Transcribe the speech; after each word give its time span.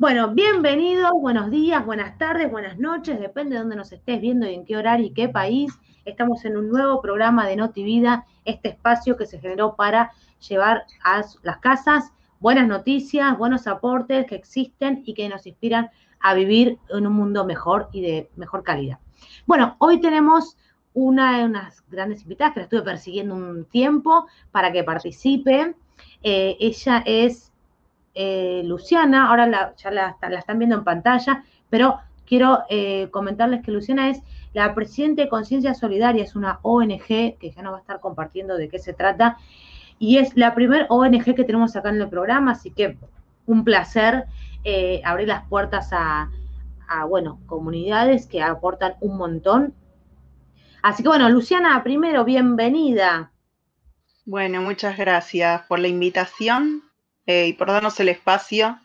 Bueno, 0.00 0.32
bienvenidos, 0.32 1.10
buenos 1.20 1.50
días, 1.50 1.84
buenas 1.84 2.16
tardes, 2.18 2.48
buenas 2.48 2.78
noches, 2.78 3.18
depende 3.18 3.56
de 3.56 3.62
dónde 3.62 3.74
nos 3.74 3.90
estés 3.90 4.20
viendo 4.20 4.48
y 4.48 4.54
en 4.54 4.64
qué 4.64 4.76
horario 4.76 5.06
y 5.06 5.12
qué 5.12 5.28
país. 5.28 5.76
Estamos 6.04 6.44
en 6.44 6.56
un 6.56 6.68
nuevo 6.68 7.02
programa 7.02 7.48
de 7.48 7.56
Notivida, 7.56 8.24
este 8.44 8.68
espacio 8.68 9.16
que 9.16 9.26
se 9.26 9.40
generó 9.40 9.74
para 9.74 10.12
llevar 10.48 10.84
a 11.02 11.24
las 11.42 11.58
casas 11.58 12.12
buenas 12.38 12.68
noticias, 12.68 13.36
buenos 13.36 13.66
aportes 13.66 14.24
que 14.26 14.36
existen 14.36 15.02
y 15.04 15.14
que 15.14 15.28
nos 15.28 15.48
inspiran 15.48 15.90
a 16.20 16.34
vivir 16.34 16.78
en 16.90 17.04
un 17.04 17.14
mundo 17.14 17.44
mejor 17.44 17.88
y 17.90 18.00
de 18.00 18.30
mejor 18.36 18.62
calidad. 18.62 19.00
Bueno, 19.46 19.74
hoy 19.80 20.00
tenemos 20.00 20.56
una 20.94 21.38
de 21.38 21.44
unas 21.44 21.84
grandes 21.90 22.22
invitadas 22.22 22.54
que 22.54 22.60
la 22.60 22.64
estuve 22.64 22.82
persiguiendo 22.82 23.34
un 23.34 23.64
tiempo 23.64 24.28
para 24.52 24.70
que 24.70 24.84
participe. 24.84 25.74
Eh, 26.22 26.56
ella 26.60 27.02
es 27.04 27.47
eh, 28.20 28.62
Luciana, 28.64 29.28
ahora 29.28 29.76
ya 29.76 29.92
la, 29.92 30.16
están 30.36 30.58
viendo 30.58 30.74
en 30.74 30.82
pantalla, 30.82 31.44
pero 31.70 32.00
quiero 32.26 32.64
eh, 32.68 33.06
comentarles 33.12 33.62
que 33.62 33.70
Luciana 33.70 34.10
es 34.10 34.20
la 34.54 34.74
presidenta 34.74 35.22
de 35.22 35.28
Conciencia 35.28 35.72
Solidaria, 35.72 36.24
es 36.24 36.34
una 36.34 36.58
ONG 36.62 37.06
que 37.06 37.52
ya 37.54 37.62
nos 37.62 37.74
va 37.74 37.76
a 37.76 37.80
estar 37.80 38.00
compartiendo 38.00 38.56
de 38.56 38.68
qué 38.68 38.80
se 38.80 38.92
trata, 38.92 39.36
y 40.00 40.18
es 40.18 40.36
la 40.36 40.56
primera 40.56 40.86
ONG 40.88 41.32
que 41.32 41.44
tenemos 41.44 41.76
acá 41.76 41.90
en 41.90 42.00
el 42.00 42.08
programa, 42.08 42.50
así 42.50 42.72
que 42.72 42.98
un 43.46 43.62
placer 43.62 44.24
eh, 44.64 45.00
abrir 45.04 45.28
las 45.28 45.46
puertas 45.46 45.92
a, 45.92 46.28
a, 46.88 47.04
bueno, 47.04 47.38
comunidades 47.46 48.26
que 48.26 48.42
aportan 48.42 48.94
un 49.00 49.16
montón. 49.16 49.74
Así 50.82 51.04
que 51.04 51.08
bueno, 51.08 51.28
Luciana, 51.28 51.80
primero, 51.84 52.24
bienvenida. 52.24 53.30
Bueno, 54.24 54.60
muchas 54.60 54.98
gracias 54.98 55.62
por 55.68 55.78
la 55.78 55.86
invitación 55.86 56.87
eh, 57.28 57.48
y 57.48 57.52
por 57.52 57.68
darnos 57.68 58.00
el 58.00 58.08
espacio 58.08 58.80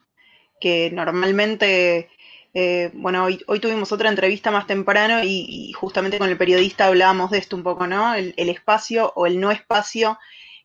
que 0.59 0.91
normalmente, 0.91 2.09
eh, 2.53 2.91
bueno, 2.93 3.23
hoy, 3.23 3.59
tuvimos 3.61 3.93
otra 3.93 4.09
entrevista 4.09 4.51
más 4.51 4.67
temprano 4.67 5.23
y, 5.23 5.71
justamente 5.71 6.19
con 6.19 6.29
el 6.29 6.37
periodista 6.37 6.87
hablábamos 6.87 7.31
de 7.31 7.37
esto 7.37 7.55
un 7.55 7.63
poco, 7.63 7.87
¿no? 7.87 8.13
El, 8.13 8.33
espacio 8.49 9.13
o 9.15 9.27
el 9.27 9.39
no 9.39 9.49
espacio 9.49 10.19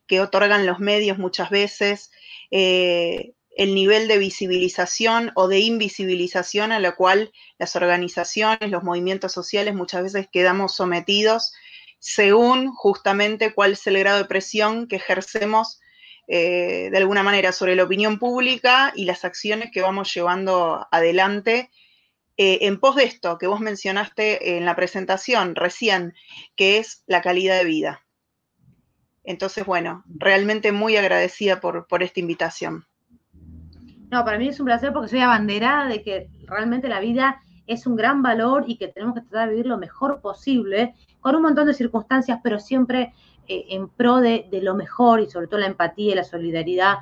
que 0.09 0.21
otorgan 0.21 0.67
los 0.67 0.81
medios 0.81 1.19
muchas 1.19 1.51
veces, 1.51 2.11
eh, 2.51 3.35
el 3.57 3.77
nivel 3.77 4.09
de 4.09 4.19
visibilización 4.19 5.31
o 5.37 5.47
de 5.47 5.61
invisibilización 5.61 6.73
a 6.73 6.81
la 6.81 6.97
cual 6.97 7.31
las 7.59 7.77
organizaciones, 7.77 8.73
los 8.73 8.83
movimientos 8.83 9.31
sociales 9.31 9.73
muchas 9.77 10.03
veces 10.03 10.29
quedamos 10.33 10.75
sometidos 10.75 11.53
según 12.01 12.73
justamente 12.73 13.55
cuál 13.55 13.73
es 13.73 13.87
el 13.87 13.99
grado 14.01 14.19
de 14.19 14.25
presión 14.25 14.89
que 14.89 14.97
ejercemos 14.97 15.81
eh, 16.31 16.91
de 16.91 16.99
alguna 16.99 17.23
manera 17.23 17.53
sobre 17.53 17.75
la 17.75 17.85
opinión 17.85 18.19
pública 18.19 18.93
y 18.95 19.07
las 19.07 19.25
acciones 19.25 19.71
que 19.73 19.81
vamos 19.81 20.13
llevando 20.13 20.87
adelante 20.91 21.71
eh, 22.37 22.59
en 22.67 22.79
pos 22.79 22.97
de 22.97 23.05
esto 23.05 23.39
que 23.39 23.47
vos 23.47 23.61
mencionaste 23.61 24.59
en 24.59 24.67
la 24.67 24.77
presentación 24.77 25.55
recién, 25.55 26.13
que 26.55 26.77
es 26.77 27.03
la 27.07 27.23
calidad 27.23 27.57
de 27.57 27.65
vida. 27.65 28.03
Entonces, 29.25 29.65
bueno, 29.65 30.05
realmente 30.07 30.71
muy 30.71 30.97
agradecida 30.97 31.61
por, 31.61 31.87
por 31.87 32.03
esta 32.03 32.21
invitación. 32.21 32.85
No, 34.11 34.23
para 34.25 34.39
mí 34.39 34.49
es 34.49 34.61
un 34.61 34.67
placer 34.67 34.93
porque 34.93 35.09
soy 35.09 35.21
abanderada 35.21 35.87
de 35.87 36.03
que 36.03 36.29
realmente 36.47 36.89
la 36.89 37.01
vida 37.01 37.41
es 37.67 37.87
un 37.87 37.97
gran 37.97 38.23
valor 38.23 38.65
y 38.67 38.77
que 38.77 38.89
tenemos 38.89 39.15
que 39.15 39.23
tratar 39.23 39.49
de 39.49 39.55
vivir 39.55 39.67
lo 39.67 39.79
mejor 39.79 40.21
posible, 40.21 40.95
con 41.21 41.35
un 41.35 41.43
montón 41.43 41.67
de 41.67 41.75
circunstancias, 41.75 42.39
pero 42.43 42.59
siempre 42.59 43.15
eh, 43.49 43.67
en 43.71 43.89
pro 43.89 44.17
de, 44.17 44.47
lo 44.63 44.75
mejor 44.75 45.21
y 45.21 45.31
sobre 45.31 45.47
todo 45.47 45.61
la 45.61 45.67
empatía 45.67 46.13
y 46.13 46.17
la 46.17 46.25
solidaridad, 46.25 46.99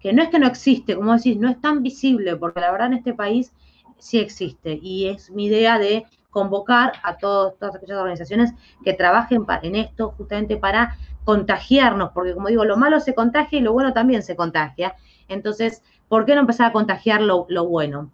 que 0.00 0.12
no 0.12 0.22
es 0.22 0.28
que 0.28 0.38
no 0.38 0.46
existe, 0.46 0.94
como 0.94 1.14
decís, 1.14 1.36
no 1.36 1.48
es 1.48 1.60
tan 1.60 1.82
visible, 1.82 2.36
porque 2.36 2.60
la 2.60 2.70
verdad 2.70 2.88
en 2.88 2.94
este 2.94 3.14
país 3.14 3.52
sí 3.98 4.18
existe 4.18 4.78
y 4.80 5.08
es 5.08 5.30
mi 5.30 5.46
idea 5.46 5.78
de 5.78 6.04
convocar 6.30 6.92
a 7.02 7.16
todas 7.16 7.74
aquellas 7.74 7.98
organizaciones 7.98 8.52
que 8.84 8.92
trabajen 8.92 9.44
en 9.62 9.74
esto 9.74 10.14
justamente 10.16 10.56
para 10.56 10.96
contagiarnos, 11.24 12.10
porque 12.12 12.34
como 12.34 12.48
digo, 12.48 12.64
lo 12.64 12.76
malo 12.76 13.00
se 13.00 13.14
contagia 13.14 13.58
y 13.58 13.62
lo 13.62 13.72
bueno 13.72 13.92
también 13.92 14.22
se 14.22 14.36
contagia. 14.36 14.94
Entonces, 15.26 15.82
¿por 16.08 16.24
qué 16.24 16.34
no 16.34 16.42
empezar 16.42 16.66
a 16.66 16.72
contagiar 16.72 17.20
lo 17.20 17.44
bueno? 17.66 18.10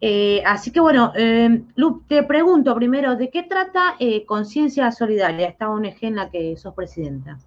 Eh, 0.00 0.42
así 0.46 0.70
que 0.70 0.80
bueno, 0.80 1.12
eh, 1.16 1.62
Lu, 1.74 2.02
te 2.06 2.22
pregunto 2.22 2.74
primero, 2.74 3.16
¿de 3.16 3.30
qué 3.30 3.42
trata 3.42 3.96
eh, 3.98 4.24
Conciencia 4.26 4.92
Solidaria, 4.92 5.48
esta 5.48 5.70
ONG 5.70 5.96
en 6.02 6.16
la 6.16 6.30
que 6.30 6.56
sos 6.56 6.74
presidenta? 6.74 7.38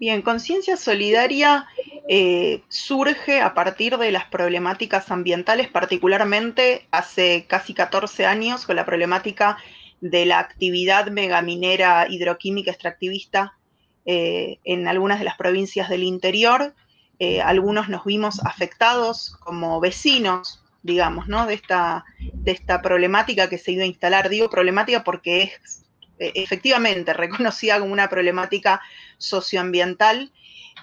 Bien, 0.00 0.22
Conciencia 0.22 0.76
Solidaria 0.76 1.66
surge 2.68 3.40
a 3.40 3.54
partir 3.54 3.96
de 3.96 4.10
las 4.10 4.24
problemáticas 4.26 5.10
ambientales, 5.10 5.68
particularmente 5.68 6.86
hace 6.90 7.46
casi 7.46 7.74
14 7.74 8.26
años 8.26 8.66
con 8.66 8.76
la 8.76 8.84
problemática 8.84 9.56
de 10.00 10.26
la 10.26 10.40
actividad 10.40 11.06
megaminera 11.10 12.06
hidroquímica 12.10 12.72
extractivista 12.72 13.54
en 14.04 14.88
algunas 14.88 15.20
de 15.20 15.24
las 15.24 15.36
provincias 15.36 15.88
del 15.88 16.02
interior. 16.02 16.74
algunos 17.42 17.88
nos 17.88 18.04
vimos 18.04 18.44
afectados 18.44 19.36
como 19.40 19.80
vecinos 19.80 20.63
digamos, 20.84 21.26
¿no? 21.28 21.46
De 21.46 21.54
esta, 21.54 22.04
de 22.20 22.52
esta 22.52 22.82
problemática 22.82 23.48
que 23.48 23.58
se 23.58 23.72
iba 23.72 23.82
a 23.82 23.86
instalar. 23.86 24.28
Digo 24.28 24.50
problemática 24.50 25.02
porque 25.02 25.42
es 25.42 25.82
eh, 26.18 26.32
efectivamente 26.36 27.12
reconocida 27.14 27.80
como 27.80 27.92
una 27.92 28.08
problemática 28.08 28.80
socioambiental 29.16 30.30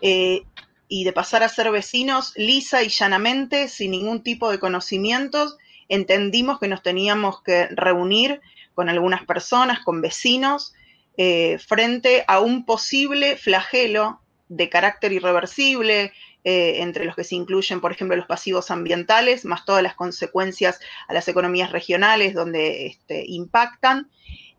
eh, 0.02 0.42
y 0.88 1.04
de 1.06 1.14
pasar 1.14 1.44
a 1.44 1.50
ser 1.50 1.72
vecinos 1.72 2.34
lisa 2.36 2.84
y 2.84 2.90
llanamente, 2.90 3.70
sin 3.70 3.92
ningún 3.92 4.24
tipo 4.24 4.50
de 4.52 4.60
conocimientos, 4.60 5.58
entendimos 5.88 6.60
que 6.60 6.68
nos 6.68 6.82
teníamos 6.82 7.44
que 7.44 7.68
reunir 7.68 8.42
con 8.74 8.90
algunas 8.90 9.24
personas, 9.26 9.82
con 9.82 10.02
vecinos, 10.02 10.74
eh, 11.16 11.60
frente 11.60 12.26
a 12.28 12.40
un 12.40 12.66
posible 12.66 13.38
flagelo 13.38 14.20
de 14.50 14.68
carácter 14.70 15.12
irreversible, 15.12 16.12
eh, 16.44 16.82
entre 16.82 17.06
los 17.06 17.16
que 17.16 17.24
se 17.24 17.36
incluyen, 17.36 17.82
por 17.82 17.92
ejemplo, 17.92 18.18
los 18.18 18.26
pasivos 18.26 18.72
ambientales, 18.72 19.46
más 19.46 19.64
todas 19.64 19.84
las 19.84 19.94
consecuencias 19.94 20.80
a 21.08 21.14
las 21.14 21.28
economías 21.28 21.72
regionales 21.72 22.34
donde 22.34 22.88
este, 22.88 23.24
impactan. 23.28 24.10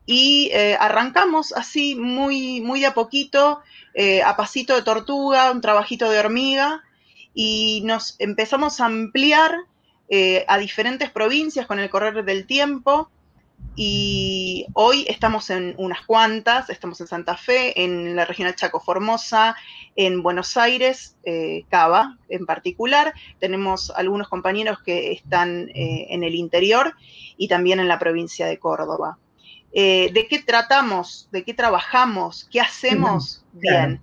Y 0.07 0.51
eh, 0.53 0.77
arrancamos 0.79 1.53
así 1.53 1.97
muy, 1.97 2.61
muy 2.61 2.81
de 2.81 2.87
a 2.87 2.95
poquito, 2.95 3.63
eh, 3.95 4.23
a 4.23 4.37
pasito 4.37 4.77
de 4.77 4.83
tortuga, 4.83 5.51
un 5.51 5.61
trabajito 5.61 6.09
de 6.09 6.21
hormiga, 6.21 6.85
y 7.35 7.83
nos 7.85 8.15
empezamos 8.21 8.81
a 8.81 8.87
ampliar 8.87 9.53
a 10.47 10.59
diferentes 10.59 11.11
provincias 11.11 11.67
con 11.67 11.79
el 11.79 11.89
correr 11.89 12.23
del 12.23 12.47
tiempo. 12.47 13.11
Y 13.75 14.67
hoy 14.75 15.07
estamos 15.09 15.49
en 15.49 15.75
unas 15.79 16.03
cuantas, 16.03 16.69
estamos 16.69 17.01
en 17.01 17.07
Santa 17.07 17.37
Fe, 17.39 17.83
en 17.83 18.15
la 18.15 18.27
región 18.27 18.49
de 18.49 18.55
Chaco 18.55 18.81
Formosa, 18.81 19.57
en 19.97 20.23
Buenos 20.23 20.59
Aires, 20.59 21.17
eh, 21.25 21.65
Cava 21.71 22.19
en 22.29 22.45
particular. 22.45 23.15
Tenemos 23.41 23.91
algunos 23.97 24.29
compañeros 24.29 24.79
que 24.85 25.13
están 25.13 25.71
eh, 25.71 26.07
en 26.11 26.23
el 26.23 26.35
interior 26.35 26.95
y 27.39 27.49
también 27.49 27.81
en 27.81 27.89
la 27.89 27.99
provincia 27.99 28.47
de 28.47 28.59
Córdoba. 28.59 29.19
Eh, 29.73 30.11
¿De 30.13 30.27
qué 30.29 30.41
tratamos? 30.41 31.29
¿De 31.33 31.43
qué 31.45 31.55
trabajamos? 31.55 32.47
¿Qué 32.51 32.61
hacemos? 32.61 33.43
Bien. 33.55 34.03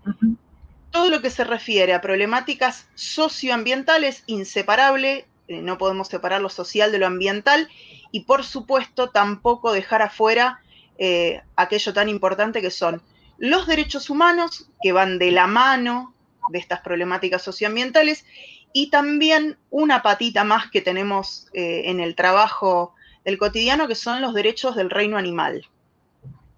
Todo 0.90 1.12
lo 1.12 1.22
que 1.22 1.30
se 1.30 1.44
refiere 1.44 1.94
a 1.94 2.02
problemáticas 2.02 2.90
socioambientales, 2.96 4.24
inseparable, 4.26 5.28
no 5.50 5.78
podemos 5.78 6.08
separar 6.08 6.42
lo 6.42 6.50
social 6.50 6.92
de 6.92 7.00
lo 7.00 7.08
ambiental, 7.08 7.70
y 8.12 8.22
por 8.22 8.44
supuesto 8.44 9.10
tampoco 9.10 9.72
dejar 9.72 10.02
afuera 10.02 10.62
eh, 10.98 11.42
aquello 11.56 11.94
tan 11.94 12.10
importante 12.10 12.62
que 12.62 12.72
son 12.72 13.02
los 13.38 13.68
derechos 13.68 14.10
humanos, 14.10 14.70
que 14.82 14.92
van 14.92 15.18
de 15.18 15.32
la 15.32 15.48
mano 15.48 16.14
de 16.52 16.60
estas 16.60 16.82
problemáticas 16.82 17.42
socioambientales, 17.42 18.26
y 18.74 18.90
también 18.90 19.58
una 19.70 20.04
patita 20.04 20.44
más 20.44 20.70
que 20.70 20.82
tenemos 20.82 21.48
eh, 21.54 21.84
en 21.86 22.00
el 22.00 22.16
trabajo 22.16 22.94
del 23.26 23.38
cotidiano, 23.38 23.88
que 23.88 23.96
son 23.96 24.22
los 24.22 24.34
derechos 24.34 24.76
del 24.76 24.90
reino 24.90 25.18
animal. 25.18 25.68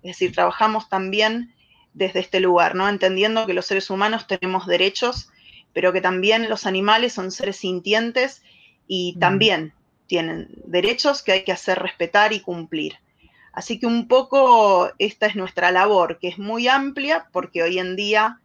Es 0.04 0.18
decir, 0.18 0.34
trabajamos 0.34 0.90
también 0.90 1.54
desde 1.94 2.20
este 2.20 2.40
lugar, 2.40 2.76
¿no? 2.76 2.90
Entendiendo 2.90 3.46
que 3.46 3.54
los 3.54 3.66
seres 3.66 3.90
humanos 3.90 4.28
tenemos 4.28 4.66
derechos, 4.66 5.30
pero 5.74 5.94
que 5.94 6.02
también 6.02 6.50
los 6.50 6.66
animales 6.66 7.14
son 7.14 7.32
seres 7.32 7.58
sintientes 7.58 8.42
y 8.94 9.16
también 9.20 9.72
tienen 10.06 10.50
derechos 10.66 11.24
que 11.24 11.32
hay 11.32 11.44
que 11.46 11.54
hacer 11.54 11.80
respetar 11.80 12.34
y 12.34 12.42
cumplir. 12.42 12.98
Así 13.54 13.80
que 13.80 13.86
un 13.86 14.10
poco 14.10 14.92
esta 15.00 15.28
es 15.28 15.38
nuestra 15.38 15.72
labor, 15.72 16.20
que 16.20 16.28
es 16.28 16.38
muy 16.38 16.68
amplia 16.68 17.30
porque 17.32 17.64
hoy 17.64 17.80
en 17.80 17.96
día, 17.96 18.42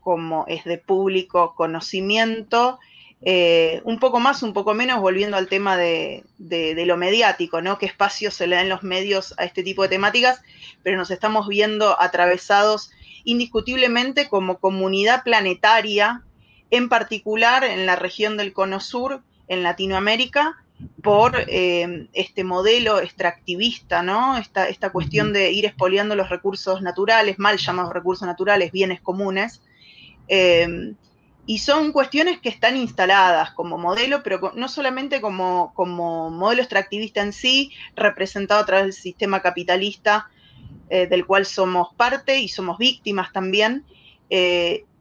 como 0.00 0.46
es 0.48 0.64
de 0.64 0.78
público 0.78 1.54
conocimiento, 1.54 2.80
eh, 3.22 3.80
un 3.84 4.00
poco 4.00 4.18
más, 4.18 4.42
un 4.42 4.52
poco 4.52 4.74
menos, 4.74 5.00
volviendo 5.00 5.36
al 5.36 5.46
tema 5.46 5.76
de, 5.76 6.24
lo 6.40 6.96
mediático, 6.96 7.62
¿no? 7.62 7.78
¿Qué 7.78 7.86
espacio 7.86 8.32
se 8.32 8.48
le 8.48 8.56
dan 8.56 8.68
los 8.68 8.82
medios 8.82 9.32
a 9.38 9.44
este 9.44 9.62
tipo 9.62 9.84
de 9.84 9.90
temáticas? 9.90 10.42
Pero 10.82 10.96
nos 10.96 11.12
estamos 11.12 11.46
viendo 11.46 12.00
atravesados 12.02 12.90
indiscutiblemente 13.22 14.28
como 14.28 14.58
comunidad 14.58 15.22
planetaria, 15.22 16.24
en 16.72 16.88
particular 16.88 17.62
en 17.62 17.86
la 17.86 17.94
región 17.94 18.36
del 18.36 18.52
Cono 18.52 18.80
Sur, 18.80 19.22
en 19.48 19.62
Latinoamérica 19.62 20.56
por 21.02 21.44
eh, 21.48 22.08
este 22.12 22.44
modelo 22.44 23.00
extractivista, 23.00 24.02
¿no? 24.02 24.36
Esta, 24.36 24.68
esta 24.68 24.90
cuestión 24.90 25.32
de 25.32 25.50
ir 25.50 25.66
expoliando 25.66 26.14
los 26.14 26.28
recursos 26.28 26.82
naturales, 26.82 27.38
mal 27.38 27.58
llamados 27.58 27.92
recursos 27.92 28.26
naturales, 28.26 28.70
bienes 28.70 29.00
comunes. 29.00 29.60
Eh, 30.28 30.94
y 31.46 31.58
son 31.58 31.92
cuestiones 31.92 32.40
que 32.40 32.50
están 32.50 32.76
instaladas 32.76 33.52
como 33.52 33.78
modelo, 33.78 34.22
pero 34.22 34.52
no 34.54 34.68
solamente 34.68 35.22
como, 35.22 35.72
como 35.74 36.28
modelo 36.28 36.60
extractivista 36.60 37.22
en 37.22 37.32
sí, 37.32 37.72
representado 37.96 38.60
a 38.60 38.66
través 38.66 38.84
del 38.84 38.92
sistema 38.92 39.40
capitalista 39.40 40.28
eh, 40.90 41.06
del 41.06 41.24
cual 41.24 41.46
somos 41.46 41.94
parte 41.96 42.38
y 42.38 42.48
somos 42.48 42.76
víctimas 42.76 43.32
también, 43.32 43.86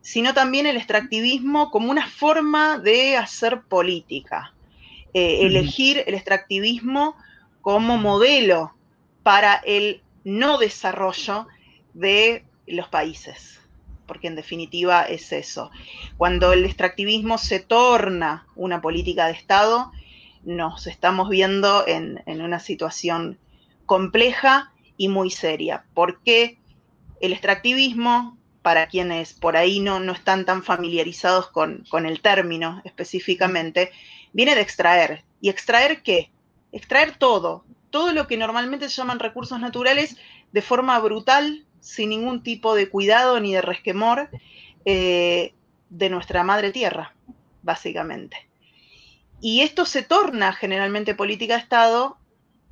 sino 0.08 0.34
también 0.34 0.66
el 0.68 0.78
extractivismo 0.78 1.70
como 1.70 1.92
una 1.92 2.08
forma 2.08 2.80
de 2.80 3.18
hacer 3.18 3.64
política. 3.64 4.54
Eh, 5.14 5.46
elegir 5.46 6.02
el 6.08 6.14
extractivismo 6.14 7.18
como 7.60 7.98
modelo 7.98 8.74
para 9.24 9.56
el 9.56 10.02
no 10.24 10.60
desarrollo 10.60 11.48
de 11.94 12.46
los 12.68 12.88
países, 12.88 13.60
porque 14.06 14.28
en 14.28 14.38
definitiva 14.38 15.04
es 15.04 15.34
eso. 15.34 15.72
Cuando 16.16 16.54
el 16.54 16.64
extractivismo 16.64 17.38
se 17.38 17.60
torna 17.60 18.48
una 18.56 18.80
política 18.80 19.26
de 19.26 19.34
Estado, 19.34 19.92
nos 20.46 20.88
estamos 20.88 21.28
viendo 21.28 21.86
en, 21.86 22.24
una 22.26 22.60
situación 22.62 23.38
compleja 23.86 24.72
y 24.96 25.10
muy 25.10 25.32
seria, 25.32 25.84
porque 25.94 26.60
el 27.20 27.34
extractivismo, 27.34 28.37
para 28.68 28.88
quienes 28.88 29.34
por 29.34 29.56
ahí 29.56 29.80
no, 29.80 30.02
no 30.02 30.12
están 30.12 30.44
tan 30.44 30.62
familiarizados 30.62 31.48
con, 31.52 31.86
con 31.90 32.06
el 32.06 32.20
término 32.20 32.82
específicamente, 32.84 33.94
viene 34.34 34.56
de 34.56 34.62
extraer. 34.62 35.24
¿Y 35.40 35.48
extraer 35.48 36.04
qué? 36.04 36.32
Extraer 36.74 37.18
todo, 37.18 37.64
todo 37.92 38.12
lo 38.12 38.28
que 38.28 38.36
normalmente 38.36 38.90
se 38.90 38.96
llaman 38.98 39.20
recursos 39.20 39.58
naturales 39.62 40.18
de 40.52 40.62
forma 40.62 41.00
brutal, 41.00 41.66
sin 41.80 42.10
ningún 42.10 42.44
tipo 42.44 42.76
de 42.76 42.90
cuidado 42.90 43.40
ni 43.40 43.54
de 43.54 43.62
resquemor 43.62 44.30
eh, 44.84 45.54
de 45.90 46.10
nuestra 46.10 46.44
madre 46.44 46.74
tierra, 46.74 47.16
básicamente. 47.64 48.50
Y 49.40 49.62
esto 49.62 49.86
se 49.86 50.04
torna 50.04 50.52
generalmente 50.52 51.16
política 51.16 51.54
de 51.54 51.62
Estado, 51.62 52.18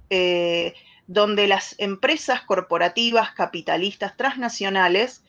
eh, 0.09 0.73
donde 1.07 1.47
las 1.47 1.73
empresas 1.77 2.41
corporativas, 2.41 3.31
capitalistas, 3.31 4.17
transnacionales, 4.17 5.21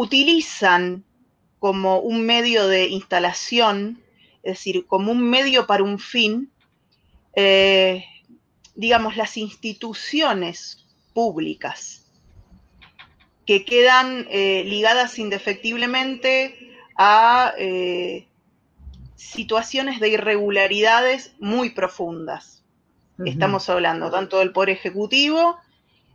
utilizan 0.00 1.02
como 1.58 1.98
un 1.98 2.24
medio 2.24 2.68
de 2.68 2.86
instalación 2.86 4.00
es 4.42 4.58
decir, 4.58 4.86
como 4.86 5.12
un 5.12 5.28
medio 5.28 5.66
para 5.66 5.82
un 5.82 5.98
fin, 5.98 6.50
eh, 7.34 8.04
digamos, 8.74 9.16
las 9.16 9.36
instituciones 9.36 10.86
públicas 11.12 12.06
que 13.46 13.64
quedan 13.64 14.26
eh, 14.30 14.64
ligadas 14.64 15.18
indefectiblemente 15.18 16.72
a 16.96 17.52
eh, 17.58 18.26
situaciones 19.16 20.00
de 20.00 20.10
irregularidades 20.10 21.34
muy 21.40 21.70
profundas. 21.70 22.64
Estamos 23.24 23.68
hablando 23.68 24.10
tanto 24.12 24.38
del 24.38 24.52
Poder 24.52 24.70
Ejecutivo, 24.70 25.58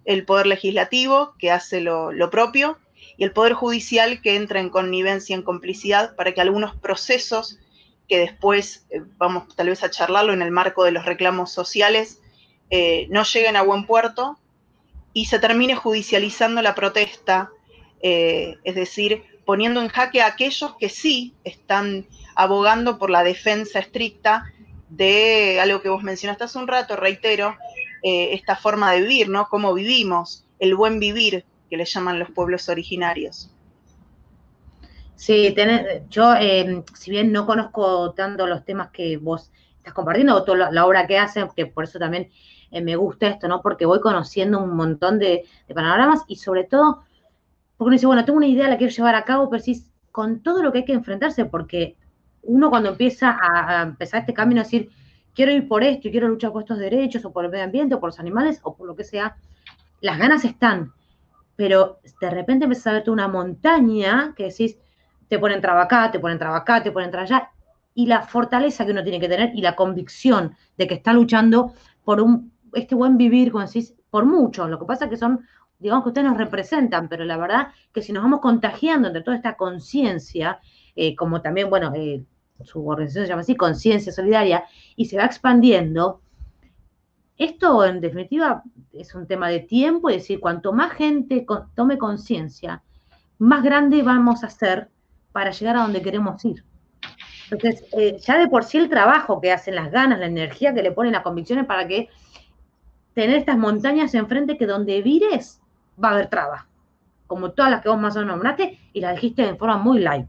el 0.06 0.26
Poder 0.26 0.48
Legislativo, 0.48 1.36
que 1.38 1.52
hace 1.52 1.82
lo, 1.82 2.14
lo 2.14 2.30
propio, 2.30 2.80
y 3.18 3.24
el 3.24 3.32
Poder 3.32 3.54
Judicial, 3.54 4.22
que 4.22 4.36
entra 4.36 4.60
en 4.60 4.70
connivencia, 4.70 5.36
en 5.36 5.44
complicidad, 5.44 6.16
para 6.16 6.34
que 6.34 6.42
algunos 6.42 6.76
procesos 6.76 7.60
que 8.08 8.20
después 8.20 8.86
eh, 8.90 9.02
vamos 9.18 9.56
tal 9.56 9.70
vez 9.70 9.84
a 9.84 9.90
charlarlo 9.90 10.34
en 10.34 10.42
el 10.42 10.52
marco 10.52 10.84
de 10.84 10.92
los 10.92 11.06
reclamos 11.06 11.52
sociales, 11.52 12.20
eh, 12.70 13.08
no 13.10 13.24
lleguen 13.24 13.56
a 13.56 13.62
buen 13.62 13.86
puerto 13.86 14.38
y 15.14 15.26
se 15.26 15.40
termine 15.40 15.76
judicializando 15.76 16.62
la 16.62 16.76
protesta, 16.76 17.52
eh, 18.02 18.56
es 18.64 18.76
decir, 18.76 19.24
poniendo 19.46 19.82
en 19.82 19.90
jaque 19.90 20.22
a 20.22 20.28
aquellos 20.28 20.76
que 20.78 20.90
sí 20.90 21.34
están 21.44 22.08
abogando 22.36 22.98
por 22.98 23.10
la 23.10 23.24
defensa 23.24 23.80
estricta 23.80 24.52
de 24.90 25.60
algo 25.62 25.82
que 25.82 25.90
vos 25.90 26.04
mencionaste 26.04 26.46
hace 26.46 26.58
un 26.58 26.68
rato, 26.68 26.96
reitero, 26.96 27.58
esta 28.06 28.58
forma 28.58 28.92
de 28.92 29.00
vivir, 29.00 29.30
¿no? 29.30 29.48
Cómo 29.48 29.74
vivimos, 29.74 30.44
el 30.60 30.76
buen 30.76 31.00
vivir 31.00 31.46
que 31.74 31.78
le 31.78 31.86
llaman 31.86 32.20
los 32.20 32.30
pueblos 32.30 32.70
originarios. 32.70 33.50
Sí, 35.16 35.56
yo, 36.08 36.36
em, 36.36 36.84
si 36.94 37.10
bien 37.10 37.31
no 37.31 37.48
conozco 37.48 38.14
tanto 38.14 38.46
los 38.46 38.64
temas 38.64 38.92
que 38.92 39.18
vos 39.18 39.52
estás 39.78 39.92
compartiendo, 39.92 40.36
o 40.36 40.44
toda 40.44 40.70
la, 40.70 40.86
obra 40.86 41.08
que 41.08 41.18
hacen, 41.18 41.48
que 41.56 41.66
por 41.66 41.86
eso 41.86 41.98
también 41.98 42.30
eh, 42.70 42.81
me 42.81 42.96
gusta 42.96 43.25
esto, 43.25 43.48
¿no? 43.48 43.64
Porque 43.64 43.88
voy 43.88 44.02
conociendo 44.02 44.60
un 44.60 44.75
montón 44.75 45.18
de, 45.18 45.46
panoramas 45.74 46.22
y 46.28 46.36
sobre 46.36 46.66
todo, 46.66 47.06
porque 47.75 47.88
uno 47.88 47.94
dice, 47.94 48.06
bueno, 48.06 48.24
tengo 48.24 48.38
una 48.38 48.46
idea, 48.46 48.68
la 48.70 48.78
quiero 48.78 48.94
llevar 48.94 49.16
a 49.16 49.25
cabo, 49.25 49.50
pero 49.50 49.64
sí, 49.64 49.84
con 50.12 50.44
todo 50.44 50.62
lo 50.62 50.72
que 50.72 50.80
hay 50.80 50.86
que 50.86 50.94
enfrentarse, 50.94 51.46
porque 51.46 51.98
uno 52.44 52.70
cuando 52.70 52.90
empieza 52.90 53.36
a, 53.42 53.81
empezar 53.81 54.20
este 54.20 54.36
camino, 54.36 54.62
a 54.62 54.64
decir, 54.64 54.92
quiero 55.34 55.52
ir 55.52 55.68
por 55.68 55.84
esto 55.84 56.08
y 56.08 56.12
quiero 56.12 56.28
luchar 56.28 56.52
por 56.52 56.62
estos 56.62 56.78
derechos, 56.78 57.25
o 57.25 57.34
por 57.34 57.46
el 57.46 57.50
medio 57.50 57.64
ambiente, 57.64 57.96
o 57.96 58.00
por 58.00 58.10
los 58.10 58.20
animales, 58.20 58.60
o 58.62 58.75
por 58.75 58.86
lo 58.86 58.96
que 58.96 59.04
sea, 59.04 59.38
las 60.02 60.20
ganas 60.20 60.46
están, 60.46 60.94
pero 61.56 62.00
de 62.20 62.30
repente 62.30 62.66
empiezas 62.66 62.88
a 62.88 62.94
ver 62.94 63.10
una 63.10 63.28
montaña 63.28 64.34
que 64.36 64.46
decís, 64.46 64.78
te 65.28 65.40
ponen 65.40 65.62
traba 65.62 65.84
acá, 65.84 66.12
te 66.12 66.20
ponen 66.20 66.40
traba 66.40 66.58
acá, 66.58 66.84
te 66.84 66.92
ponen 66.92 67.12
traba 67.12 67.26
allá, 67.26 67.52
y 67.96 68.08
la 68.08 68.24
fortaleza 68.24 68.86
que 68.86 68.92
uno 68.92 69.04
tiene 69.04 69.20
que 69.20 69.30
tener 69.30 69.52
y 69.54 69.62
la 69.62 69.76
convicción 69.76 70.56
de 70.78 70.88
que 70.88 70.96
está 70.96 71.14
luchando 71.14 71.74
por 72.04 72.22
un, 72.22 72.52
este 72.74 72.96
buen 72.96 73.18
vivir, 73.18 73.52
como 73.52 73.66
decís, 73.66 73.96
por 74.10 74.26
muchos. 74.26 74.70
Lo 74.70 74.80
que 74.80 74.86
pasa 74.86 75.06
es 75.06 75.12
que 75.12 75.18
son, 75.18 75.46
digamos 75.80 76.04
que 76.04 76.10
ustedes 76.10 76.28
nos 76.28 76.38
representan, 76.38 77.08
pero 77.08 77.24
la 77.24 77.38
verdad 77.38 77.68
que 77.94 78.02
si 78.02 78.12
nos 78.12 78.24
vamos 78.24 78.42
contagiando 78.42 79.08
entre 79.08 79.22
toda 79.22 79.38
esta 79.38 79.56
conciencia, 79.56 80.60
eh, 80.96 81.16
como 81.16 81.42
también, 81.42 81.70
bueno, 81.70 81.92
eh, 81.96 82.24
su 82.64 82.88
organización 82.88 83.26
se 83.26 83.30
llama 83.30 83.42
así, 83.42 83.56
Conciencia 83.56 84.12
Solidaria, 84.12 84.64
y 84.96 85.06
se 85.06 85.18
va 85.18 85.26
expandiendo, 85.26 86.22
esto 87.44 87.86
en 87.86 88.01
definitiva 88.01 88.63
es 88.92 89.13
un 89.16 89.28
tema 89.28 89.50
de 89.50 89.60
tiempo, 89.60 90.10
es 90.10 90.18
decir, 90.18 90.40
cuanto 90.40 90.74
más 90.74 90.94
gente 90.94 91.45
tome 91.75 91.98
conciencia, 91.98 92.81
más 93.40 93.63
grande 93.63 94.01
vamos 94.01 94.44
a 94.44 94.50
ser 94.50 94.90
para 95.31 95.51
llegar 95.51 95.78
a 95.78 95.81
donde 95.81 96.01
queremos 96.01 96.44
ir. 96.45 96.63
Entonces, 97.51 97.86
eh, 97.94 98.18
ya 98.19 98.38
de 98.38 98.48
por 98.48 98.63
sí 98.63 98.78
el 98.78 98.90
trabajo 98.90 99.42
que 99.42 99.51
hacen, 99.51 99.75
las 99.75 99.92
ganas, 99.92 100.19
la 100.19 100.28
energía 100.28 100.74
que 100.74 100.81
le 100.81 100.92
ponen, 100.92 101.13
las 101.13 101.24
convicciones 101.24 101.66
para 101.66 101.88
que 101.88 102.10
tener 103.13 103.38
estas 103.38 103.58
montañas 103.58 104.13
enfrente 104.15 104.58
que 104.58 104.65
donde 104.65 105.01
vires 105.01 105.62
va 106.01 106.10
a 106.10 106.13
haber 106.13 106.29
trabas, 106.29 106.63
como 107.27 107.51
todas 107.51 107.72
las 107.72 107.82
que 107.82 107.89
vos 107.89 108.00
más 108.00 108.15
o 108.15 108.20
menos 108.20 108.34
nombraste 108.34 108.79
y 108.94 109.01
las 109.01 109.15
dijiste 109.15 109.44
de 109.44 109.56
forma 109.56 109.77
muy 109.77 110.00
live. 110.00 110.27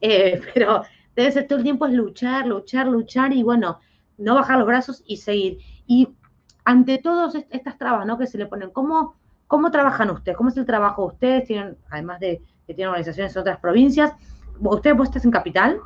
Eh, 0.00 0.40
pero 0.54 0.82
debe 1.16 1.42
todo 1.44 1.58
el 1.58 1.64
tiempo 1.64 1.86
es 1.86 1.92
luchar, 1.92 2.46
luchar, 2.46 2.86
luchar 2.86 3.32
y 3.32 3.42
bueno, 3.42 3.80
no 4.18 4.34
bajar 4.34 4.58
los 4.58 4.66
brazos 4.66 5.02
y 5.06 5.16
seguir. 5.16 5.58
Y 5.86 6.08
ante 6.64 6.98
todas 6.98 7.34
estas 7.50 7.78
trabas 7.78 8.06
¿no? 8.06 8.18
que 8.18 8.26
se 8.26 8.38
le 8.38 8.46
ponen, 8.46 8.70
¿cómo, 8.70 9.14
¿cómo 9.46 9.70
trabajan 9.70 10.10
ustedes? 10.10 10.36
¿Cómo 10.36 10.50
es 10.50 10.56
el 10.56 10.66
trabajo 10.66 11.02
de 11.02 11.08
ustedes? 11.14 11.46
Tienen, 11.46 11.76
además 11.90 12.20
de 12.20 12.40
que 12.66 12.74
tienen 12.74 12.90
organizaciones 12.90 13.34
en 13.34 13.40
otras 13.40 13.58
provincias, 13.58 14.12
¿Usted 14.60 14.94
vos 14.94 15.08
estás 15.08 15.24
en 15.24 15.30
Capital? 15.30 15.80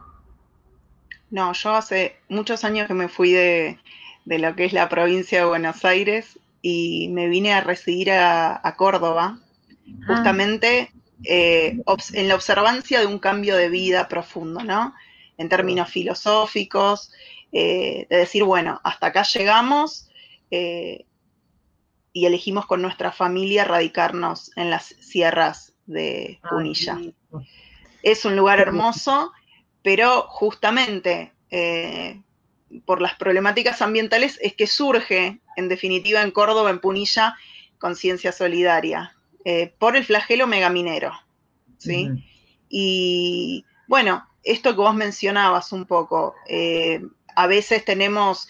No, 1.30 1.52
yo 1.52 1.74
hace 1.74 2.16
muchos 2.28 2.64
años 2.64 2.86
que 2.86 2.94
me 2.94 3.08
fui 3.08 3.32
de, 3.32 3.78
lo 4.24 4.54
que 4.54 4.66
es 4.66 4.72
la 4.72 4.88
provincia 4.88 5.40
de 5.40 5.46
Buenos 5.46 5.84
Aires 5.84 6.38
y 6.62 7.08
me 7.08 7.28
vine 7.28 7.52
a 7.52 7.62
residir 7.62 8.10
a, 8.12 8.74
Córdoba, 8.76 9.38
ah. 9.38 10.06
justamente 10.06 10.92
eh, 11.24 11.80
en 12.12 12.28
la 12.28 12.34
observancia 12.34 13.00
de 13.00 13.06
un 13.06 13.18
cambio 13.18 13.56
de 13.56 13.70
vida 13.70 14.08
profundo, 14.08 14.62
¿no? 14.62 14.94
En 15.38 15.48
términos 15.48 15.88
filosóficos, 15.88 17.12
eh, 17.52 18.06
de 18.10 18.16
decir, 18.16 18.44
bueno, 18.44 18.80
hasta 18.84 19.08
acá 19.08 19.22
llegamos 19.22 20.05
eh, 20.50 21.06
y 22.12 22.26
elegimos 22.26 22.66
con 22.66 22.80
nuestra 22.80 23.12
familia 23.12 23.64
radicarnos 23.64 24.50
en 24.56 24.70
las 24.70 24.86
sierras 24.86 25.74
de 25.86 26.40
Punilla. 26.48 26.98
Es 28.02 28.24
un 28.24 28.36
lugar 28.36 28.58
hermoso, 28.60 29.32
pero 29.82 30.22
justamente 30.22 31.32
eh, 31.50 32.22
por 32.84 33.00
las 33.00 33.14
problemáticas 33.16 33.82
ambientales 33.82 34.38
es 34.42 34.54
que 34.54 34.66
surge, 34.66 35.40
en 35.56 35.68
definitiva, 35.68 36.22
en 36.22 36.30
Córdoba, 36.30 36.70
en 36.70 36.80
Punilla, 36.80 37.36
conciencia 37.78 38.32
solidaria, 38.32 39.14
eh, 39.44 39.74
por 39.78 39.96
el 39.96 40.04
flagelo 40.04 40.46
megaminero. 40.46 41.12
¿sí? 41.78 42.08
Y 42.68 43.64
bueno, 43.86 44.26
esto 44.42 44.70
que 44.70 44.80
vos 44.80 44.94
mencionabas 44.94 45.72
un 45.72 45.84
poco, 45.84 46.34
eh, 46.48 47.02
a 47.34 47.46
veces 47.46 47.84
tenemos, 47.84 48.48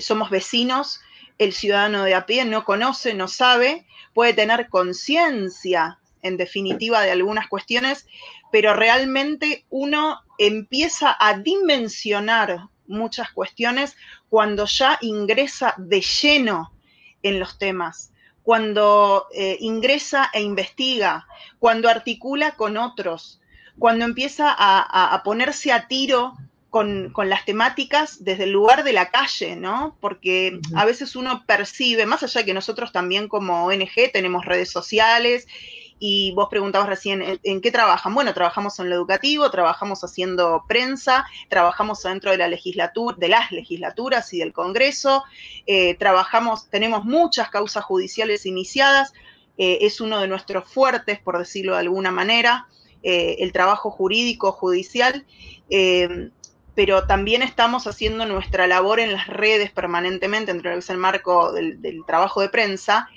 somos 0.00 0.30
vecinos, 0.30 1.00
el 1.40 1.54
ciudadano 1.54 2.04
de 2.04 2.14
a 2.14 2.26
pie 2.26 2.44
no 2.44 2.66
conoce, 2.66 3.14
no 3.14 3.26
sabe, 3.26 3.86
puede 4.12 4.34
tener 4.34 4.68
conciencia 4.68 5.98
en 6.20 6.36
definitiva 6.36 7.00
de 7.00 7.12
algunas 7.12 7.48
cuestiones, 7.48 8.06
pero 8.52 8.74
realmente 8.74 9.64
uno 9.70 10.20
empieza 10.36 11.16
a 11.18 11.38
dimensionar 11.38 12.68
muchas 12.86 13.30
cuestiones 13.30 13.96
cuando 14.28 14.66
ya 14.66 14.98
ingresa 15.00 15.74
de 15.78 16.02
lleno 16.02 16.74
en 17.22 17.40
los 17.40 17.58
temas, 17.58 18.12
cuando 18.42 19.26
eh, 19.32 19.56
ingresa 19.60 20.28
e 20.34 20.42
investiga, 20.42 21.26
cuando 21.58 21.88
articula 21.88 22.54
con 22.56 22.76
otros, 22.76 23.40
cuando 23.78 24.04
empieza 24.04 24.54
a, 24.54 25.22
ponerse 25.24 25.72
a 25.72 25.88
tiro 25.88 26.36
con, 26.70 27.12
las 27.24 27.44
temáticas 27.44 28.24
desde 28.24 28.44
el 28.44 28.52
lugar 28.52 28.84
de 28.84 28.92
la 28.92 29.10
calle, 29.10 29.56
¿no? 29.56 29.96
Porque 30.00 30.60
a 30.74 30.84
veces 30.84 31.16
uno 31.16 31.44
percibe, 31.44 32.06
más 32.06 32.22
allá 32.22 32.40
de 32.40 32.46
que 32.46 32.54
nosotros 32.54 32.92
también 32.92 33.28
como 33.28 33.66
ONG 33.66 34.12
tenemos 34.12 34.44
redes 34.44 34.70
sociales 34.70 35.48
y 35.98 36.32
vos 36.32 36.48
preguntabas 36.48 36.88
recién, 36.88 37.40
¿en, 37.42 37.60
qué 37.60 37.70
trabajan? 37.70 38.14
Bueno, 38.14 38.32
trabajamos 38.32 38.78
en 38.78 38.88
lo 38.88 38.94
educativo, 38.94 39.50
trabajamos 39.50 40.02
haciendo 40.02 40.64
prensa, 40.66 41.26
trabajamos 41.48 42.02
dentro 42.04 42.30
de 42.30 42.38
la 42.38 42.48
legislatura, 42.48 43.16
de 43.18 43.28
las 43.28 43.52
legislaturas 43.52 44.32
y 44.32 44.38
del 44.38 44.52
Congreso, 44.52 45.24
eh, 45.66 45.96
trabajamos, 45.96 46.70
tenemos 46.70 47.04
muchas 47.04 47.50
causas 47.50 47.84
judiciales 47.84 48.46
iniciadas, 48.46 49.12
eh, 49.58 49.78
es 49.82 50.00
uno 50.00 50.20
de 50.20 50.28
nuestros 50.28 50.64
fuertes, 50.72 51.18
por 51.18 51.36
decirlo 51.36 51.74
de 51.74 51.80
alguna 51.80 52.12
manera, 52.12 52.66
eh, 53.02 53.36
el 53.40 53.52
trabajo 53.52 53.90
jurídico 53.90 54.52
judicial, 54.52 55.26
pero 56.74 57.06
también 57.06 57.42
estamos 57.42 57.86
haciendo 57.86 58.26
nuestra 58.26 58.66
labor 58.66 59.00
en 59.00 59.12
las 59.12 59.26
redes 59.26 59.70
permanentemente, 59.70 60.52
dentro 60.52 60.70
de 60.70 60.76
lo 60.76 60.80
que 60.80 60.84
es 60.84 60.90
el 60.90 60.98
marco 60.98 61.52
del 61.52 62.04
trabajo 62.06 62.40
de 62.40 62.48
prensa, 62.48 63.08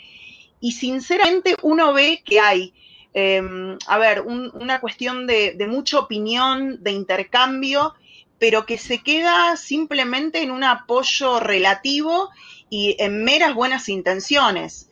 y 0.64 0.72
sinceramente 0.72 1.58
uno 1.62 1.92
ve 1.92 2.24
que 2.26 2.40
hay, 2.40 2.74
em, 3.14 3.78
a 3.86 3.98
ver, 3.98 4.22
una 4.22 4.80
cuestión 4.80 5.28
de, 5.28 5.58
mucha 5.70 6.00
opinión, 6.00 6.82
de 6.82 6.92
intercambio, 6.92 7.96
pero 8.40 8.66
que 8.66 8.78
se 8.78 9.04
queda 9.04 9.58
simplemente 9.58 10.42
en 10.42 10.52
un 10.52 10.64
apoyo 10.64 11.42
relativo 11.42 12.30
y 12.70 12.96
en 12.98 13.26
meras 13.26 13.54
buenas 13.54 13.90
intenciones. 13.90 14.90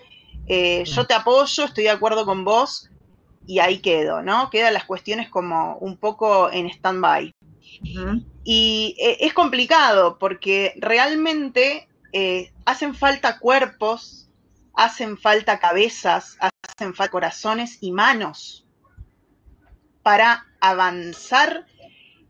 Eh, 0.47 0.83
yo 0.85 1.07
te 1.07 1.13
apoyo, 1.13 1.63
estoy 1.63 1.85
de 1.85 1.89
acuerdo 1.89 2.25
con 2.25 2.43
vos 2.43 2.89
y 3.47 3.59
ahí 3.59 3.79
quedo, 3.79 4.21
¿no? 4.21 4.49
Quedan 4.49 4.73
las 4.73 4.83
cuestiones 4.83 5.29
como 5.29 5.77
un 5.77 5.95
poco 5.95 6.51
en 6.51 6.69
stand-by. 6.69 7.33
Y 8.43 8.95
eh, 8.99 9.17
es 9.21 9.33
complicado 9.33 10.17
porque 10.19 10.73
realmente 10.77 11.87
eh, 12.13 12.51
hacen 12.65 12.95
falta 12.95 13.39
cuerpos 13.39 14.17
hacen 14.73 15.17
falta 15.17 15.59
cabezas, 15.59 16.37
hacen 16.39 16.95
falta 16.95 17.11
corazones 17.11 17.77
y 17.81 17.91
manos 17.91 18.65
para 20.01 20.47
avanzar 20.61 21.65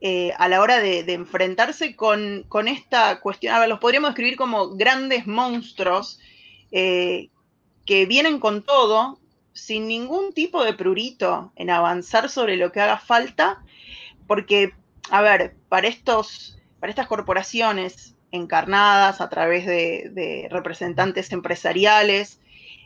eh, 0.02 0.34
a 0.38 0.48
la 0.48 0.60
hora 0.60 0.80
de, 0.80 1.00
enfrentarse 1.14 1.96
con, 1.96 2.46
esta 2.68 3.22
cuestión. 3.22 3.54
A 3.54 3.60
ver, 3.60 3.70
los 3.70 3.80
podríamos 3.80 4.10
describir 4.10 4.38
como 4.38 4.70
grandes 4.76 5.28
monstruos 5.28 6.20
que 6.72 7.30
vienen 7.86 8.40
con 8.40 8.64
todo, 8.64 9.20
sin 9.54 9.88
ningún 9.88 10.34
tipo 10.34 10.64
de 10.64 10.74
prurito 10.74 11.52
en 11.56 11.70
avanzar 11.70 12.30
sobre 12.30 12.58
lo 12.58 12.72
que 12.72 12.82
haga 12.82 12.98
falta, 12.98 13.64
porque, 14.28 14.74
a 15.12 15.22
ver, 15.22 15.56
para, 15.68 15.88
estos, 15.88 16.58
para 16.80 16.90
estas 16.90 17.08
corporaciones 17.08 18.16
encarnadas 18.32 19.20
a 19.20 19.30
través 19.30 19.66
de, 19.66 20.48
representantes 20.50 21.32
empresariales. 21.32 22.40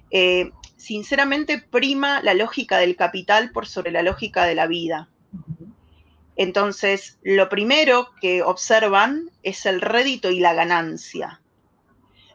Eh, 0.09 0.51
sinceramente 0.75 1.59
prima 1.59 2.21
la 2.23 2.33
lógica 2.33 2.79
del 2.79 2.95
capital 2.95 3.51
por 3.51 3.67
sobre 3.67 3.91
la 3.91 4.01
lógica 4.01 4.45
de 4.45 4.55
la 4.55 4.65
vida. 4.65 5.07
Entonces, 6.35 7.19
lo 7.23 7.47
primero 7.47 8.09
que 8.19 8.41
observan 8.41 9.29
es 9.43 9.65
el 9.67 9.79
rédito 9.79 10.31
y 10.31 10.39
la 10.39 10.53
ganancia. 10.53 11.41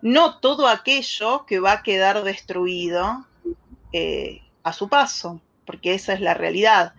No 0.03 0.39
todo 0.39 0.69
aquello 0.69 1.45
que 1.47 1.59
va 1.59 1.73
a 1.73 1.83
quedar 1.83 2.23
destruido 2.23 3.27
eh, 3.93 4.41
a 4.63 4.73
su 4.73 4.89
paso, 4.89 5.43
porque 5.67 5.95
esa 5.95 6.15
es 6.15 6.21
la 6.21 6.35
realidad. 6.35 6.95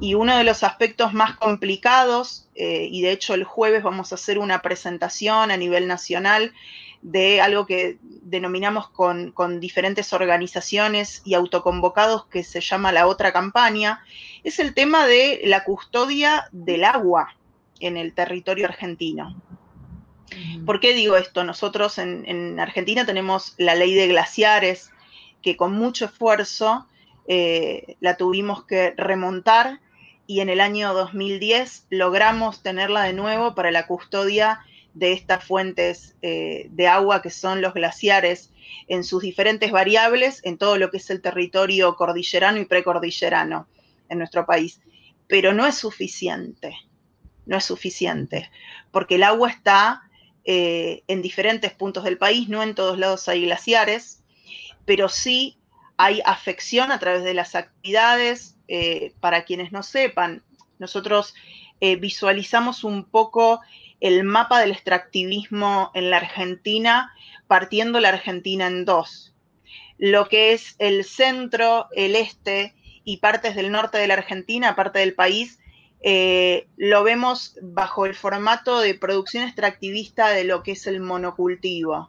Y 0.00 0.14
uno 0.14 0.36
de 0.36 0.44
los 0.44 0.62
aspectos 0.62 1.12
más 1.12 1.36
complicados, 1.36 2.48
eh, 2.54 2.88
y 2.90 3.02
de 3.02 3.12
hecho 3.12 3.34
el 3.34 3.44
jueves 3.44 3.82
vamos 3.82 4.12
a 4.12 4.14
hacer 4.14 4.38
una 4.38 4.62
presentación 4.62 5.50
a 5.50 5.56
nivel 5.56 5.86
nacional 5.88 6.52
de 7.02 7.40
algo 7.40 7.66
que 7.66 7.98
denominamos 8.02 8.90
con, 8.90 9.60
diferentes 9.60 10.12
organizaciones 10.12 11.22
y 11.24 11.34
autoconvocados 11.34 12.26
que 12.26 12.44
se 12.44 12.60
llama 12.60 12.92
la 12.92 13.06
otra 13.06 13.32
campaña, 13.32 14.04
es 14.44 14.58
el 14.58 14.74
tema 14.74 15.06
de 15.06 15.40
la 15.44 15.64
custodia 15.64 16.48
del 16.52 16.84
agua 16.84 17.34
en 17.80 17.96
el 17.96 18.12
territorio 18.12 18.66
argentino. 18.66 19.40
¿Por 20.64 20.78
qué 20.78 20.94
digo 20.94 21.16
esto? 21.16 21.42
Nosotros 21.42 21.98
en, 21.98 22.24
en 22.28 22.60
Argentina 22.60 23.06
tenemos 23.06 23.54
la 23.56 23.74
ley 23.74 23.94
de 23.94 24.06
glaciares, 24.06 24.90
que 25.42 25.56
con 25.56 25.72
mucho 25.72 26.04
esfuerzo 26.04 26.86
eh, 27.32 27.94
la 28.00 28.16
tuvimos 28.16 28.64
que 28.64 28.92
remontar 28.96 29.78
y 30.26 30.40
en 30.40 30.48
el 30.48 30.60
año 30.60 30.92
2010 30.92 31.86
logramos 31.88 32.60
tenerla 32.60 33.04
de 33.04 33.12
nuevo 33.12 33.54
para 33.54 33.70
la 33.70 33.86
custodia 33.86 34.58
de 34.94 35.12
estas 35.12 35.44
fuentes 35.44 36.16
eh, 36.22 36.66
de 36.70 36.88
agua 36.88 37.22
que 37.22 37.30
son 37.30 37.62
los 37.62 37.72
glaciares 37.72 38.50
en 38.88 39.04
sus 39.04 39.22
diferentes 39.22 39.70
variables 39.70 40.40
en 40.42 40.58
todo 40.58 40.76
lo 40.76 40.90
que 40.90 40.96
es 40.96 41.08
el 41.08 41.22
territorio 41.22 41.94
cordillerano 41.94 42.58
y 42.58 42.64
precordillerano 42.64 43.68
en 44.08 44.18
nuestro 44.18 44.44
país. 44.44 44.80
Pero 45.28 45.52
no 45.52 45.68
es 45.68 45.76
suficiente, 45.76 46.74
no 47.46 47.56
es 47.56 47.64
suficiente, 47.64 48.50
porque 48.90 49.14
el 49.14 49.22
agua 49.22 49.50
está 49.50 50.02
eh, 50.44 51.04
en 51.06 51.22
diferentes 51.22 51.72
puntos 51.74 52.02
del 52.02 52.18
país, 52.18 52.48
no 52.48 52.64
en 52.64 52.74
todos 52.74 52.98
lados 52.98 53.28
hay 53.28 53.44
glaciares, 53.44 54.24
pero 54.84 55.08
sí 55.08 55.59
hay 56.02 56.22
afección 56.24 56.92
a 56.92 56.98
través 56.98 57.24
de 57.24 57.34
las 57.34 57.54
actividades. 57.54 58.56
Eh, 58.68 59.12
para 59.20 59.44
quienes 59.44 59.70
no 59.70 59.82
sepan, 59.82 60.42
nosotros 60.78 61.34
eh, 61.80 61.96
visualizamos 61.96 62.84
un 62.84 63.04
poco 63.04 63.60
el 64.00 64.24
mapa 64.24 64.60
del 64.60 64.70
extractivismo 64.70 65.90
en 65.92 66.08
la 66.08 66.16
Argentina, 66.16 67.12
partiendo 67.48 68.00
la 68.00 68.08
Argentina 68.08 68.66
en 68.66 68.86
dos. 68.86 69.34
Lo 69.98 70.26
que 70.28 70.54
es 70.54 70.74
el 70.78 71.04
centro, 71.04 71.88
el 71.94 72.16
este 72.16 72.74
y 73.04 73.18
partes 73.18 73.54
del 73.54 73.70
norte 73.70 73.98
de 73.98 74.06
la 74.06 74.14
Argentina, 74.14 74.76
parte 74.76 75.00
del 75.00 75.14
país, 75.14 75.58
eh, 76.00 76.66
lo 76.78 77.04
vemos 77.04 77.58
bajo 77.60 78.06
el 78.06 78.14
formato 78.14 78.80
de 78.80 78.94
producción 78.94 79.44
extractivista 79.44 80.30
de 80.30 80.44
lo 80.44 80.62
que 80.62 80.72
es 80.72 80.86
el 80.86 81.00
monocultivo 81.00 82.08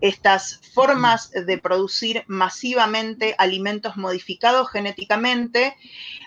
estas 0.00 0.60
formas 0.74 1.30
de 1.30 1.58
producir 1.58 2.24
masivamente 2.26 3.34
alimentos 3.38 3.96
modificados 3.96 4.70
genéticamente, 4.70 5.76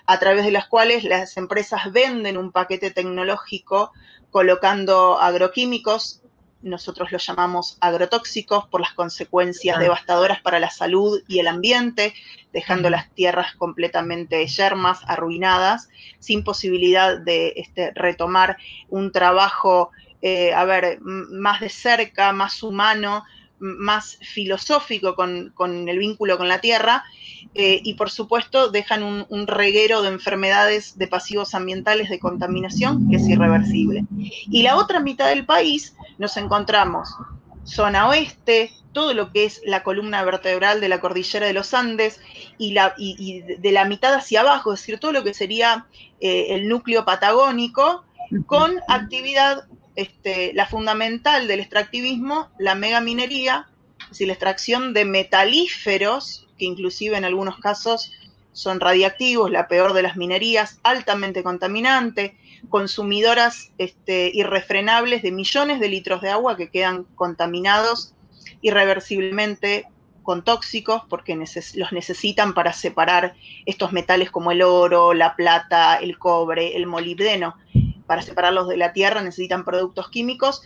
a 0.06 0.18
través 0.18 0.44
de 0.44 0.52
las 0.52 0.66
cuales 0.66 1.04
las 1.04 1.36
empresas 1.36 1.92
venden 1.92 2.36
un 2.36 2.52
paquete 2.52 2.90
tecnológico 2.90 3.92
colocando 4.30 5.20
agroquímicos, 5.20 6.22
nosotros 6.64 7.12
los 7.12 7.24
llamamos 7.24 7.76
agrotóxicos 7.80 8.66
por 8.68 8.80
las 8.80 8.94
consecuencias 8.94 9.78
devastadoras 9.78 10.40
para 10.40 10.58
la 10.58 10.70
salud 10.70 11.22
y 11.28 11.38
el 11.38 11.46
ambiente, 11.46 12.14
dejando 12.52 12.88
las 12.88 13.10
tierras 13.10 13.54
completamente 13.54 14.46
yermas, 14.46 15.00
arruinadas, 15.06 15.88
sin 16.18 16.42
posibilidad 16.42 17.18
de 17.18 17.52
este, 17.56 17.92
retomar 17.94 18.56
un 18.88 19.12
trabajo, 19.12 19.90
eh, 20.22 20.54
a 20.54 20.64
ver, 20.64 21.00
más 21.02 21.60
de 21.60 21.68
cerca, 21.68 22.32
más 22.32 22.62
humano, 22.62 23.24
más 23.58 24.18
filosófico 24.20 25.14
con, 25.14 25.52
el 25.88 25.98
vínculo 25.98 26.36
con 26.36 26.48
la 26.48 26.60
tierra 26.60 27.04
eh, 27.54 27.80
y 27.84 27.94
por 27.94 28.10
supuesto 28.10 28.70
dejan 28.70 29.02
un, 29.02 29.46
reguero 29.46 30.02
de 30.02 30.08
enfermedades 30.08 30.98
de 30.98 31.06
pasivos 31.06 31.54
ambientales 31.54 32.10
de 32.10 32.18
contaminación 32.18 33.08
que 33.08 33.16
es 33.16 33.28
irreversible. 33.28 34.04
Y 34.18 34.62
la 34.62 34.76
otra 34.76 35.00
mitad 35.00 35.28
del 35.28 35.46
país 35.46 35.94
nos 36.18 36.36
encontramos 36.36 37.08
zona 37.64 38.08
oeste, 38.08 38.72
todo 38.92 39.14
lo 39.14 39.32
que 39.32 39.44
es 39.44 39.60
la 39.64 39.82
columna 39.82 40.22
vertebral 40.22 40.80
de 40.80 40.88
la 40.88 41.00
cordillera 41.00 41.46
de 41.46 41.52
los 41.52 41.74
Andes 41.74 42.20
y, 42.58 42.72
la, 42.72 42.94
de 42.96 43.72
la 43.72 43.84
mitad 43.84 44.14
hacia 44.14 44.40
abajo, 44.40 44.72
es 44.72 44.80
decir, 44.80 45.00
todo 45.00 45.12
lo 45.12 45.24
que 45.24 45.34
sería 45.34 45.86
eh, 46.20 46.48
el 46.50 46.68
núcleo 46.68 47.04
patagónico, 47.04 48.04
con 48.46 48.74
actividad 48.88 49.64
este, 49.96 50.52
la 50.54 50.66
fundamental 50.66 51.46
del 51.46 51.60
extractivismo, 51.60 52.50
la 52.58 52.74
megaminería, 52.74 53.68
es 54.02 54.08
decir, 54.10 54.26
la 54.26 54.34
extracción 54.34 54.92
de 54.92 55.04
metalíferos, 55.04 56.48
que 56.58 56.64
inclusive 56.64 57.16
en 57.16 57.24
algunos 57.24 57.58
casos 57.58 58.12
son 58.52 58.80
radiactivos, 58.80 59.50
la 59.50 59.68
peor 59.68 59.92
de 59.92 60.02
las 60.02 60.16
minerías, 60.16 60.78
altamente 60.82 61.42
contaminante, 61.42 62.36
consumidoras 62.68 63.72
este, 63.78 64.30
irrefrenables 64.32 65.22
de 65.22 65.32
millones 65.32 65.80
de 65.80 65.88
litros 65.88 66.22
de 66.22 66.30
agua 66.30 66.56
que 66.56 66.70
quedan 66.70 67.04
contaminados 67.14 68.14
irreversiblemente 68.62 69.86
con 70.22 70.42
tóxicos 70.42 71.02
porque 71.08 71.36
los 71.74 71.92
necesitan 71.92 72.54
para 72.54 72.72
separar 72.72 73.34
estos 73.66 73.92
metales 73.92 74.30
como 74.30 74.52
el 74.52 74.62
oro, 74.62 75.14
la 75.14 75.36
plata, 75.36 75.96
el 75.96 76.18
cobre, 76.18 76.76
el 76.76 76.86
molibdeno. 76.86 77.56
Para 78.06 78.22
separarlos 78.22 78.68
de 78.68 78.76
la 78.76 78.92
tierra 78.92 79.22
necesitan 79.22 79.64
productos 79.64 80.10
químicos. 80.10 80.62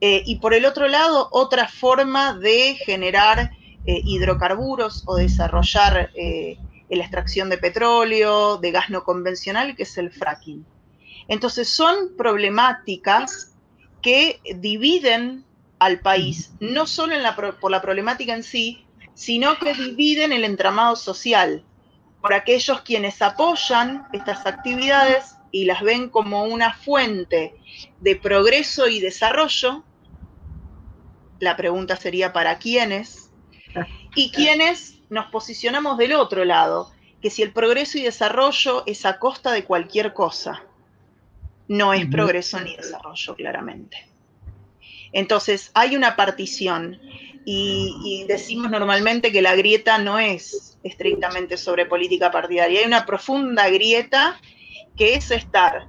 Eh, 0.00 0.22
y 0.26 0.36
por 0.36 0.54
el 0.54 0.64
otro 0.64 0.88
lado, 0.88 1.28
otra 1.32 1.68
forma 1.68 2.34
de 2.34 2.74
generar 2.74 3.52
hidrocarburos 3.84 5.02
o 5.06 5.16
desarrollar 5.16 6.12
la 6.14 7.02
extracción 7.02 7.50
de 7.50 7.58
petróleo, 7.58 8.58
de 8.58 8.70
gas 8.70 8.90
no 8.90 9.02
convencional, 9.02 9.74
que 9.74 9.82
es 9.82 9.98
el 9.98 10.12
fracking. 10.12 10.64
Entonces 11.26 11.68
son 11.68 12.16
problemáticas 12.16 13.54
que 14.02 14.40
dividen 14.56 15.44
al 15.78 16.00
país, 16.00 16.52
no 16.60 16.86
solo 16.86 17.16
por 17.60 17.70
la 17.70 17.82
problemática 17.82 18.34
en 18.34 18.42
sí, 18.42 18.84
sino 19.14 19.58
que 19.58 19.74
dividen 19.74 20.32
el 20.32 20.44
entramado 20.44 20.96
social 20.96 21.64
por 22.20 22.34
aquellos 22.34 22.82
quienes 22.82 23.20
apoyan 23.20 24.06
estas 24.12 24.46
actividades 24.46 25.36
y 25.52 25.66
las 25.66 25.82
ven 25.82 26.08
como 26.08 26.44
una 26.44 26.72
fuente 26.72 27.54
de 28.00 28.16
progreso 28.16 28.88
y 28.88 28.98
desarrollo. 28.98 29.84
La 31.38 31.56
pregunta 31.56 31.96
sería 31.96 32.32
para 32.32 32.58
quiénes 32.58 33.30
y 34.16 34.30
quienes 34.30 35.00
nos 35.10 35.26
posicionamos 35.26 35.98
del 35.98 36.14
otro 36.14 36.44
lado, 36.44 36.90
que 37.20 37.30
si 37.30 37.42
el 37.42 37.52
progreso 37.52 37.98
y 37.98 38.02
desarrollo 38.02 38.82
es 38.86 39.04
a 39.06 39.18
costa 39.18 39.52
de 39.52 39.64
cualquier 39.64 40.14
cosa, 40.14 40.64
no 41.68 41.92
es 41.92 42.06
progreso 42.06 42.58
ni 42.60 42.76
desarrollo, 42.76 43.34
claramente. 43.34 44.08
Entonces, 45.12 45.70
hay 45.74 45.94
una 45.94 46.16
partición 46.16 46.98
y, 47.44 48.24
decimos 48.28 48.70
normalmente 48.70 49.32
que 49.32 49.42
la 49.42 49.54
grieta 49.54 49.98
no 49.98 50.18
es 50.18 50.78
estrictamente 50.82 51.56
sobre 51.56 51.86
política 51.86 52.30
partidaria, 52.30 52.80
hay 52.80 52.86
una 52.86 53.04
profunda 53.04 53.68
grieta 53.68 54.40
que 54.96 55.14
es 55.14 55.30
estar 55.30 55.88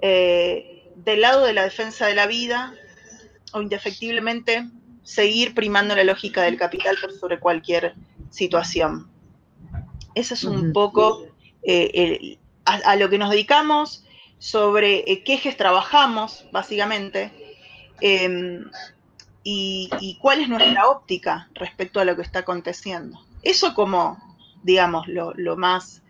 eh, 0.00 0.90
del 0.96 1.20
lado 1.20 1.44
de 1.44 1.52
la 1.52 1.64
defensa 1.64 2.06
de 2.06 2.14
la 2.14 2.26
vida 2.26 2.74
o 3.52 3.62
indefectiblemente 3.62 4.68
seguir 5.02 5.54
primando 5.54 5.96
la 5.96 6.04
lógica 6.04 6.42
del 6.42 6.56
capital 6.56 6.96
por 7.00 7.12
sobre 7.12 7.40
cualquier 7.40 7.94
situación. 8.30 9.10
Eso 10.14 10.34
es 10.34 10.44
un 10.44 10.72
poco 10.72 11.26
eh, 11.62 12.38
a, 12.64 12.96
lo 12.96 13.08
que 13.08 13.18
nos 13.18 13.30
dedicamos, 13.30 14.04
sobre 14.38 15.10
eh, 15.10 15.22
qué 15.24 15.34
ejes 15.34 15.56
trabajamos, 15.56 16.46
básicamente, 16.50 17.32
em, 18.00 18.64
y, 19.44 20.18
cuál 20.20 20.40
es 20.40 20.48
nuestra 20.48 20.88
óptica 20.88 21.48
respecto 21.54 22.00
a 22.00 22.04
lo 22.04 22.16
que 22.16 22.22
está 22.22 22.40
aconteciendo. 22.40 23.24
Eso 23.42 23.74
como, 23.74 24.18
digamos, 24.62 25.06
lo, 25.08 25.56
más 25.56 26.02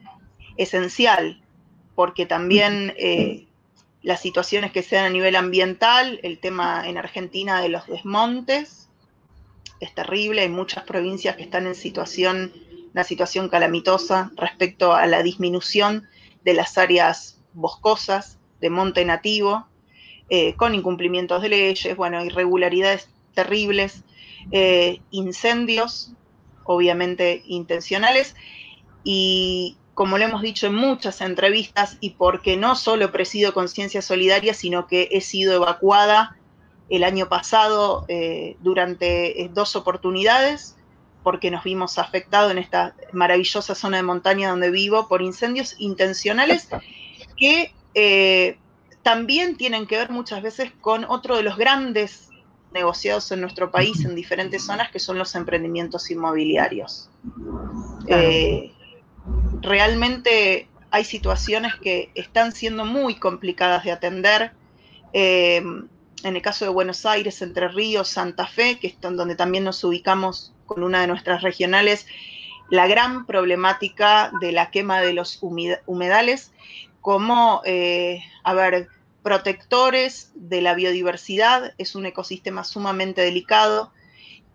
esencial, 0.56 1.41
porque 1.94 2.26
también 2.26 2.94
eh, 2.96 3.46
las 4.02 4.20
situaciones 4.20 4.72
que 4.72 4.82
sean 4.82 5.06
a 5.06 5.10
nivel 5.10 5.36
ambiental, 5.36 6.20
el 6.22 6.38
tema 6.38 6.88
en 6.88 6.98
Argentina 6.98 7.60
de 7.60 7.68
los 7.68 7.86
desmontes, 7.86 8.88
es 9.80 9.94
terrible, 9.94 10.42
hay 10.42 10.48
muchas 10.48 10.84
provincias 10.84 11.36
que 11.36 11.42
están 11.42 11.66
en 11.66 11.74
situación, 11.74 12.52
una 12.92 13.04
situación 13.04 13.48
calamitosa 13.48 14.30
respecto 14.36 14.94
a 14.94 15.06
la 15.06 15.22
disminución 15.22 16.08
de 16.44 16.54
las 16.54 16.78
áreas 16.78 17.40
boscosas 17.52 18.38
de 18.60 18.70
monte 18.70 19.04
nativo, 19.04 19.66
eh, 20.28 20.54
con 20.54 20.74
incumplimientos 20.74 21.42
de 21.42 21.48
leyes, 21.48 21.96
bueno, 21.96 22.24
irregularidades 22.24 23.08
terribles, 23.34 24.04
eh, 24.50 25.00
incendios, 25.10 26.12
obviamente 26.64 27.42
intencionales, 27.46 28.34
y 29.04 29.76
como 29.94 30.18
lo 30.18 30.24
hemos 30.24 30.42
dicho 30.42 30.66
en 30.66 30.74
muchas 30.74 31.20
entrevistas, 31.20 31.98
y 32.00 32.10
porque 32.10 32.56
no 32.56 32.76
solo 32.76 33.12
presido 33.12 33.52
Conciencia 33.52 34.02
Solidaria, 34.02 34.54
sino 34.54 34.86
que 34.86 35.08
he 35.12 35.20
sido 35.20 35.54
evacuada 35.54 36.36
el 36.88 37.04
año 37.04 37.28
pasado 37.28 38.04
eh, 38.08 38.56
durante 38.60 39.42
eh, 39.42 39.50
dos 39.52 39.76
oportunidades, 39.76 40.76
porque 41.22 41.50
nos 41.50 41.62
vimos 41.64 41.98
afectados 41.98 42.50
en 42.50 42.58
esta 42.58 42.94
maravillosa 43.12 43.74
zona 43.74 43.98
de 43.98 44.02
montaña 44.02 44.50
donde 44.50 44.70
vivo 44.70 45.08
por 45.08 45.22
incendios 45.22 45.76
intencionales 45.78 46.68
que 47.36 47.72
también 49.02 49.56
tienen 49.56 49.86
que 49.86 49.96
ver 49.96 50.10
muchas 50.10 50.42
veces 50.42 50.72
con 50.80 51.04
otro 51.04 51.36
de 51.36 51.42
los 51.42 51.56
grandes 51.56 52.30
negociados 52.72 53.30
en 53.32 53.40
nuestro 53.40 53.70
país 53.70 54.04
en 54.04 54.14
diferentes 54.14 54.64
zonas, 54.64 54.90
que 54.90 54.98
son 54.98 55.18
los 55.18 55.34
emprendimientos 55.34 56.10
inmobiliarios. 56.10 57.10
Eh, 58.06 58.72
realmente 59.60 60.68
hay 60.90 61.04
situaciones 61.04 61.74
que 61.76 62.10
están 62.14 62.52
siendo 62.52 62.84
muy 62.84 63.16
complicadas 63.16 63.84
de 63.84 63.92
atender. 63.92 64.52
Eh, 65.12 65.56
en 66.24 66.36
el 66.36 66.42
caso 66.42 66.64
de 66.64 66.70
Buenos 66.70 67.06
Aires, 67.06 67.42
Entre 67.42 67.68
Ríos, 67.68 68.08
Santa 68.08 68.46
Fe, 68.46 68.78
que 68.78 68.88
es 68.88 69.00
donde 69.00 69.34
también 69.34 69.64
nos 69.64 69.82
ubicamos 69.84 70.52
con 70.66 70.82
una 70.82 71.00
de 71.00 71.06
nuestras 71.06 71.42
regionales, 71.42 72.06
la 72.70 72.86
gran 72.86 73.26
problemática 73.26 74.32
de 74.40 74.52
la 74.52 74.70
quema 74.70 75.00
de 75.00 75.12
los 75.12 75.40
humedales, 75.86 76.52
como, 77.00 77.60
eh, 77.64 78.22
a 78.44 78.54
ver, 78.54 78.88
protectores 79.22 80.32
de 80.34 80.62
la 80.62 80.74
biodiversidad, 80.74 81.74
es 81.78 81.94
un 81.94 82.06
ecosistema 82.06 82.64
sumamente 82.64 83.20
delicado 83.20 83.92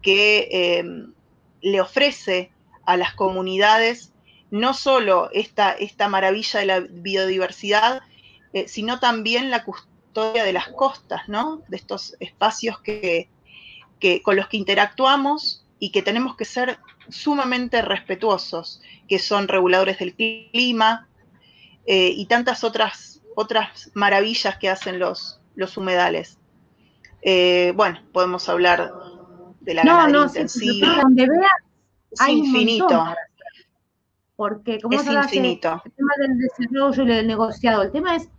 que 0.01 0.47
em, 0.51 1.13
le 1.61 1.81
ofrece 1.81 2.51
a 2.85 2.97
las 2.97 3.13
comunidades 3.13 4.13
no 4.51 4.73
solo 4.73 5.29
esta, 5.33 5.71
esta 5.71 6.07
maravilla 6.07 6.59
de 6.59 6.65
la 6.65 6.79
biodiversidad, 6.79 8.01
eh, 8.53 8.67
sino 8.67 8.99
también 8.99 9.49
la 9.49 9.63
custodia 9.63 10.43
de 10.43 10.53
las 10.53 10.69
costas, 10.69 11.27
¿no? 11.27 11.61
De 11.67 11.77
estos 11.77 12.15
espacios 12.19 12.79
que, 12.79 13.29
con 14.23 14.35
los 14.35 14.47
que 14.47 14.57
interactuamos 14.57 15.65
y 15.79 15.91
que 15.91 16.01
tenemos 16.01 16.35
que 16.35 16.45
ser 16.45 16.79
sumamente 17.09 17.81
respetuosos, 17.81 18.81
que 19.07 19.19
son 19.19 19.47
reguladores 19.47 19.99
del 19.99 20.13
clima 20.13 21.07
eh, 21.85 22.11
y 22.15 22.25
tantas 22.25 22.63
otras 22.63 23.17
otras 23.39 23.91
maravillas 23.93 24.57
que 24.57 24.67
hacen 24.67 24.97
los, 24.97 25.39
los 25.53 25.77
humedales. 25.77 26.39
Eh, 27.21 27.71
bueno, 27.75 27.99
podemos 28.11 28.49
hablar 28.49 28.91
de 29.59 29.75
la 29.75 29.83
no, 29.83 30.07
no, 30.07 30.23
intensiva. 30.23 31.01
donde 31.03 31.27
veas, 31.27 31.51
es 32.09 32.27
infinito. 32.29 33.05
Porque 34.37 34.79
como 34.79 34.97
es 34.97 35.05
infinito. 35.05 35.81
el 35.83 35.91
tema 35.91 36.13
del 36.19 36.37
desarrollo 36.37 37.03
y 37.03 37.07
del 37.07 37.27
negociado, 37.27 37.81
el 37.81 37.91
tema 37.91 38.15
es 38.15 38.29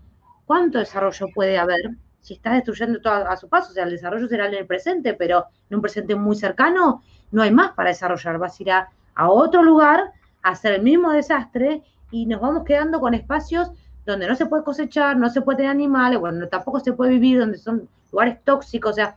cuánto 0.46 0.78
desarrollo 0.78 1.26
puede 1.34 1.58
haber 1.58 1.90
si 2.20 2.34
estás 2.34 2.54
destruyendo 2.54 3.00
todo 3.00 3.28
a 3.28 3.36
su 3.36 3.48
paso. 3.48 3.70
O 3.70 3.74
sea, 3.74 3.84
el 3.84 3.90
desarrollo 3.90 4.28
será 4.28 4.46
en 4.46 4.54
el 4.54 4.66
presente, 4.66 5.14
pero 5.14 5.46
en 5.68 5.76
un 5.76 5.82
presente 5.82 6.14
muy 6.14 6.36
cercano 6.36 7.02
no 7.32 7.42
hay 7.42 7.50
más 7.50 7.72
para 7.72 7.90
desarrollar. 7.90 8.38
Vas 8.38 8.58
a 8.58 8.62
ir 8.62 8.70
a, 8.70 8.88
a 9.14 9.28
otro 9.28 9.62
lugar 9.62 10.12
a 10.42 10.50
hacer 10.50 10.74
el 10.74 10.82
mismo 10.82 11.12
desastre 11.12 11.82
y 12.10 12.26
nos 12.26 12.40
vamos 12.40 12.64
quedando 12.64 13.00
con 13.00 13.14
espacios 13.14 13.70
donde 14.06 14.26
no 14.26 14.34
se 14.36 14.46
puede 14.46 14.64
cosechar, 14.64 15.16
no 15.16 15.28
se 15.28 15.42
puede 15.42 15.58
tener 15.58 15.70
animales, 15.70 16.18
bueno, 16.18 16.48
tampoco 16.48 16.80
se 16.80 16.94
puede 16.94 17.10
vivir, 17.12 17.40
donde 17.40 17.58
son 17.58 17.88
lugares 18.10 18.42
tóxicos, 18.42 18.92
o 18.92 18.94
sea, 18.94 19.16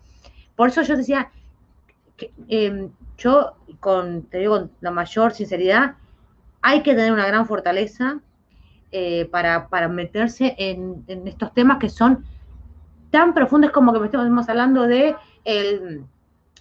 por 0.57 0.67
eso 0.67 0.81
yo 0.81 0.97
decía, 0.97 1.31
que, 2.17 2.33
em, 2.49 2.91
yo 3.17 3.53
con, 3.79 4.23
te 4.23 4.39
digo 4.39 4.59
con 4.59 4.71
la 4.81 4.91
mayor 4.91 5.31
sinceridad, 5.31 5.95
hay 6.61 6.83
que 6.83 6.93
tener 6.95 7.11
una 7.11 7.27
gran 7.27 7.47
fortaleza 7.47 8.19
eh, 8.91 9.25
para, 9.31 9.87
meterse 9.87 10.55
en, 10.57 11.03
estos 11.25 11.53
temas 11.53 11.77
que 11.79 11.89
son 11.89 12.25
tan 13.09 13.33
profundos 13.33 13.71
como 13.71 13.93
que 13.93 13.99
me 13.99 14.05
estamos 14.05 14.49
hablando 14.49 14.87
de 14.87 15.15
el, 15.45 16.05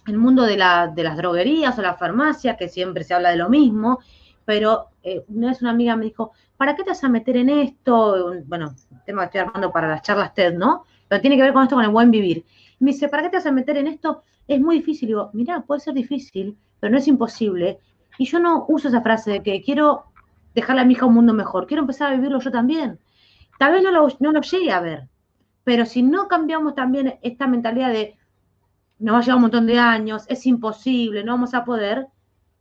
mundo 0.07 0.43
de, 0.43 0.57
de, 0.95 1.03
las 1.03 1.17
droguerías 1.17 1.77
o 1.77 1.81
la 1.81 1.95
farmacia, 1.95 2.57
que 2.57 2.67
siempre 2.67 3.03
se 3.03 3.13
habla 3.13 3.29
de 3.29 3.37
lo 3.37 3.49
mismo, 3.49 3.99
pero 4.45 4.87
eh, 5.03 5.23
una 5.27 5.49
vez 5.49 5.61
una 5.61 5.71
amiga 5.71 5.95
me 5.95 6.05
dijo, 6.05 6.31
¿para 6.57 6.75
qué 6.75 6.83
te 6.83 6.89
vas 6.89 7.03
a 7.03 7.09
meter 7.09 7.37
en 7.37 7.49
esto? 7.49 8.33
Bueno, 8.45 8.75
tema 9.05 9.21
que 9.21 9.25
estoy 9.25 9.41
armando 9.41 9.71
para 9.71 9.87
las 9.87 10.01
charlas 10.01 10.33
TED, 10.33 10.53
¿no? 10.53 10.85
Pero 11.07 11.21
tiene 11.21 11.35
que 11.35 11.43
ver 11.43 11.53
con 11.53 11.63
esto, 11.63 11.75
con 11.75 11.83
el 11.83 11.91
buen 11.91 12.11
vivir. 12.11 12.45
me 12.79 12.91
dice, 12.91 13.09
¿para 13.09 13.23
qué 13.23 13.29
te 13.29 13.37
vas 13.37 13.45
a 13.45 13.51
meter 13.51 13.77
en 13.77 13.87
esto? 13.87 14.23
Es 14.47 14.59
muy 14.59 14.77
difícil. 14.77 15.07
digo, 15.07 15.29
mira, 15.33 15.61
puede 15.61 15.81
ser 15.81 15.93
difícil, 15.93 16.57
pero 16.79 16.91
no 16.91 16.97
es 16.97 17.07
imposible. 17.07 17.79
Y 18.21 18.25
yo 18.25 18.37
no 18.37 18.65
uso 18.67 18.89
esa 18.89 19.01
frase 19.01 19.31
de 19.31 19.41
que 19.41 19.63
quiero 19.63 20.03
dejarle 20.53 20.83
a 20.83 20.85
mi 20.85 20.93
hija 20.93 21.07
un 21.07 21.15
mundo 21.15 21.33
mejor, 21.33 21.65
quiero 21.65 21.81
empezar 21.81 22.13
a 22.13 22.15
vivirlo 22.15 22.39
yo 22.39 22.51
también. 22.51 22.99
Tal 23.57 23.71
vez 23.71 23.81
no 23.81 23.89
lo, 23.89 24.07
no 24.19 24.31
lo 24.31 24.41
llegue 24.41 24.71
a 24.71 24.79
ver, 24.79 25.07
pero 25.63 25.87
si 25.87 26.03
no 26.03 26.27
cambiamos 26.27 26.75
también 26.75 27.17
esta 27.23 27.47
mentalidad 27.47 27.91
de 27.91 28.19
nos 28.99 29.15
va 29.15 29.17
a 29.17 29.21
llevar 29.21 29.37
un 29.37 29.41
montón 29.41 29.65
de 29.65 29.79
años, 29.79 30.25
es 30.27 30.45
imposible, 30.45 31.23
no 31.23 31.31
vamos 31.31 31.55
a 31.55 31.65
poder, 31.65 32.09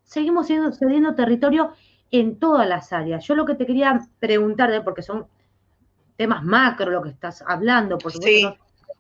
seguimos 0.03 0.47
siendo, 0.47 0.73
cediendo 0.73 1.15
territorio 1.15 1.75
en 2.11 2.39
todas 2.39 2.67
las 2.67 2.95
áreas. 2.95 3.23
Yo 3.27 3.35
lo 3.35 3.45
que 3.45 3.55
te 3.55 3.67
quería 3.67 4.01
preguntar, 4.19 4.83
porque 4.83 5.03
son 5.03 5.27
temas 6.17 6.43
macro 6.43 6.91
lo 6.91 7.03
que 7.03 7.11
estás 7.11 7.45
hablando, 7.47 7.99
por 7.99 8.13
supuesto, 8.13 8.57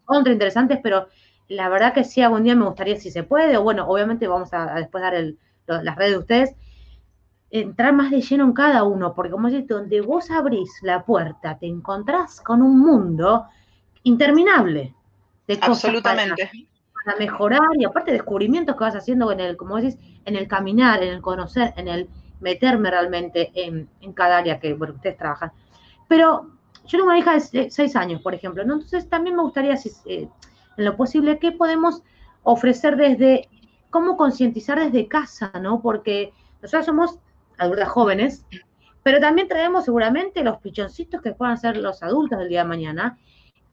son 0.06 0.26
interesantes, 0.26 0.78
pero 0.82 1.08
la 1.48 1.70
verdad 1.70 1.94
que 1.94 2.04
sí, 2.04 2.20
algún 2.20 2.42
día 2.42 2.54
me 2.54 2.66
gustaría, 2.66 2.96
si 2.96 3.10
se 3.10 3.22
puede, 3.22 3.56
o 3.56 3.62
bueno, 3.62 3.88
obviamente 3.88 4.28
vamos 4.28 4.52
a, 4.52 4.74
después 4.74 5.00
dar 5.00 5.14
las 5.82 5.96
redes 5.96 6.12
de 6.12 6.18
ustedes, 6.18 6.56
entrar 7.50 7.92
más 7.92 8.10
de 8.10 8.20
lleno 8.20 8.44
en 8.44 8.52
cada 8.52 8.84
uno, 8.84 9.14
porque 9.14 9.32
como 9.32 9.48
dices, 9.48 9.66
donde 9.66 10.00
vos 10.00 10.30
abrís 10.30 10.70
la 10.82 11.04
puerta, 11.04 11.58
te 11.58 11.66
encontrás 11.66 12.40
con 12.40 12.62
un 12.62 12.78
mundo 12.78 13.46
interminable 14.04 14.94
de 15.46 15.58
cosas 15.58 15.84
Absolutamente. 15.86 16.50
Para, 17.04 17.18
mejorar 17.18 17.60
y 17.78 17.84
aparte 17.84 18.12
descubrimientos 18.12 18.76
que 18.76 18.84
vas 18.84 18.94
haciendo 18.94 19.32
en 19.32 19.40
el, 19.40 19.56
como 19.56 19.76
decís, 19.76 19.98
en 20.26 20.36
el 20.36 20.46
caminar, 20.46 21.02
en 21.02 21.14
el 21.14 21.22
conocer, 21.22 21.72
en 21.76 21.88
el 21.88 22.08
meterme 22.40 22.90
realmente 22.90 23.50
en, 23.54 23.88
cada 24.14 24.38
área 24.38 24.60
que 24.60 24.74
bueno, 24.74 24.94
ustedes 24.94 25.16
trabajan. 25.16 25.50
Pero 26.08 26.50
yo 26.84 26.98
tengo 26.98 27.06
una 27.06 27.18
hija 27.18 27.38
de 27.52 27.70
seis 27.70 27.96
años, 27.96 28.20
por 28.20 28.34
ejemplo, 28.34 28.64
¿no? 28.64 28.74
Entonces 28.74 29.08
también 29.08 29.34
me 29.34 29.42
gustaría, 29.42 29.74
eh, 30.06 30.28
en 30.76 30.84
lo 30.84 30.96
posible, 30.96 31.38
¿qué 31.38 31.52
podemos 31.52 32.02
ofrecer 32.42 32.96
desde, 32.96 33.48
cómo 33.90 34.16
concientizar 34.16 34.78
desde 34.78 35.08
casa, 35.08 35.52
¿no? 35.60 35.82
Porque 35.82 36.32
nosotros 36.62 36.86
somos 36.86 37.18
adultas 37.58 37.88
jóvenes, 37.88 38.46
pero 39.02 39.20
también 39.20 39.48
traemos 39.48 39.84
seguramente 39.84 40.42
los 40.42 40.58
pichoncitos 40.58 41.20
que 41.20 41.32
puedan 41.32 41.58
ser 41.58 41.76
los 41.76 42.02
adultos 42.02 42.38
del 42.38 42.48
día 42.48 42.62
de 42.62 42.68
mañana 42.68 43.18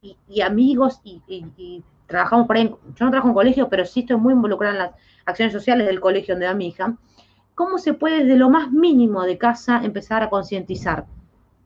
y, 0.02 0.40
amigos 0.40 1.00
y, 1.04 1.82
trabajamos 2.06 2.46
por 2.46 2.56
ahí. 2.56 2.68
Yo 2.94 3.04
no 3.04 3.10
trabajo 3.10 3.28
en 3.28 3.34
colegio, 3.34 3.68
pero 3.68 3.84
sí 3.84 4.00
estoy 4.00 4.16
muy 4.16 4.32
involucrada 4.32 4.74
en 4.74 4.78
las 4.78 4.90
acciones 5.26 5.52
sociales 5.52 5.86
del 5.86 6.00
colegio 6.00 6.34
donde 6.34 6.46
va 6.46 6.54
mi 6.54 6.68
hija. 6.68 6.96
¿Cómo 7.54 7.78
se 7.78 7.92
puede 7.92 8.24
desde 8.24 8.36
lo 8.36 8.48
más 8.48 8.70
mínimo 8.70 9.22
de 9.24 9.36
casa 9.36 9.80
empezar 9.84 10.22
a 10.22 10.30
concientizar? 10.30 11.06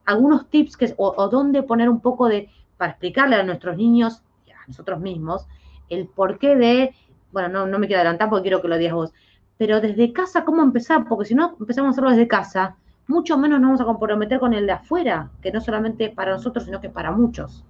Algunos 0.05 0.49
tips 0.49 0.75
que, 0.75 0.93
o, 0.97 1.13
o 1.15 1.29
dónde 1.29 1.63
poner 1.63 1.87
un 1.87 2.01
poco 2.01 2.27
de, 2.27 2.49
para 2.77 2.91
explicarle 2.91 3.37
a 3.37 3.43
nuestros 3.43 3.77
niños 3.77 4.21
y 4.45 4.51
a 4.51 4.57
nosotros 4.67 4.99
mismos, 4.99 5.47
el 5.89 6.07
porqué 6.07 6.55
de, 6.55 6.95
bueno, 7.33 7.49
no, 7.49 7.65
no 7.65 7.79
me 7.79 7.87
quiero 7.87 8.01
adelantar 8.01 8.29
porque 8.29 8.43
quiero 8.43 8.61
que 8.61 8.69
lo 8.69 8.77
digas 8.77 8.93
vos, 8.93 9.13
pero 9.57 9.81
desde 9.81 10.13
casa, 10.13 10.45
¿cómo 10.45 10.61
empezar? 10.61 11.05
Porque 11.07 11.25
si 11.25 11.35
no 11.35 11.57
empezamos 11.59 11.89
a 11.89 11.91
hacerlo 11.91 12.11
desde 12.11 12.27
casa, 12.27 12.77
mucho 13.07 13.37
menos 13.37 13.59
nos 13.59 13.69
vamos 13.69 13.81
a 13.81 13.85
comprometer 13.85 14.39
con 14.39 14.53
el 14.53 14.65
de 14.65 14.73
afuera, 14.73 15.29
que 15.41 15.51
no 15.51 15.59
solamente 15.59 16.09
para 16.09 16.31
nosotros, 16.31 16.65
sino 16.65 16.79
que 16.79 16.89
para 16.89 17.11
muchos. 17.11 17.65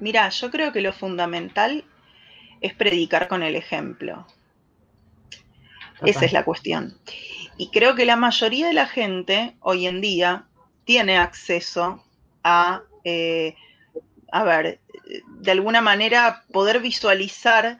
Mira, 0.00 0.28
yo 0.28 0.50
creo 0.50 0.72
que 0.72 0.80
lo 0.80 0.92
fundamental 0.92 1.84
es 2.60 2.74
predicar 2.74 3.28
con 3.28 3.42
el 3.42 3.56
ejemplo. 3.56 4.26
Esa 6.04 6.24
es 6.24 6.32
la 6.32 6.44
cuestión. 6.44 6.96
Y 7.56 7.70
creo 7.70 7.96
que 7.96 8.04
la 8.04 8.14
mayoría 8.14 8.68
de 8.68 8.72
la 8.72 8.86
gente 8.86 9.56
hoy 9.60 9.86
en 9.86 10.00
día 10.00 10.44
tiene 10.84 11.18
acceso 11.18 12.04
a, 12.44 12.82
eh, 13.02 13.56
a 14.30 14.44
ver, 14.44 14.80
de 15.26 15.50
alguna 15.50 15.80
manera 15.80 16.44
poder 16.52 16.80
visualizar 16.80 17.78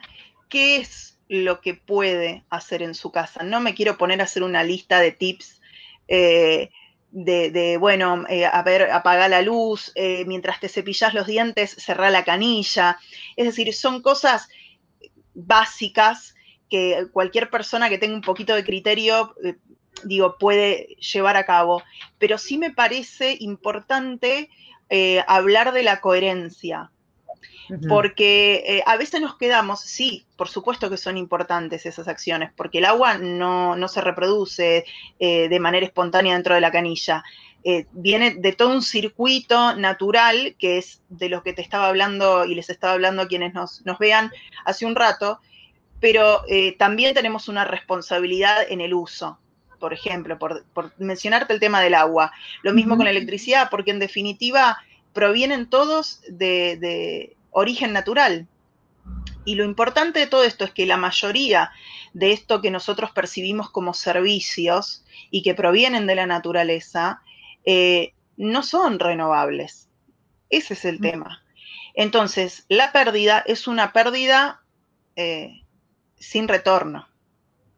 qué 0.49 0.77
es 0.77 1.19
lo 1.29 1.61
que 1.61 1.75
puede 1.75 2.45
hacer 2.51 2.83
en 2.83 2.95
su 2.95 3.13
casa. 3.13 3.43
No 3.45 3.61
me 3.61 3.75
quiero 3.75 3.99
poner 3.99 4.21
a 4.21 4.25
hacer 4.25 4.43
una 4.43 4.65
lista 4.65 5.01
de 5.01 5.13
tips 5.13 5.61
eh, 6.09 6.71
de, 7.11 7.77
bueno, 7.79 8.25
eh, 8.29 8.45
a 8.45 8.63
ver, 8.63 8.91
apaga 8.91 9.29
la 9.29 9.43
luz, 9.43 9.93
eh, 9.95 10.25
mientras 10.27 10.61
te 10.61 10.69
cepillas 10.69 11.15
los 11.15 11.27
dientes, 11.27 11.71
cerrá 11.79 12.11
la 12.11 12.25
canilla. 12.25 12.99
Es 13.37 13.47
decir, 13.47 13.73
son 13.75 14.03
cosas 14.03 14.49
básicas 15.35 16.35
que 16.69 17.07
cualquier 17.13 17.49
persona 17.51 17.89
que 17.89 17.99
tenga 17.99 18.15
un 18.15 18.23
poquito 18.23 18.55
de 18.55 18.65
criterio, 18.65 19.35
digo, 20.05 20.37
puede 20.39 20.97
llevar 20.97 21.37
a 21.37 21.47
cabo. 21.47 21.83
Pero 22.19 22.37
sí 22.37 22.59
me 22.59 22.71
parece 22.71 23.37
importante 23.41 24.51
hablar 25.27 25.73
de 25.73 25.83
la 25.83 26.01
coherencia 26.01 26.91
porque 27.89 28.65
eh, 28.67 28.83
a 28.87 28.97
veces 28.97 29.21
nos 29.21 29.37
quedamos, 29.37 29.81
sí, 29.81 30.27
por 30.37 30.49
supuesto 30.49 30.91
que 30.91 30.97
son 30.97 31.17
importantes 31.17 31.87
esas 31.87 32.09
acciones, 32.09 32.51
porque 32.57 32.79
el 32.79 32.85
agua 32.85 33.19
no, 33.19 33.89
se 33.89 34.01
reproduce 34.01 34.85
eh, 35.19 35.49
de 35.49 35.61
manera 35.61 35.87
espontánea 35.87 36.35
dentro 36.35 36.55
de 36.55 36.61
la 36.61 36.71
canilla. 36.71 37.25
Eh, 37.65 37.87
viene 37.93 38.37
de 38.37 38.53
todo 38.53 38.71
un 38.71 38.83
circuito 38.83 39.75
natural, 39.75 40.55
que 40.59 40.79
es 40.79 41.03
de 41.09 41.29
lo 41.29 41.43
que 41.43 41.53
te 41.53 41.63
estaba 41.63 41.89
hablando 41.89 42.45
y 42.45 42.55
les 42.55 42.71
estaba 42.71 42.95
hablando 42.95 43.23
a 43.23 43.29
quienes 43.29 43.53
nos, 43.55 43.83
vean 43.99 44.31
hace 44.65 44.87
un 44.87 44.95
rato, 44.95 45.41
pero 46.01 46.43
también 46.79 47.13
tenemos 47.13 47.49
una 47.49 47.65
responsabilidad 47.65 48.63
en 48.69 48.81
el 48.81 48.95
uso 48.95 49.39
por 49.79 49.93
ejemplo, 49.93 50.39
por, 50.39 50.65
mencionarte 50.99 51.53
el 51.53 51.61
tema 51.61 51.81
del 51.81 51.95
agua. 51.95 52.33
Lo 52.63 52.73
mismo 52.73 52.97
con 52.97 53.05
la 53.05 53.13
electricidad, 53.13 53.69
porque 53.71 53.93
en 53.93 54.01
definitiva 54.01 54.79
provienen 55.13 55.69
todos 55.69 56.21
de, 56.29 57.37
origen 57.51 57.93
natural. 57.93 58.47
Y 59.45 59.55
lo 59.55 59.65
importante 59.65 60.21
de 60.21 60.27
todo 60.27 60.45
esto 60.45 60.65
es 60.65 60.73
que 60.73 60.87
la 60.87 60.97
mayoría 60.97 61.71
de 62.13 62.33
esto 62.33 62.61
que 62.61 62.71
nosotros 62.71 63.11
percibimos 63.13 63.71
como 63.71 63.95
servicios 63.95 65.05
y 65.31 65.43
que 65.43 65.55
provienen 65.55 66.07
de 66.07 66.15
la 66.15 66.27
naturaleza, 66.27 67.23
eh, 67.65 68.13
no 68.37 68.63
son 68.63 68.99
renovables. 68.99 69.89
Ese 70.51 70.75
es 70.75 70.85
el 70.85 70.99
mm. 70.99 71.03
tema. 71.03 71.43
Entonces, 71.95 72.65
la 72.69 72.93
pérdida 72.93 73.43
es 73.47 73.67
una 73.67 73.93
pérdida 73.93 74.63
eh, 75.17 75.63
sin 76.19 76.49
retorno. 76.49 77.09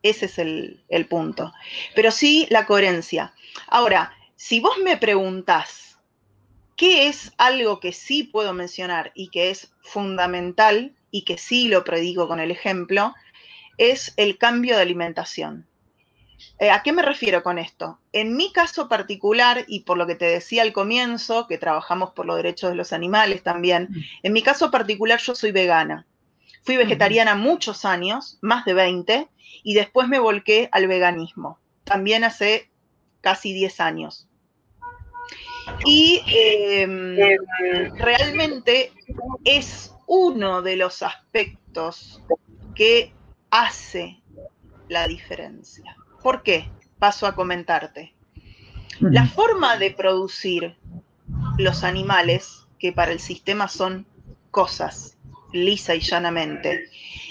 Ese 0.02 0.26
es 0.26 0.38
el, 0.38 0.85
el 0.88 1.06
punto. 1.06 1.52
Pero 1.94 2.11
sí 2.11 2.46
la 2.50 2.66
coherencia. 2.66 3.35
Ahora, 3.66 4.12
si 4.37 4.61
vos 4.61 4.76
me 4.83 4.96
preguntás, 4.96 5.89
¿Qué 6.80 7.08
es 7.08 7.34
algo 7.36 7.78
que 7.78 7.92
sí 7.92 8.22
puedo 8.22 8.54
mencionar 8.54 9.12
y 9.14 9.28
que 9.28 9.50
es 9.50 9.70
fundamental 9.82 10.96
y 11.10 11.26
que 11.26 11.36
sí 11.36 11.68
lo 11.68 11.84
predigo 11.84 12.26
con 12.26 12.40
el 12.40 12.50
ejemplo? 12.50 13.14
Es 13.76 14.14
el 14.16 14.38
cambio 14.38 14.76
de 14.76 14.80
alimentación. 14.80 15.66
Eh, 16.58 16.70
¿A 16.70 16.82
qué 16.82 16.92
me 16.92 17.02
refiero 17.02 17.42
con 17.42 17.58
esto? 17.58 17.98
En 18.14 18.34
mi 18.34 18.50
caso 18.50 18.88
particular, 18.88 19.66
y 19.68 19.80
por 19.80 19.98
lo 19.98 20.06
que 20.06 20.14
te 20.14 20.24
decía 20.24 20.62
al 20.62 20.72
comienzo, 20.72 21.46
que 21.46 21.58
trabajamos 21.58 22.12
por 22.12 22.24
los 22.24 22.36
derechos 22.36 22.70
de 22.70 22.76
los 22.76 22.94
animales 22.94 23.42
también, 23.42 23.88
mm. 23.90 24.00
en 24.22 24.32
mi 24.32 24.42
caso 24.42 24.70
particular 24.70 25.20
yo 25.20 25.34
soy 25.34 25.52
vegana. 25.52 26.06
Fui 26.62 26.78
vegetariana 26.78 27.34
muchos 27.34 27.84
años, 27.84 28.38
más 28.40 28.64
de 28.64 28.72
20, 28.72 29.28
y 29.64 29.74
después 29.74 30.08
me 30.08 30.18
volqué 30.18 30.70
al 30.72 30.86
veganismo, 30.86 31.58
también 31.84 32.24
hace 32.24 32.70
casi 33.20 33.52
10 33.52 33.80
años. 33.80 34.29
Y 35.85 36.22
em, 36.26 37.16
realmente 37.96 38.92
es 39.44 39.94
uno 40.06 40.62
de 40.62 40.76
los 40.76 41.02
aspectos 41.02 42.22
que 42.74 43.12
hace 43.50 44.20
la 44.88 45.06
diferencia. 45.06 45.96
¿Por 46.22 46.42
qué? 46.42 46.68
Paso 46.98 47.26
a 47.26 47.35
comentarte. 47.35 48.14
La 49.00 49.26
forma 49.26 49.76
de 49.78 49.92
producir 49.92 50.76
los 51.56 51.85
animales, 51.85 52.66
que 52.78 52.92
para 52.92 53.12
el 53.12 53.20
sistema 53.20 53.68
son 53.68 54.06
cosas, 54.50 55.16
lisa 55.52 55.94
y 55.94 56.00
llanamente, 56.00 56.88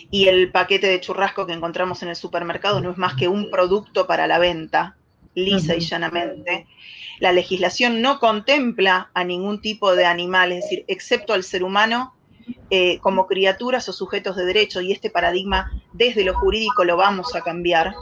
y 0.10 0.28
el 0.28 0.52
paquete 0.52 0.88
de 0.88 1.02
churrasco 1.02 1.45
que 1.45 1.54
encontramos 1.54 2.02
en 2.02 2.10
el 2.10 2.15
supermercado 2.15 2.82
no 2.82 2.91
es 2.91 2.97
más 2.97 3.15
que 3.15 3.28
un 3.28 3.52
producto 3.52 4.08
para 4.08 4.25
la 4.25 4.39
venta, 4.39 4.97
lisa 5.36 5.75
y 5.75 5.82
llanamente, 5.82 6.67
la 7.19 7.32
legislación 7.32 8.01
no 8.01 8.19
contempla 8.19 9.12
a 9.13 9.23
ningún 9.23 9.62
tipo 9.62 9.95
de 9.95 10.05
animal, 10.05 10.51
es 10.51 10.63
decir, 10.63 10.86
excepto 10.88 11.34
al 11.34 11.43
ser 11.43 11.63
humano 11.63 12.15
eh, 12.69 12.99
como 12.99 13.27
criaturas 13.27 13.88
o 13.89 13.93
sujetos 13.93 14.36
de 14.36 14.45
derecho, 14.45 14.82
y 14.82 14.91
este 14.91 15.10
paradigma 15.10 15.71
desde 15.93 16.23
lo 16.23 16.34
jurídico 16.34 16.84
lo 16.84 16.97
vamos 16.97 17.36
a 17.36 17.41
cambiar. 17.41 17.93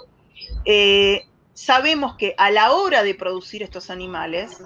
Eh, 0.66 1.26
sabemos 1.54 2.16
que 2.16 2.36
a 2.38 2.52
la 2.52 2.72
hora 2.72 3.04
de 3.04 3.16
producir 3.16 3.64
estos 3.64 3.90
animales 3.90 4.62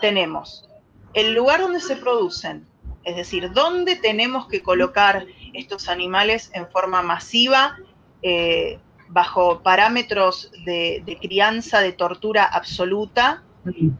tenemos 0.00 0.68
el 1.14 1.34
lugar 1.34 1.60
donde 1.60 1.80
se 1.80 1.96
producen, 1.96 2.66
es 3.04 3.16
decir, 3.16 3.52
dónde 3.52 3.96
tenemos 3.96 4.48
que 4.48 4.62
colocar 4.62 5.26
estos 5.52 5.88
animales 5.88 6.50
en 6.54 6.68
forma 6.68 7.02
masiva, 7.02 7.76
eh, 8.22 8.78
bajo 9.08 9.60
parámetros 9.60 10.50
de, 10.64 11.18
crianza, 11.20 11.80
de 11.80 11.92
tortura 11.92 12.44
absoluta, 12.44 13.42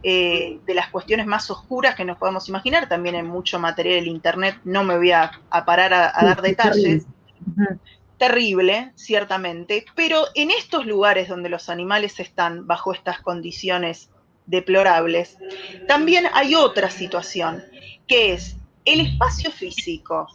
eh, 0.03 0.59
de 0.65 0.73
las 0.73 0.89
cuestiones 0.89 1.25
más 1.25 1.49
oscuras 1.49 1.95
que 1.95 2.03
nos 2.03 2.17
podemos 2.17 2.49
imaginar, 2.49 2.89
también 2.89 3.15
en 3.15 3.27
mucho 3.27 3.59
material 3.59 3.99
en 3.99 4.07
Internet, 4.07 4.59
no 4.65 4.83
me 4.83 4.97
voy 4.97 5.11
a, 5.11 5.31
parar 5.65 5.93
a, 5.93 6.11
dar 6.21 6.41
detalles. 6.41 7.05
Terrible. 8.17 8.91
ciertamente, 8.95 9.85
pero 9.95 10.25
en 10.35 10.51
estos 10.51 10.85
lugares 10.85 11.27
donde 11.27 11.49
los 11.49 11.69
animales 11.69 12.19
están 12.19 12.67
bajo 12.67 12.93
estas 12.93 13.19
condiciones 13.21 14.09
deplorables, 14.45 15.37
también 15.87 16.25
hay 16.33 16.55
otra 16.55 16.89
situación, 16.89 17.63
que 18.07 18.33
es 18.33 18.57
el 18.85 19.01
espacio 19.01 19.51
físico 19.51 20.27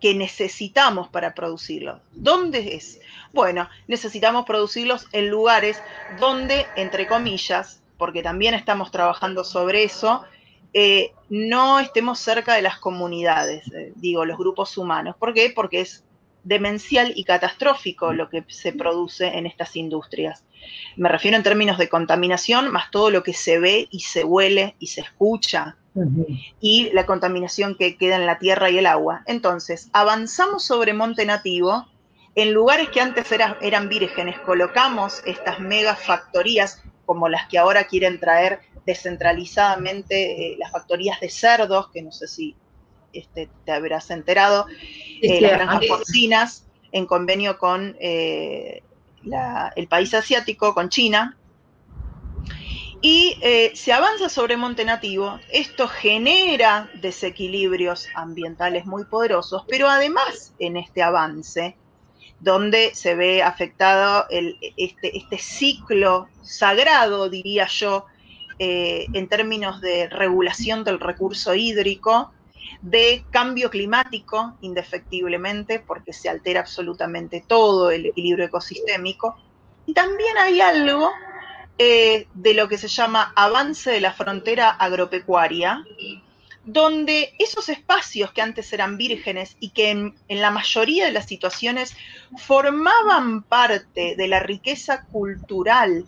que 0.00 0.14
necesitamos 0.14 1.08
para 1.08 1.34
producirlos. 1.34 2.00
¿Dónde 2.12 2.76
es? 2.76 3.00
Bueno, 3.32 3.68
necesitamos 3.86 4.44
producirlos 4.46 5.06
en 5.12 5.28
lugares 5.28 5.82
donde, 6.20 6.66
entre 6.76 7.06
comillas, 7.06 7.82
porque 7.98 8.22
también 8.22 8.54
estamos 8.54 8.90
trabajando 8.90 9.44
sobre 9.44 9.82
eso, 9.82 10.24
eh, 10.72 11.12
no 11.28 11.80
estemos 11.80 12.18
cerca 12.18 12.54
de 12.54 12.62
las 12.62 12.78
comunidades, 12.78 13.66
eh, 13.72 13.92
digo, 13.96 14.24
los 14.24 14.38
grupos 14.38 14.78
humanos. 14.78 15.16
¿Por 15.18 15.34
qué? 15.34 15.52
Porque 15.54 15.80
es 15.80 16.04
demencial 16.44 17.12
y 17.14 17.24
catastrófico 17.24 18.12
lo 18.12 18.30
que 18.30 18.44
se 18.48 18.72
produce 18.72 19.26
en 19.26 19.46
estas 19.46 19.76
industrias. 19.76 20.44
Me 20.96 21.08
refiero 21.08 21.36
en 21.36 21.42
términos 21.42 21.78
de 21.78 21.88
contaminación, 21.88 22.70
más 22.70 22.90
todo 22.90 23.10
lo 23.10 23.22
que 23.22 23.34
se 23.34 23.58
ve 23.58 23.88
y 23.90 24.00
se 24.00 24.24
huele 24.24 24.76
y 24.78 24.86
se 24.88 25.02
escucha. 25.02 25.76
y 26.60 26.90
la 26.92 27.06
contaminación 27.06 27.74
que 27.74 27.96
queda 27.96 28.14
en 28.14 28.26
la 28.26 28.38
tierra 28.38 28.70
y 28.70 28.78
el 28.78 28.86
agua. 28.86 29.24
Entonces, 29.26 29.90
avanzamos 29.92 30.64
sobre 30.64 30.94
monte 30.94 31.26
nativo, 31.26 31.88
en 32.36 32.52
lugares 32.52 32.90
que 32.90 33.00
antes 33.00 33.26
eran 33.32 33.88
vírgenes, 33.88 34.38
colocamos 34.38 35.22
estas 35.26 35.58
megafactorías 35.58 36.84
como 37.08 37.30
las 37.30 37.48
que 37.48 37.56
ahora 37.56 37.84
quieren 37.84 38.20
traer 38.20 38.60
descentralizadamente, 38.84 40.52
eh, 40.52 40.56
las 40.58 40.70
factorías 40.70 41.18
de 41.20 41.30
cerdos, 41.30 41.88
que 41.90 42.02
no 42.02 42.12
sé 42.12 42.28
si 42.28 42.54
este, 43.14 43.48
te 43.64 43.72
habrás 43.72 44.10
enterado, 44.10 44.66
eh, 45.22 45.40
las 45.40 45.52
granjas 45.52 45.86
porcinas, 45.86 46.66
en 46.92 47.06
convenio 47.06 47.56
con 47.56 47.96
eh, 47.98 48.82
el 49.74 49.88
país 49.88 50.12
asiático, 50.12 50.74
con 50.74 50.90
China, 50.90 51.38
y 53.00 53.36
se 53.74 53.92
avanza 53.94 54.28
sobre 54.28 54.58
monte 54.58 54.84
nativo, 54.84 55.40
esto 55.50 55.88
genera 55.88 56.90
desequilibrios 57.00 58.06
ambientales 58.14 58.84
muy 58.84 59.06
poderosos, 59.06 59.64
pero 59.66 59.88
además 59.88 60.52
en 60.58 60.76
este 60.76 61.02
avance, 61.02 61.74
donde 62.40 62.94
se 62.94 63.14
ve 63.14 63.42
afectado 63.42 64.26
este, 64.30 65.16
este, 65.16 65.38
ciclo 65.38 66.28
sagrado, 66.42 67.28
diría 67.28 67.66
yo, 67.66 68.06
eh, 68.58 69.06
en 69.12 69.28
términos 69.28 69.80
de 69.80 70.08
regulación 70.08 70.84
del 70.84 71.00
recurso 71.00 71.54
hídrico, 71.54 72.32
de 72.80 73.24
cambio 73.30 73.70
climático, 73.70 74.56
indefectiblemente, 74.60 75.80
porque 75.80 76.12
se 76.12 76.28
altera 76.28 76.60
absolutamente 76.60 77.42
todo 77.46 77.90
el 77.90 78.06
equilibrio 78.06 78.46
ecosistémico. 78.46 79.36
Y 79.86 79.94
también 79.94 80.36
hay 80.38 80.60
algo 80.60 81.10
eh, 81.78 82.26
de 82.34 82.54
lo 82.54 82.68
que 82.68 82.78
se 82.78 82.88
llama 82.88 83.32
avance 83.34 83.90
de 83.90 84.00
la 84.00 84.12
frontera 84.12 84.70
agropecuaria, 84.70 85.84
donde 86.68 87.32
esos 87.38 87.70
espacios 87.70 88.32
que 88.32 88.42
antes 88.42 88.70
eran 88.74 88.98
vírgenes 88.98 89.56
y 89.58 89.70
que 89.70 89.88
en, 89.90 90.14
la 90.28 90.50
mayoría 90.50 91.06
de 91.06 91.12
las 91.12 91.24
situaciones 91.24 91.96
formaban 92.36 93.42
parte 93.42 94.16
de 94.16 94.28
la 94.28 94.40
riqueza 94.40 95.04
cultural, 95.04 96.04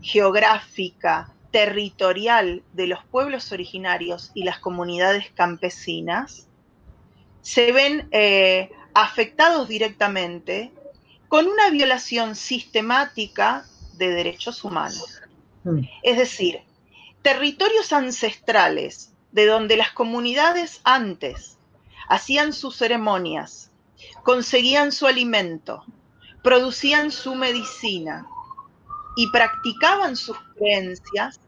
geográfica, 0.00 1.34
territorial 1.50 2.62
de 2.72 2.86
los 2.86 3.04
pueblos 3.04 3.52
originarios 3.52 4.30
y 4.32 4.44
las 4.44 4.58
comunidades 4.60 5.30
campesinas, 5.34 6.48
se 7.42 7.72
ven 7.72 8.08
eh, 8.10 8.70
afectados 8.94 9.68
directamente 9.68 10.72
con 11.28 11.46
una 11.46 11.68
violación 11.68 12.34
sistemática 12.34 13.66
de 13.98 14.08
derechos 14.08 14.64
humanos. 14.64 15.20
Mm. 15.64 15.80
Es 16.02 16.16
decir, 16.16 16.60
territorios 17.20 17.92
ancestrales 17.92 19.12
de 19.32 19.46
donde 19.46 19.76
las 19.76 19.92
comunidades 19.92 20.80
antes 20.84 21.58
hacían 22.08 22.52
sus 22.52 22.76
ceremonias, 22.76 23.70
conseguían 24.22 24.92
su 24.92 25.06
alimento, 25.06 25.84
producían 26.42 27.10
su 27.10 27.34
medicina 27.34 28.26
y 29.16 29.30
practicaban 29.30 30.16
sus 30.16 30.38
creencias, 30.56 31.40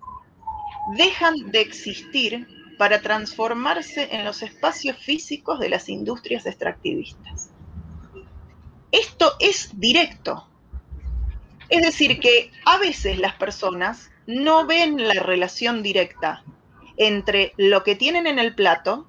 dejan 0.97 1.51
de 1.51 1.61
existir 1.61 2.47
para 2.79 3.01
transformarse 3.01 4.09
en 4.15 4.25
los 4.25 4.43
espacios 4.43 4.97
físicos 4.99 5.61
de 5.61 5.69
las 5.69 5.89
industrias 5.89 6.47
extractivistas. 6.47 7.51
Esto 8.91 9.35
es 9.39 9.79
directo, 9.79 10.49
es 11.69 11.83
decir, 11.83 12.19
que 12.19 12.51
a 12.65 12.79
veces 12.79 13.19
las 13.19 13.35
personas 13.37 14.11
no 14.27 14.67
ven 14.67 15.07
la 15.07 15.15
relación 15.15 15.83
directa 15.83 16.43
entre 17.01 17.55
lo 17.57 17.83
que 17.83 17.97
tienen 17.97 18.27
en 18.27 18.39
el 18.39 18.55
plato 18.55 19.09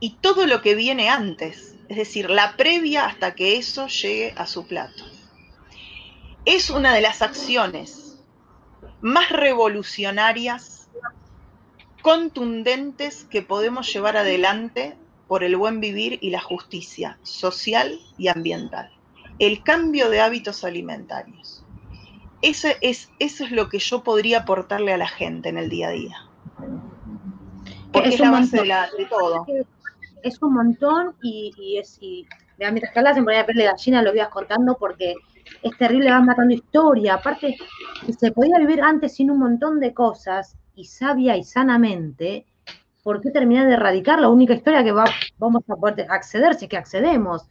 y 0.00 0.16
todo 0.16 0.46
lo 0.46 0.62
que 0.62 0.74
viene 0.74 1.08
antes, 1.08 1.76
es 1.88 1.96
decir, 1.96 2.30
la 2.30 2.56
previa 2.56 3.06
hasta 3.06 3.34
que 3.34 3.56
eso 3.56 3.86
llegue 3.86 4.34
a 4.36 4.46
su 4.46 4.66
plato. 4.66 5.04
Es 6.44 6.70
una 6.70 6.94
de 6.94 7.02
las 7.02 7.22
acciones 7.22 8.18
más 9.00 9.30
revolucionarias, 9.30 10.88
contundentes 12.02 13.24
que 13.24 13.42
podemos 13.42 13.92
llevar 13.92 14.16
adelante 14.16 14.96
por 15.28 15.44
el 15.44 15.56
buen 15.56 15.80
vivir 15.80 16.18
y 16.20 16.30
la 16.30 16.40
justicia 16.40 17.18
social 17.22 18.00
y 18.18 18.28
ambiental 18.28 18.90
el 19.38 19.62
cambio 19.62 20.10
de 20.10 20.20
hábitos 20.20 20.64
alimentarios. 20.64 21.63
Eso 22.44 22.68
es, 22.82 23.10
eso 23.20 23.44
es 23.44 23.52
lo 23.52 23.70
que 23.70 23.78
yo 23.78 24.02
podría 24.02 24.40
aportarle 24.40 24.92
a 24.92 24.98
la 24.98 25.08
gente 25.08 25.48
en 25.48 25.56
el 25.56 25.70
día 25.70 25.88
a 25.88 25.92
día. 25.92 26.16
Porque 27.90 28.10
es, 28.10 28.20
la 28.20 28.30
base 28.30 28.60
de, 28.60 29.06
todo. 29.08 29.46
Es 30.22 30.42
un 30.42 30.52
montón 30.52 31.14
y, 31.22 31.78
es, 31.78 31.96
y 32.02 32.26
mientras 32.58 32.92
que 32.92 32.98
hablas 32.98 33.16
en 33.16 33.24
poner 33.24 33.46
de 33.46 33.64
gallina 33.64 34.02
lo 34.02 34.14
ibas 34.14 34.28
contando 34.28 34.76
porque 34.78 35.14
es 35.62 35.78
terrible, 35.78 36.10
vas 36.10 36.22
matando 36.22 36.52
historia. 36.52 37.14
Aparte, 37.14 37.56
se 38.14 38.30
podía 38.30 38.58
vivir 38.58 38.82
antes 38.82 39.14
sin 39.14 39.30
un 39.30 39.38
montón 39.38 39.80
de 39.80 39.94
cosas 39.94 40.54
y 40.74 40.84
sabia 40.84 41.38
y 41.38 41.44
sanamente, 41.44 42.44
¿por 43.02 43.22
qué 43.22 43.30
terminar 43.30 43.68
de 43.68 43.72
erradicar 43.72 44.20
la 44.20 44.28
única 44.28 44.52
historia 44.52 44.84
que 44.84 44.92
va, 44.92 45.06
vamos 45.38 45.62
a 45.70 45.76
poder 45.76 46.10
acceder, 46.10 46.56
si 46.56 46.66
es 46.66 46.68
que 46.68 46.76
accedemos? 46.76 47.48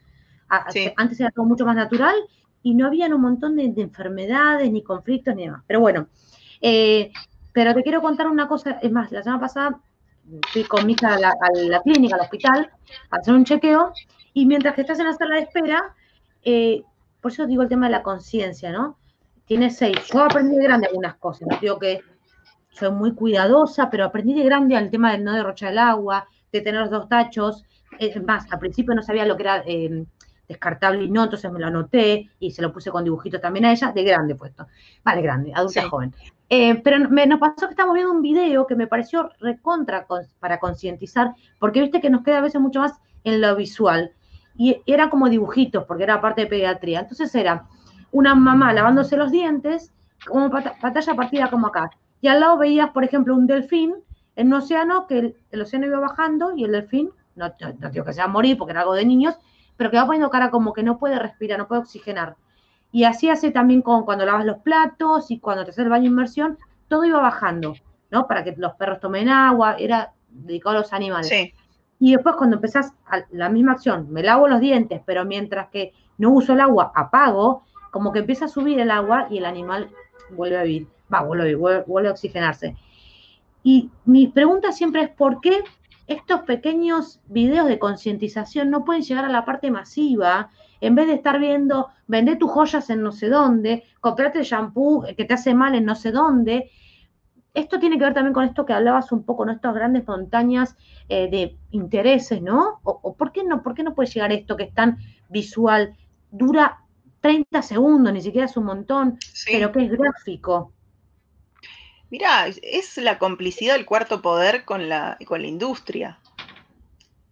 Antes 0.49 1.19
era 1.19 1.31
todo 1.31 1.45
mucho 1.45 1.65
más 1.65 1.75
natural 1.75 2.13
y 2.63 2.73
no 2.73 2.87
habían 2.87 3.13
un 3.13 3.21
montón 3.21 3.57
de, 3.57 3.71
enfermedades, 3.77 4.71
ni 4.71 4.81
conflictos, 4.81 5.35
ni 5.35 5.43
demás. 5.43 5.63
Pero 5.67 5.81
bueno, 5.81 6.07
eh, 6.61 7.11
pero 7.51 7.73
te 7.73 7.83
quiero 7.83 8.01
contar 8.01 8.27
una 8.27 8.47
cosa, 8.47 8.79
es 8.81 8.91
más, 8.91 9.11
la 9.11 9.21
semana 9.21 9.41
pasada 9.41 9.79
fui 10.51 10.63
con 10.63 10.85
mi 10.85 10.93
hija 10.93 11.15
a 11.15 11.19
la, 11.19 11.81
clínica, 11.81 12.15
al 12.15 12.21
hospital, 12.21 12.71
a 13.11 13.17
hacer 13.17 13.33
un 13.33 13.43
chequeo, 13.43 13.91
y 14.33 14.45
mientras 14.45 14.73
que 14.73 14.81
estás 14.81 14.97
en 14.99 15.05
la 15.05 15.13
sala 15.13 15.35
de 15.35 15.41
espera, 15.41 15.93
eh, 16.41 16.83
por 17.21 17.31
eso 17.31 17.45
digo 17.45 17.61
el 17.61 17.69
tema 17.69 17.87
de 17.87 17.91
la 17.91 18.03
conciencia, 18.03 18.71
¿no? 18.71 18.97
Tiene 19.45 19.69
seis. 19.69 19.97
Yo 20.11 20.23
aprendí 20.23 20.55
de 20.55 20.63
grande 20.63 20.87
algunas 20.87 21.15
cosas, 21.15 21.47
no 21.49 21.57
digo 21.59 21.77
que 21.77 21.99
soy 22.69 22.91
muy 22.91 23.13
cuidadosa, 23.13 23.89
pero 23.89 24.05
aprendí 24.05 24.33
de 24.33 24.43
grande 24.43 24.75
el 24.75 24.89
tema 24.89 25.11
del 25.11 25.23
no 25.23 25.33
derrochar 25.33 25.73
el 25.73 25.79
agua, 25.79 26.27
de 26.51 26.61
tener 26.61 26.81
los 26.81 26.89
dos 26.89 27.07
tachos. 27.09 27.65
Es 27.99 28.21
más, 28.23 28.51
al 28.51 28.59
principio 28.59 28.95
no 28.95 29.03
sabía 29.03 29.25
lo 29.25 29.35
que 29.35 29.43
era 29.43 29.63
eh, 29.67 30.05
descartable 30.47 31.03
y 31.03 31.09
no, 31.09 31.23
entonces 31.23 31.51
me 31.51 31.59
lo 31.59 31.67
anoté 31.67 32.29
y 32.39 32.51
se 32.51 32.61
lo 32.61 32.73
puse 32.73 32.91
con 32.91 33.03
dibujitos 33.03 33.41
también 33.41 33.65
a 33.65 33.71
ella, 33.71 33.91
de 33.91 34.03
grande 34.03 34.35
puesto. 34.35 34.67
Vale, 35.03 35.21
grande, 35.21 35.53
adulta 35.53 35.89
joven. 35.89 36.13
Eh, 36.49 36.75
pero 36.83 36.99
nos 36.99 37.39
pasó 37.39 37.67
que 37.67 37.73
estamos 37.73 37.95
viendo 37.95 38.11
un 38.11 38.21
video 38.21 38.67
que 38.67 38.75
me 38.75 38.87
pareció 38.87 39.31
recontra 39.39 40.05
para 40.39 40.59
concientizar, 40.59 41.33
porque 41.59 41.81
viste 41.81 42.01
que 42.01 42.09
nos 42.09 42.23
queda 42.23 42.39
a 42.39 42.41
veces 42.41 42.61
mucho 42.61 42.81
más 42.81 42.93
en 43.23 43.41
lo 43.41 43.55
visual. 43.55 44.11
Y 44.55 44.81
era 44.85 45.09
como 45.09 45.29
dibujitos, 45.29 45.85
porque 45.85 46.03
era 46.03 46.21
parte 46.21 46.41
de 46.41 46.47
pediatría. 46.47 46.99
Entonces 46.99 47.33
era 47.33 47.65
una 48.11 48.35
mamá 48.35 48.71
lavándose 48.73 49.17
los 49.17 49.31
dientes, 49.31 49.91
como 50.27 50.49
pantalla 50.49 51.15
partida 51.15 51.49
como 51.49 51.67
acá. 51.67 51.89
Y 52.21 52.27
al 52.27 52.39
lado 52.39 52.57
veías, 52.57 52.91
por 52.91 53.03
ejemplo, 53.03 53.35
un 53.35 53.47
delfín 53.47 53.95
en 54.35 54.47
un 54.47 54.53
océano, 54.53 55.07
que 55.07 55.35
el, 55.51 55.61
océano 55.61 55.87
iba 55.87 55.99
bajando 55.99 56.55
y 56.55 56.63
el 56.63 56.71
delfín, 56.71 57.09
no, 57.35 57.51
no, 57.79 57.89
digo 57.89 58.05
que 58.05 58.13
se 58.13 58.19
va 58.19 58.25
a 58.25 58.29
morir 58.29 58.57
porque 58.57 58.71
era 58.71 58.81
algo 58.81 58.93
de 58.93 59.05
niños, 59.05 59.35
pero 59.77 59.91
que 59.91 59.97
va 59.97 60.05
poniendo 60.05 60.29
cara 60.29 60.49
como 60.49 60.73
que 60.73 60.83
no 60.83 60.97
puede 60.97 61.19
respirar, 61.19 61.57
no 61.57 61.67
puede 61.67 61.81
oxigenar. 61.81 62.35
Y 62.91 63.05
así 63.05 63.29
hace 63.29 63.51
también 63.51 63.81
con 63.81 64.03
cuando 64.05 64.25
lavas 64.25 64.45
los 64.45 64.59
platos 64.59 65.31
y 65.31 65.39
cuando 65.39 65.63
te 65.63 65.71
haces 65.71 65.83
el 65.83 65.89
baño 65.89 66.03
de 66.03 66.09
inmersión, 66.09 66.57
todo 66.87 67.05
iba 67.05 67.19
bajando, 67.19 67.73
¿no? 68.11 68.27
Para 68.27 68.43
que 68.43 68.53
los 68.57 68.73
perros 68.73 68.99
tomen 68.99 69.29
agua, 69.29 69.75
era 69.79 70.13
dedicado 70.29 70.77
a 70.77 70.79
los 70.81 70.93
animales. 70.93 71.27
Sí. 71.27 71.53
Y 71.99 72.11
después 72.11 72.35
cuando 72.35 72.57
empezás 72.57 72.93
la 73.31 73.49
misma 73.49 73.73
acción, 73.73 74.11
me 74.11 74.21
lavo 74.23 74.47
los 74.47 74.59
dientes, 74.59 75.01
pero 75.05 75.25
mientras 75.25 75.69
que 75.69 75.93
no 76.17 76.31
uso 76.31 76.53
el 76.53 76.61
agua, 76.61 76.91
apago, 76.95 77.63
como 77.91 78.11
que 78.11 78.19
empieza 78.19 78.45
a 78.45 78.49
subir 78.49 78.79
el 78.79 78.91
agua 78.91 79.27
y 79.29 79.37
el 79.37 79.45
animal 79.45 79.89
vuelve 80.31 80.57
a 80.57 80.63
vivir, 80.63 80.87
va, 81.13 81.21
vuelve 81.21 81.43
a 81.43 81.47
vivir, 81.47 81.83
vuelve 81.87 82.09
a 82.09 82.11
oxigenarse. 82.11 82.75
Y 83.63 83.89
mi 84.05 84.27
pregunta 84.27 84.71
siempre 84.71 85.03
es, 85.03 85.09
¿por 85.09 85.39
qué 85.39 85.63
estos 86.07 86.41
pequeños 86.41 87.21
videos 87.27 87.67
de 87.67 87.79
concientización 87.79 88.69
no 88.69 88.83
pueden 88.83 89.03
llegar 89.03 89.25
a 89.25 89.29
la 89.29 89.45
parte 89.45 89.71
masiva, 89.71 90.49
en 90.81 90.95
vez 90.95 91.07
de 91.07 91.13
estar 91.13 91.39
viendo, 91.39 91.87
vender 92.07 92.37
tus 92.37 92.51
joyas 92.51 92.89
en 92.89 93.01
no 93.01 93.11
sé 93.11 93.29
dónde, 93.29 93.83
comprarte 94.01 94.39
el 94.39 94.45
shampoo 94.45 95.05
que 95.15 95.25
te 95.25 95.33
hace 95.33 95.53
mal 95.53 95.75
en 95.75 95.85
no 95.85 95.95
sé 95.95 96.11
dónde. 96.11 96.71
Esto 97.53 97.79
tiene 97.79 97.97
que 97.97 98.03
ver 98.03 98.13
también 98.13 98.33
con 98.33 98.43
esto 98.43 98.65
que 98.65 98.73
hablabas 98.73 99.11
un 99.11 99.23
poco, 99.23 99.45
¿no? 99.45 99.53
Estas 99.53 99.75
grandes 99.75 100.05
montañas 100.05 100.75
eh, 101.07 101.29
de 101.29 101.55
intereses, 101.71 102.41
¿no? 102.41 102.79
O, 102.83 103.15
por 103.15 103.31
qué 103.31 103.43
no, 103.43 103.63
por 103.63 103.75
qué 103.75 103.83
no 103.83 103.93
puede 103.93 104.09
llegar 104.09 104.31
esto 104.31 104.57
que 104.57 104.63
es 104.63 104.73
tan 104.73 104.97
visual? 105.29 105.95
Dura 106.31 106.79
30 107.21 107.61
segundos, 107.61 108.11
ni 108.11 108.21
siquiera 108.21 108.47
es 108.47 108.57
un 108.57 108.65
montón, 108.65 109.17
pero 109.45 109.71
que 109.71 109.85
es 109.85 109.91
gráfico. 109.91 110.73
Mirá, 112.13 112.45
es 112.61 112.97
la 112.97 113.17
complicidad 113.17 113.73
del 113.73 113.87
cuarto 113.87 114.21
poder 114.21 114.65
con 114.65 114.87
la, 114.87 115.17
con 115.25 115.41
la 115.41 115.47
industria. 115.47 116.19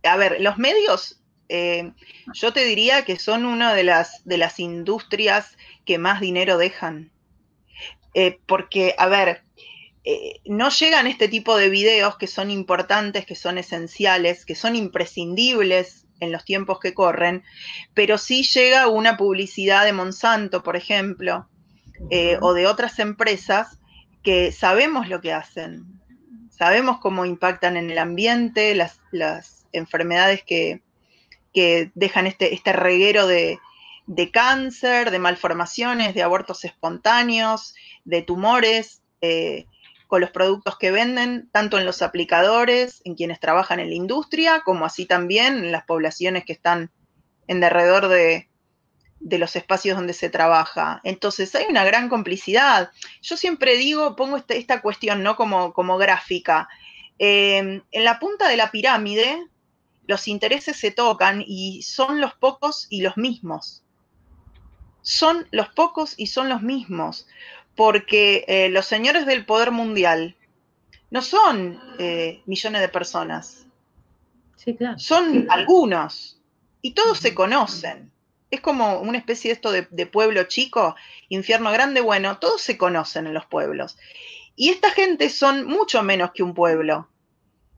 A 0.01 0.17
ver, 0.17 0.41
los 0.41 0.57
medios, 0.57 1.21
eh, 1.49 1.91
yo 2.33 2.51
te 2.51 2.65
diría 2.65 3.05
que 3.05 3.19
son 3.19 3.45
una 3.45 3.75
de 3.75 3.83
las, 3.83 4.25
de 4.25 4.39
las 4.39 4.59
industrias 4.59 5.55
que 5.85 5.99
más 5.99 6.19
dinero 6.19 6.57
dejan. 6.57 7.11
Eh, 8.15 8.39
porque, 8.47 8.95
a 8.97 9.05
ver, 9.05 9.43
eh, 10.03 10.41
no 10.45 10.69
llegan 10.71 11.05
este 11.05 11.27
tipo 11.27 11.57
de 11.57 11.69
videos 11.69 12.17
que 12.17 12.25
son 12.25 12.49
importantes, 12.49 13.27
que 13.27 13.35
son 13.35 13.59
esenciales, 13.59 14.47
que 14.47 14.55
son 14.55 14.75
imprescindibles 14.75 16.07
en 16.19 16.31
los 16.31 16.43
tiempos 16.43 16.79
que 16.79 16.95
corren, 16.95 17.43
pero 17.93 18.17
sí 18.17 18.41
llega 18.41 18.87
una 18.87 19.15
publicidad 19.15 19.85
de 19.85 19.93
Monsanto, 19.93 20.63
por 20.63 20.75
ejemplo, 20.75 21.47
eh, 22.09 22.39
o 22.41 22.55
de 22.55 22.65
otras 22.65 22.97
empresas 22.97 23.77
que 24.23 24.51
sabemos 24.51 25.07
lo 25.09 25.21
que 25.21 25.33
hacen, 25.33 25.85
sabemos 26.49 26.99
cómo 26.99 27.25
impactan 27.25 27.77
en 27.77 27.89
el 27.89 27.97
ambiente, 27.97 28.75
las, 28.75 28.99
enfermedades 29.73 30.43
que, 30.43 30.81
dejan 31.95 32.27
este, 32.27 32.53
este 32.53 32.73
reguero 32.73 33.25
de, 33.25 33.59
cáncer, 34.31 35.11
de 35.11 35.19
malformaciones, 35.19 36.13
de 36.13 36.23
abortos 36.23 36.65
espontáneos, 36.65 37.73
de 38.03 38.21
tumores, 38.21 39.01
eh, 39.21 39.65
con 40.07 40.19
los 40.19 40.31
productos 40.31 40.77
que 40.77 40.91
venden, 40.91 41.49
tanto 41.53 41.79
en 41.79 41.85
los 41.85 42.01
aplicadores, 42.01 43.01
en 43.05 43.15
quienes 43.15 43.39
trabajan 43.39 43.79
en 43.79 43.89
la 43.89 43.95
industria, 43.95 44.61
como 44.65 44.85
así 44.85 45.05
también 45.05 45.55
en 45.59 45.71
las 45.71 45.85
poblaciones 45.85 46.43
que 46.43 46.51
están 46.51 46.91
en 47.47 47.61
derredor 47.61 48.09
de, 48.09 48.50
los 49.29 49.55
espacios 49.55 49.97
donde 49.97 50.13
se 50.13 50.29
trabaja. 50.29 51.01
Entonces 51.03 51.53
hay 51.55 51.65
una 51.69 51.83
gran 51.83 52.09
complicidad. 52.09 52.91
Yo 53.21 53.37
siempre 53.37 53.77
digo, 53.77 54.15
pongo 54.15 54.37
este, 54.37 54.57
esta 54.57 54.81
cuestión 54.81 55.23
¿no? 55.23 55.35
como, 55.35 55.73
como 55.73 55.97
gráfica. 55.97 56.67
Eh, 57.19 57.81
en 57.91 58.03
la 58.03 58.19
punta 58.19 58.47
de 58.47 58.57
la 58.57 58.71
pirámide, 58.71 59.47
los 60.07 60.27
intereses 60.27 60.77
se 60.77 60.91
tocan 60.91 61.43
y 61.45 61.83
son 61.83 62.19
los 62.19 62.33
pocos 62.33 62.87
y 62.89 63.01
los 63.01 63.17
mismos. 63.17 63.83
Son 65.01 65.47
los 65.51 65.69
pocos 65.69 66.13
y 66.17 66.27
son 66.27 66.49
los 66.49 66.61
mismos 66.61 67.27
porque 67.75 68.45
eh, 68.47 68.69
los 68.69 68.85
señores 68.85 69.25
del 69.25 69.45
poder 69.45 69.71
mundial 69.71 70.35
no 71.09 71.21
son 71.21 71.79
eh, 71.99 72.41
millones 72.45 72.81
de 72.81 72.89
personas. 72.89 73.65
Sí, 74.55 74.75
claro. 74.75 74.99
Son 74.99 75.47
algunos 75.49 76.39
y 76.81 76.91
todos 76.93 77.19
se 77.19 77.33
conocen. 77.33 78.10
Es 78.51 78.61
como 78.61 78.99
una 78.99 79.17
especie 79.17 79.49
de 79.49 79.53
esto 79.53 79.71
de, 79.71 80.05
pueblo 80.05 80.43
chico, 80.43 80.95
infierno 81.29 81.71
grande, 81.71 82.01
bueno, 82.01 82.37
todos 82.37 82.61
se 82.61 82.77
conocen 82.77 83.27
en 83.27 83.33
los 83.33 83.45
pueblos. 83.45 83.97
Y 84.55 84.69
esta 84.69 84.91
gente 84.91 85.29
son 85.29 85.65
mucho 85.65 86.03
menos 86.03 86.31
que 86.33 86.43
un 86.43 86.53
pueblo. 86.53 87.09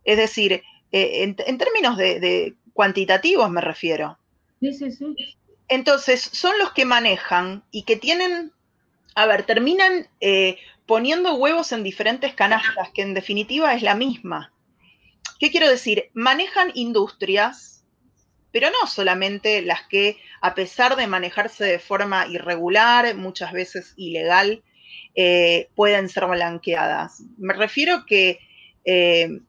Es 0.03 0.17
decir, 0.17 0.63
eh, 0.91 1.23
en, 1.23 1.57
términos 1.57 1.95
de, 1.97 2.19
de, 2.19 2.55
cuantitativos 2.73 3.49
me 3.49 3.61
refiero. 3.61 4.17
Sí, 4.59 4.73
sí, 4.73 4.91
sí. 4.91 5.15
Entonces, 5.69 6.21
son 6.21 6.57
los 6.57 6.71
que 6.73 6.85
manejan 6.85 7.63
y 7.71 7.83
que 7.83 7.95
tienen 7.95 8.51
a 9.15 9.25
ver, 9.25 9.43
terminan 9.43 10.07
eh, 10.19 10.57
poniendo 10.85 11.35
huevos 11.35 11.71
en 11.71 11.83
diferentes 11.83 12.33
canastas, 12.33 12.89
que 12.93 13.01
en 13.01 13.13
definitiva 13.13 13.73
es 13.73 13.81
la 13.81 13.95
misma. 13.95 14.51
¿Qué 15.39 15.51
quiero 15.51 15.69
decir? 15.69 16.09
Manejan 16.13 16.71
industrias, 16.73 17.72
pero 18.53 18.69
no 18.69 18.87
solamente 18.87 19.61
las 19.61 19.81
que, 19.87 20.17
a 20.39 20.55
pesar 20.55 20.95
de 20.95 21.07
manejarse 21.07 21.65
de 21.65 21.79
forma 21.79 22.27
irregular, 22.27 23.13
muchas 23.15 23.51
veces 23.51 23.93
ilegal, 23.97 24.63
eh, 25.15 25.67
pueden 25.75 26.07
ser 26.07 26.25
blanqueadas. 26.27 27.23
Me 27.37 27.53
refiero 27.53 28.05
que, 28.05 28.39
eh, 28.85 29.41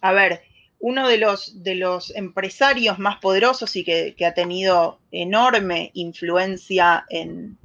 a 0.00 0.12
ver, 0.12 0.44
uno 0.78 1.06
de 1.06 1.18
los, 1.18 1.62
de 1.62 1.74
los 1.74 2.14
empresarios 2.16 2.98
más 2.98 3.18
poderosos 3.18 3.76
y 3.76 3.84
que 3.84 4.26
ha 4.26 4.32
tenido 4.32 4.98
enorme 5.10 5.90
influencia 5.92 7.04
en, 7.10 7.58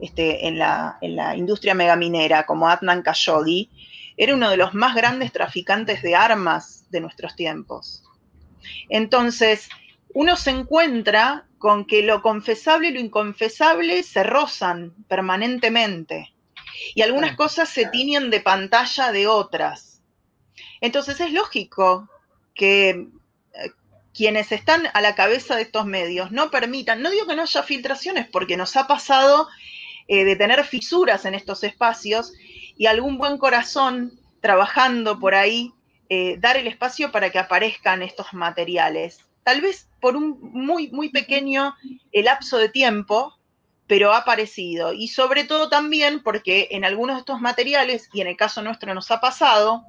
este, 0.00 0.46
en, 0.46 0.58
la, 0.58 0.98
industria 1.36 1.74
megaminera, 1.74 2.44
como 2.44 2.68
Adnan 2.68 3.02
Khashoggi, 3.02 3.70
era 4.16 4.34
uno 4.34 4.50
de 4.50 4.56
los 4.56 4.74
más 4.74 4.94
grandes 4.94 5.32
traficantes 5.32 6.02
de 6.02 6.14
armas 6.14 6.86
de 6.90 7.00
nuestros 7.00 7.34
tiempos. 7.34 8.02
Entonces, 8.88 9.68
uno 10.18 10.34
se 10.36 10.48
encuentra 10.48 11.44
con 11.58 11.84
que 11.84 12.00
lo 12.00 12.22
confesable 12.22 12.88
y 12.88 12.92
lo 12.92 13.00
inconfesable 13.00 14.02
se 14.02 14.22
rozan 14.22 14.94
permanentemente 15.08 16.32
y 16.94 17.02
algunas 17.02 17.36
cosas 17.36 17.68
se 17.68 17.84
tiñen 17.88 18.30
de 18.30 18.40
pantalla 18.40 19.12
de 19.12 19.26
otras. 19.26 20.00
Entonces 20.80 21.20
es 21.20 21.34
lógico 21.34 22.08
que 22.54 22.88
eh, 22.88 23.08
quienes 24.14 24.52
están 24.52 24.88
a 24.94 25.02
la 25.02 25.14
cabeza 25.14 25.54
de 25.54 25.62
estos 25.62 25.84
medios 25.84 26.32
no 26.32 26.50
permitan, 26.50 27.02
no 27.02 27.10
digo 27.10 27.26
que 27.26 27.36
no 27.36 27.42
haya 27.42 27.62
filtraciones, 27.62 28.26
porque 28.26 28.56
nos 28.56 28.74
ha 28.78 28.86
pasado 28.86 29.48
eh, 30.08 30.24
de 30.24 30.34
tener 30.36 30.64
fisuras 30.64 31.26
en 31.26 31.34
estos 31.34 31.62
espacios 31.62 32.32
y 32.78 32.86
algún 32.86 33.18
buen 33.18 33.36
corazón 33.36 34.18
trabajando 34.40 35.20
por 35.20 35.34
ahí, 35.34 35.74
eh, 36.08 36.38
dar 36.38 36.56
el 36.56 36.68
espacio 36.68 37.12
para 37.12 37.28
que 37.28 37.38
aparezcan 37.38 38.00
estos 38.00 38.32
materiales. 38.32 39.18
Tal 39.42 39.60
vez 39.60 39.85
por 40.06 40.14
un 40.14 40.38
muy, 40.52 40.86
muy 40.92 41.08
pequeño 41.08 41.74
lapso 42.12 42.58
de 42.58 42.68
tiempo, 42.68 43.36
pero 43.88 44.12
ha 44.12 44.18
aparecido. 44.18 44.92
Y 44.92 45.08
sobre 45.08 45.42
todo 45.42 45.68
también 45.68 46.22
porque 46.22 46.68
en 46.70 46.84
algunos 46.84 47.16
de 47.16 47.20
estos 47.22 47.40
materiales, 47.40 48.08
y 48.12 48.20
en 48.20 48.28
el 48.28 48.36
caso 48.36 48.62
nuestro 48.62 48.94
nos 48.94 49.10
ha 49.10 49.20
pasado, 49.20 49.84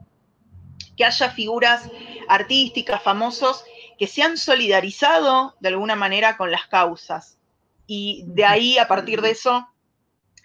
que 0.95 1.05
haya 1.05 1.29
figuras 1.29 1.87
artísticas, 2.27 3.03
famosos, 3.03 3.63
que 3.99 4.07
se 4.07 4.23
han 4.23 4.39
solidarizado 4.39 5.55
de 5.59 5.69
alguna 5.69 5.95
manera 5.95 6.35
con 6.35 6.49
las 6.49 6.65
causas. 6.65 7.37
Y 7.85 8.23
de 8.25 8.43
ahí, 8.43 8.79
a 8.79 8.87
partir 8.87 9.21
de 9.21 9.29
eso, 9.29 9.67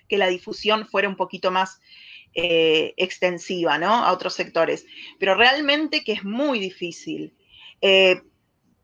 que 0.07 0.19
la 0.19 0.27
difusión 0.27 0.87
fuera 0.87 1.09
un 1.09 1.17
poquito 1.17 1.51
más 1.51 1.81
eh, 2.35 2.93
extensiva, 2.99 3.79
¿no? 3.79 4.05
A 4.05 4.13
otros 4.13 4.35
sectores. 4.35 4.85
Pero 5.19 5.35
realmente 5.35 6.05
que 6.05 6.13
es 6.13 6.25
muy 6.25 6.59
difícil. 6.59 7.33
Eh, 7.81 8.21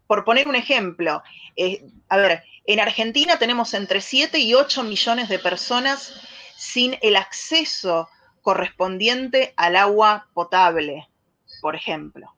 por 0.08 0.24
poner 0.24 0.48
un 0.48 0.56
ejemplo, 0.56 1.22
eh, 1.54 1.84
a 2.08 2.16
ver, 2.16 2.42
en 2.64 2.80
Argentina 2.80 3.38
tenemos 3.38 3.74
entre 3.74 4.00
7 4.00 4.40
y 4.40 4.54
8 4.54 4.82
millones 4.82 5.28
de 5.28 5.38
personas 5.38 6.20
sin 6.56 6.96
el 7.02 7.14
acceso 7.14 8.08
correspondiente 8.40 9.52
al 9.56 9.76
agua 9.76 10.26
potable, 10.34 11.06
por 11.60 11.76
ejemplo. 11.76 12.34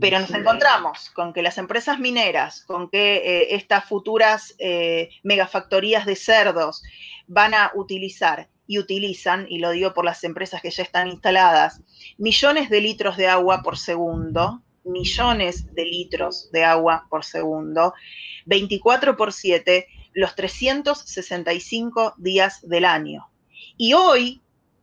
Pero 0.00 0.20
nos 0.20 0.30
encontramos 0.30 1.10
con 1.10 1.32
que 1.32 1.42
las 1.42 1.58
empresas 1.58 1.98
mineras, 1.98 2.62
con 2.64 2.88
que 2.88 3.48
estas 3.50 3.84
futuras 3.86 4.54
megafactorías 5.22 6.06
de 6.06 6.16
cerdos 6.16 6.82
van 7.26 7.54
a 7.54 7.72
utilizar 7.74 8.48
y 8.68 8.78
utilizan, 8.78 9.46
y 9.48 9.58
lo 9.58 9.70
digo 9.70 9.94
por 9.94 10.04
las 10.04 10.22
empresas 10.22 10.62
que 10.62 10.70
ya 10.70 10.82
están 10.82 11.08
instaladas, 11.08 11.80
millones 12.18 12.70
de 12.70 12.80
litros 12.80 13.16
de 13.16 13.26
agua 13.26 13.62
por 13.62 13.78
segundo, 13.78 14.62
millones 14.88 15.72
de 15.74 15.84
litros 15.84 16.50
de 16.50 16.64
agua 16.64 17.06
por 17.08 17.24
segundo, 17.24 17.94
24 18.46 19.16
por 19.16 19.32
7, 19.32 19.86
los 20.14 20.34
365 20.34 22.14
días 22.16 22.60
del 22.68 22.84
año. 22.84 23.28
Y 23.76 23.92
hoy, 23.92 24.40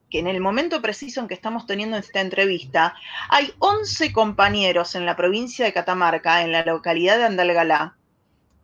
que 0.09 0.19
en 0.19 0.27
el 0.27 0.39
momento 0.39 0.81
preciso 0.81 1.19
en 1.19 1.27
que 1.27 1.33
estamos 1.33 1.65
teniendo 1.65 1.97
esta 1.97 2.21
entrevista, 2.21 2.95
hay 3.29 3.51
11 3.59 4.13
compañeros 4.13 4.95
en 4.95 5.05
la 5.05 5.15
provincia 5.15 5.65
de 5.65 5.73
Catamarca, 5.73 6.41
en 6.41 6.51
la 6.51 6.63
localidad 6.63 7.17
de 7.17 7.25
Andalgalá, 7.25 7.97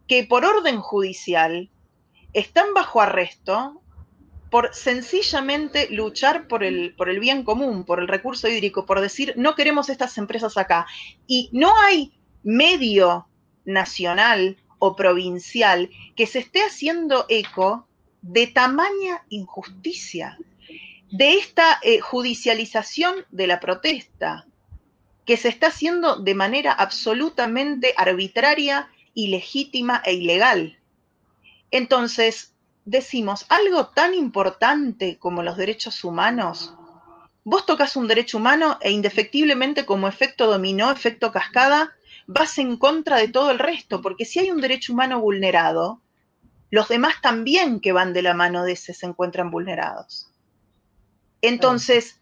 que 0.08 0.24
por 0.24 0.46
orden 0.46 0.80
judicial 0.80 1.70
están 2.34 2.74
bajo 2.74 3.02
arresto 3.02 3.82
por 4.52 4.76
sencillamente 4.76 5.88
luchar 5.92 6.50
por 6.50 6.66
el, 6.66 6.94
por 6.96 7.10
el 7.10 7.22
bien 7.22 7.44
común, 7.44 7.86
por 7.86 8.02
el 8.02 8.10
recurso 8.10 8.50
hídrico, 8.50 8.86
por 8.86 9.00
decir, 9.00 9.34
no 9.38 9.56
queremos 9.56 9.88
estas 9.88 10.18
empresas 10.18 10.58
acá. 10.58 10.86
Y 11.26 11.50
no 11.54 11.72
hay 11.80 12.12
medio 12.44 13.28
nacional 13.64 14.58
o 14.78 14.98
provincial 14.98 15.90
que 16.18 16.28
se 16.28 16.40
esté 16.40 16.64
haciendo 16.64 17.26
eco 17.30 17.88
de 18.22 18.46
tamaña 18.48 19.24
injusticia, 19.30 20.38
de 21.12 21.36
esta 21.36 21.80
eh, 21.82 22.02
judicialización 22.02 23.26
de 23.32 23.48
la 23.48 23.62
protesta, 23.62 24.48
que 25.26 25.38
se 25.38 25.48
está 25.48 25.68
haciendo 25.68 26.18
de 26.18 26.36
manera 26.36 26.74
absolutamente 26.74 27.94
arbitraria, 27.96 28.90
ilegítima 29.14 30.02
e 30.06 30.14
ilegal. 30.14 30.78
Entonces, 31.72 32.51
decimos, 32.92 33.46
algo 33.48 33.88
tan 33.88 34.14
importante 34.14 35.18
como 35.18 35.44
los 35.44 35.56
derechos 35.56 36.04
humanos, 36.04 36.76
vos 37.46 37.66
tocas 37.66 37.96
un 37.96 38.08
derecho 38.08 38.38
humano 38.38 38.78
e 38.82 38.92
indefectiblemente 38.92 39.86
como 39.86 40.10
efecto 40.10 40.46
dominó, 40.46 40.92
efecto 40.92 41.32
cascada, 41.32 41.96
vas 42.28 42.58
en 42.58 42.76
contra 42.76 43.18
de 43.18 43.30
todo 43.30 43.50
el 43.50 43.60
resto, 43.60 44.02
porque 44.02 44.26
si 44.26 44.40
hay 44.40 44.52
un 44.52 44.60
derecho 44.60 44.92
humano 44.92 45.22
vulnerado, 45.22 46.02
los 46.70 46.90
demás 46.90 47.16
también 47.22 47.80
que 47.80 47.94
van 47.94 48.12
de 48.12 48.24
la 48.24 48.34
mano 48.34 48.66
de 48.66 48.74
ese 48.74 48.94
se 48.94 49.06
encuentran 49.06 49.52
vulnerados. 49.52 50.30
Entonces, 51.42 52.20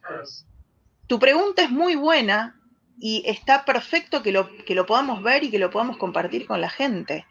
tu 1.07 1.17
pregunta 1.17 1.63
es 1.63 1.71
muy 1.71 1.95
buena 1.95 2.61
y 2.99 3.23
está 3.25 3.65
perfecto 3.65 4.21
que 4.21 4.31
lo, 4.31 4.55
que 4.55 4.75
lo 4.75 4.85
podamos 4.85 5.23
ver 5.23 5.43
y 5.43 5.49
que 5.49 5.59
lo 5.59 5.71
podamos 5.71 5.97
compartir 5.97 6.45
con 6.45 6.61
la 6.61 6.69
gente. 6.69 7.25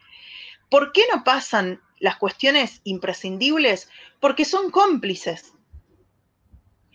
¿Por 0.69 0.91
qué 0.91 1.03
no 1.13 1.23
pasan 1.23 1.81
las 2.01 2.17
cuestiones 2.17 2.81
imprescindibles? 2.85 3.89
Porque 4.21 4.45
son 4.45 4.71
cómplices. 4.71 5.53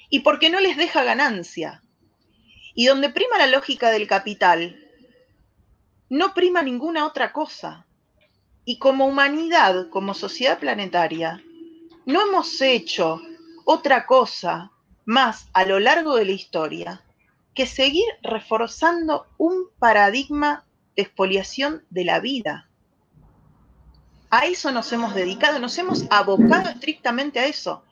y 0.09 0.19
porque 0.19 0.51
no 0.51 0.59
les 0.59 0.77
deja 0.77 1.03
ganancia. 1.03 1.81
Y 2.75 2.85
donde 2.85 3.09
prima 3.09 3.39
la 3.39 3.47
lógica 3.47 3.89
del 3.89 4.07
capital, 4.07 4.79
no 6.07 6.35
prima 6.35 6.61
ninguna 6.61 7.07
otra 7.07 7.33
cosa. 7.33 7.87
Y 8.63 8.77
como 8.77 9.07
humanidad, 9.07 9.89
como 9.89 10.13
sociedad 10.13 10.59
planetaria, 10.59 11.43
no 12.05 12.21
hemos 12.21 12.61
hecho 12.61 13.21
otra 13.65 14.05
cosa 14.05 14.71
más 15.05 15.47
a 15.53 15.65
lo 15.65 15.79
largo 15.79 16.15
de 16.15 16.25
la 16.25 16.31
historia 16.33 17.01
que 17.55 17.65
seguir 17.65 18.05
reforzando 18.21 19.25
un 19.39 19.69
paradigma 19.79 20.63
de 20.95 21.01
expoliación 21.01 21.83
de 21.89 22.05
la 22.05 22.19
vida. 22.19 22.69
A 24.35 24.47
eso 24.47 24.71
nos 24.71 24.91
hemos 24.91 25.13
dedicado, 25.13 25.59
nos 25.59 25.77
hemos 25.77 26.05
abocado 26.09 26.67
estrictamente 26.67 27.39
a 27.39 27.45
eso. 27.45 27.83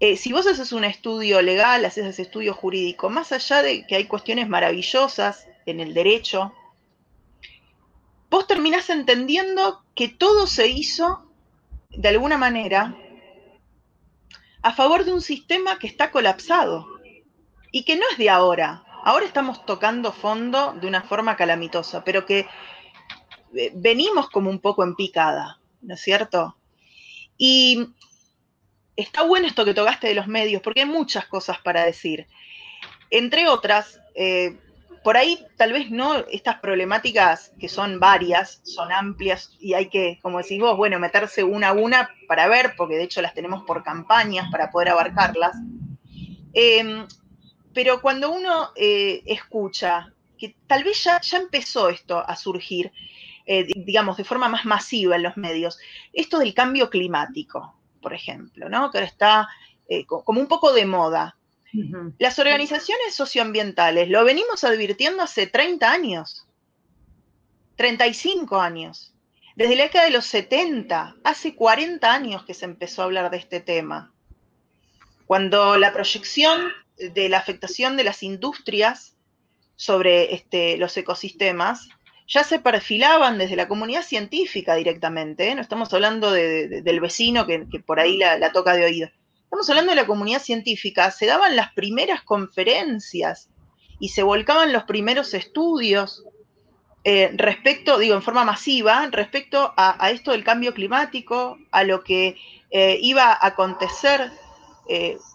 Eh, 0.00 0.16
si 0.16 0.32
vos 0.32 0.46
haces 0.46 0.72
un 0.72 0.82
estudio 0.82 1.42
legal, 1.42 1.84
haces 1.84 2.18
estudio 2.18 2.54
jurídico, 2.54 3.10
más 3.10 3.32
allá 3.32 3.62
de 3.62 3.86
que 3.86 3.96
hay 3.96 4.06
cuestiones 4.06 4.48
maravillosas 4.48 5.46
en 5.66 5.80
el 5.80 5.92
derecho, 5.92 6.54
vos 8.30 8.46
terminás 8.46 8.88
entendiendo 8.88 9.84
que 9.94 10.08
todo 10.08 10.46
se 10.46 10.68
hizo 10.68 11.30
de 11.90 12.08
alguna 12.08 12.38
manera 12.38 12.96
a 14.62 14.72
favor 14.72 15.04
de 15.04 15.12
un 15.12 15.20
sistema 15.20 15.78
que 15.78 15.86
está 15.86 16.10
colapsado 16.10 16.86
y 17.70 17.84
que 17.84 17.96
no 17.96 18.06
es 18.10 18.16
de 18.16 18.30
ahora. 18.30 18.84
Ahora 19.04 19.26
estamos 19.26 19.66
tocando 19.66 20.12
fondo 20.12 20.72
de 20.80 20.86
una 20.86 21.02
forma 21.02 21.36
calamitosa, 21.36 22.04
pero 22.04 22.24
que 22.24 22.48
venimos 23.74 24.30
como 24.30 24.50
un 24.50 24.60
poco 24.60 24.82
en 24.84 24.94
picada, 24.94 25.58
¿no 25.80 25.94
es 25.94 26.00
cierto? 26.00 26.56
Y 27.36 27.88
está 28.96 29.22
bueno 29.22 29.46
esto 29.46 29.64
que 29.64 29.74
tocaste 29.74 30.08
de 30.08 30.14
los 30.14 30.26
medios, 30.26 30.62
porque 30.62 30.80
hay 30.80 30.86
muchas 30.86 31.26
cosas 31.26 31.58
para 31.58 31.84
decir. 31.84 32.26
Entre 33.10 33.48
otras, 33.48 34.00
eh, 34.14 34.56
por 35.02 35.16
ahí 35.16 35.44
tal 35.56 35.72
vez 35.72 35.90
no 35.90 36.18
estas 36.30 36.60
problemáticas 36.60 37.52
que 37.58 37.68
son 37.68 37.98
varias, 37.98 38.60
son 38.62 38.92
amplias 38.92 39.56
y 39.58 39.74
hay 39.74 39.88
que, 39.88 40.18
como 40.22 40.38
decís 40.38 40.60
vos, 40.60 40.76
bueno, 40.76 40.98
meterse 40.98 41.42
una 41.42 41.68
a 41.68 41.72
una 41.72 42.10
para 42.28 42.48
ver, 42.48 42.74
porque 42.76 42.96
de 42.96 43.04
hecho 43.04 43.22
las 43.22 43.34
tenemos 43.34 43.64
por 43.64 43.82
campañas 43.82 44.48
para 44.50 44.70
poder 44.70 44.90
abarcarlas. 44.90 45.56
Em, 46.52 47.06
pero 47.74 48.00
cuando 48.00 48.30
uno 48.30 48.70
eh, 48.76 49.22
escucha 49.26 50.12
que 50.38 50.54
tal 50.66 50.84
vez 50.84 51.02
ya, 51.04 51.20
ya 51.20 51.38
empezó 51.38 51.88
esto 51.88 52.18
a 52.18 52.36
surgir, 52.36 52.92
eh, 53.46 53.64
digamos, 53.64 54.16
de 54.16 54.24
forma 54.24 54.48
más 54.48 54.64
masiva 54.64 55.16
en 55.16 55.22
los 55.22 55.36
medios, 55.36 55.78
esto 56.12 56.38
del 56.38 56.54
cambio 56.54 56.90
climático, 56.90 57.74
por 58.00 58.14
ejemplo, 58.14 58.68
¿no? 58.68 58.90
Que 58.90 58.98
ahora 58.98 59.06
está 59.06 59.48
eh, 59.88 60.06
como 60.06 60.40
un 60.40 60.46
poco 60.46 60.72
de 60.72 60.86
moda. 60.86 61.36
Las 62.18 62.38
organizaciones 62.38 63.14
socioambientales 63.14 64.10
lo 64.10 64.24
venimos 64.26 64.62
advirtiendo 64.62 65.22
hace 65.22 65.46
30 65.46 65.90
años, 65.90 66.46
35 67.76 68.60
años. 68.60 69.14
Desde 69.56 69.76
la 69.76 69.84
década 69.84 70.04
de 70.04 70.10
los 70.10 70.26
70, 70.26 71.16
hace 71.24 71.54
40 71.54 72.12
años 72.12 72.44
que 72.44 72.52
se 72.52 72.66
empezó 72.66 73.00
a 73.00 73.04
hablar 73.06 73.30
de 73.30 73.38
este 73.38 73.60
tema. 73.60 74.12
Cuando 75.26 75.78
la 75.78 75.94
proyección 75.94 76.72
de 76.98 77.28
la 77.30 77.38
afectación 77.38 77.96
de 77.96 78.04
las 78.04 78.22
industrias 78.22 79.16
sobre 79.76 80.34
este, 80.34 80.76
los 80.76 80.94
ecosistemas 80.96 81.88
ya 82.32 82.44
se 82.44 82.58
perfilaban 82.58 83.36
desde 83.36 83.56
la 83.56 83.68
comunidad 83.68 84.02
científica 84.02 84.74
directamente, 84.74 85.50
¿eh? 85.50 85.54
no 85.54 85.60
estamos 85.60 85.92
hablando 85.92 86.32
del 86.32 87.00
vecino 87.00 87.46
que, 87.46 87.66
por 87.84 88.00
ahí 88.00 88.16
la, 88.16 88.52
toca 88.52 88.72
de 88.72 88.86
oído, 88.86 89.10
estamos 89.44 89.68
hablando 89.68 89.90
de 89.90 89.96
la 89.96 90.06
comunidad 90.06 90.40
científica, 90.40 91.10
se 91.10 91.26
daban 91.26 91.56
las 91.56 91.74
primeras 91.74 92.22
conferencias 92.22 93.50
y 94.00 94.08
se 94.08 94.22
volcaban 94.22 94.72
los 94.72 94.84
primeros 94.84 95.34
estudios 95.34 96.24
eh, 97.04 97.32
respecto, 97.34 97.98
digo, 97.98 98.14
en 98.14 98.22
forma 98.22 98.44
masiva, 98.44 99.06
respecto 99.10 99.74
a, 99.76 100.10
esto 100.10 100.30
del 100.30 100.42
cambio 100.42 100.72
climático, 100.72 101.58
a 101.70 101.84
lo 101.84 102.02
que 102.02 102.38
eh, 102.70 102.98
iba 103.02 103.24
a 103.24 103.46
acontecer 103.46 104.32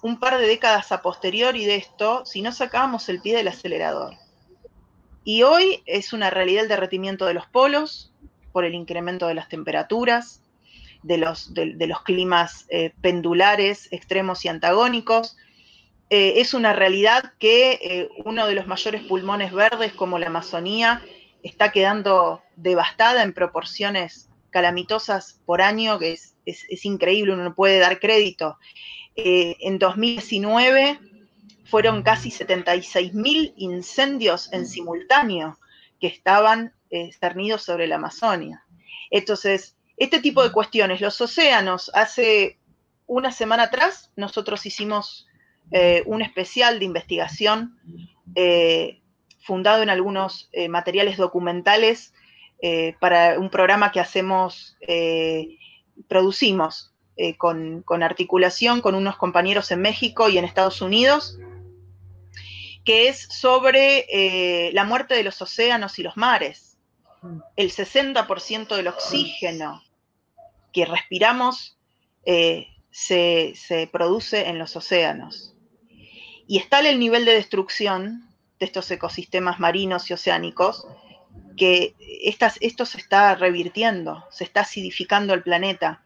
un 0.01 0.19
par 0.19 0.37
de 0.37 0.45
décadas 0.45 0.91
a 0.91 1.01
posteriori 1.01 1.65
de 1.65 1.77
esto 1.77 2.25
si 2.25 2.41
no 2.41 2.51
sacábamos 2.51 3.07
el 3.09 3.21
pie 3.21 3.35
del 3.37 3.47
acelerador. 3.47 4.15
Y 5.30 5.43
hoy 5.43 5.84
es 5.86 6.13
una 6.13 6.30
realidad 6.30 6.63
el 6.63 6.69
derretimiento 6.69 7.25
de 7.25 7.34
los 7.34 7.45
polos 7.47 8.13
por 8.53 8.63
el 8.63 8.73
incremento 8.73 9.28
de 9.28 9.34
las 9.34 9.49
temperaturas, 9.49 10.41
de 11.03 11.17
los, 11.17 11.53
de, 11.53 11.75
los 11.86 12.01
climas 12.03 12.65
eh, 12.69 12.93
pendulares, 13.01 13.89
extremos 13.91 14.45
y 14.45 14.47
antagónicos. 14.47 15.36
Eh, 16.09 16.36
es 16.38 16.53
una 16.53 16.71
realidad 16.71 17.34
que 17.39 18.07
uno 18.23 18.47
de 18.47 18.55
los 18.55 18.67
mayores 18.67 19.03
pulmones 19.03 19.51
verdes 19.51 19.91
como 19.91 20.17
la 20.17 20.28
Amazonía 20.28 21.01
está 21.43 21.73
quedando 21.73 22.41
devastada 22.55 23.21
en 23.21 23.34
proporciones 23.34 24.30
calamitosas 24.49 25.41
por 25.45 25.61
año, 25.61 25.99
que 25.99 26.13
es, 26.13 26.38
es 26.45 26.86
increíble, 26.86 27.34
uno 27.34 27.43
no 27.43 27.53
puede 27.53 27.80
dar 27.80 27.99
crédito. 27.99 28.57
Eh, 29.17 29.57
en 29.59 29.78
2019 29.78 30.99
fueron 31.68 32.03
casi 32.03 32.30
76.000 32.30 33.53
incendios 33.57 34.51
en 34.53 34.65
simultáneo 34.65 35.59
que 35.99 36.07
estaban 36.07 36.74
eh, 36.89 37.11
cernidos 37.20 37.63
sobre 37.63 37.88
la 37.88 37.95
Amazonia. 37.95 38.63
Entonces, 39.11 39.78
este 39.97 40.20
tipo 40.20 40.43
de 40.43 40.51
cuestiones, 40.51 41.01
los 41.01 41.20
océanos, 41.20 41.91
hace 41.93 42.57
una 43.05 43.32
semana 43.32 43.63
atrás 43.63 44.11
nosotros 44.15 44.65
hicimos 44.65 45.28
eh, 45.72 46.03
un 46.05 46.22
especial 46.22 46.80
de 46.80 46.86
investigación 46.86 47.78
fundado 49.39 49.82
en 49.82 49.89
algunos 49.89 50.51
materiales 50.70 51.18
documentales 51.18 52.13
para 52.99 53.39
un 53.39 53.49
programa 53.49 53.91
que 53.91 53.99
hacemos, 53.99 54.78
producimos 56.07 56.93
eh, 57.20 57.36
con, 57.36 57.84
articulación 58.03 58.80
con 58.80 58.93
unos 58.93 59.18
compañeros 59.18 59.72
en 59.72 59.82
México 59.82 60.30
y 60.30 60.38
en 60.38 60.45
Estados 60.45 60.84
Unidos, 60.84 61.39
que 62.88 63.09
es 63.09 63.27
sobre 63.29 64.05
eh, 64.07 64.71
la 64.71 64.85
muerte 64.85 65.13
de 65.13 65.23
los 65.23 65.41
océanos 65.41 65.99
y 65.99 66.03
los 66.03 66.15
mares. 66.15 66.77
El 67.57 67.69
60% 67.69 68.77
del 68.77 68.88
oxígeno 68.88 69.83
que 70.71 70.85
respiramos 70.85 71.77
eh, 72.23 72.67
se, 72.89 73.89
produce 73.91 74.47
en 74.47 74.57
los 74.57 74.73
océanos. 74.77 75.53
Y 76.47 76.59
está 76.59 76.79
el 76.79 76.97
nivel 76.97 77.25
de 77.25 77.33
destrucción 77.33 78.29
de 78.57 78.67
estos 78.67 78.89
ecosistemas 78.89 79.59
marinos 79.59 80.09
y 80.09 80.13
oceánicos 80.13 80.88
que 81.57 81.93
esto 82.61 82.85
se 82.85 82.97
está 82.99 83.35
revirtiendo, 83.35 84.23
se 84.31 84.45
está 84.45 84.61
acidificando 84.61 85.33
el 85.33 85.43
planeta. 85.43 86.05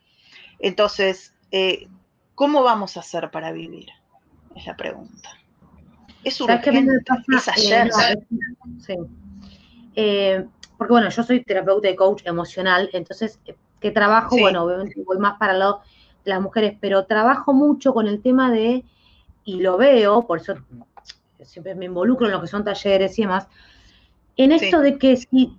Entonces, 0.58 1.36
eh, 1.52 1.88
¿cómo 2.34 2.64
vamos 2.64 2.98
a 2.98 3.02
hacer 3.02 3.30
para 3.30 3.52
vivir? 3.52 3.90
Es 4.56 4.66
la 4.66 4.76
pregunta. 4.76 5.41
Es 6.24 6.40
urgente, 6.42 6.92
es 7.36 7.48
ayer. 7.48 7.92
sí. 8.80 8.96
Eh, 9.96 10.46
porque 10.78 10.94
bueno, 10.94 11.10
yo 11.10 11.24
soy 11.24 11.44
terapeuta 11.44 11.90
y 11.90 11.96
coach 11.96 12.24
emocional, 12.26 12.90
entonces, 12.94 13.40
eh, 13.46 13.56
que 13.80 13.92
trabajo, 13.92 14.38
bueno, 14.38 14.64
obviamente 14.64 15.02
voy 15.06 15.18
más 15.18 15.38
para 15.38 15.54
el 15.54 15.60
lado 15.60 15.82
de 16.24 16.32
las 16.32 16.42
mujeres, 16.42 16.78
pero 16.80 17.06
trabajo 17.06 17.54
mucho 17.54 17.94
con 17.94 18.08
el 18.08 18.22
tema 18.22 18.52
de, 18.52 18.84
y 19.44 19.60
lo 19.60 19.78
veo, 19.78 20.26
por 20.26 20.40
eso 20.40 20.56
siempre 21.44 21.76
me 21.76 21.86
involucro 21.86 22.28
en 22.28 22.32
lo 22.32 22.42
que 22.42 22.48
son 22.48 22.64
talleres 22.64 23.18
y 23.18 23.24
demás, 23.24 23.48
en 24.38 24.52
esto 24.52 24.80
de 24.80 24.98
que 24.98 25.18
si, 25.18 25.56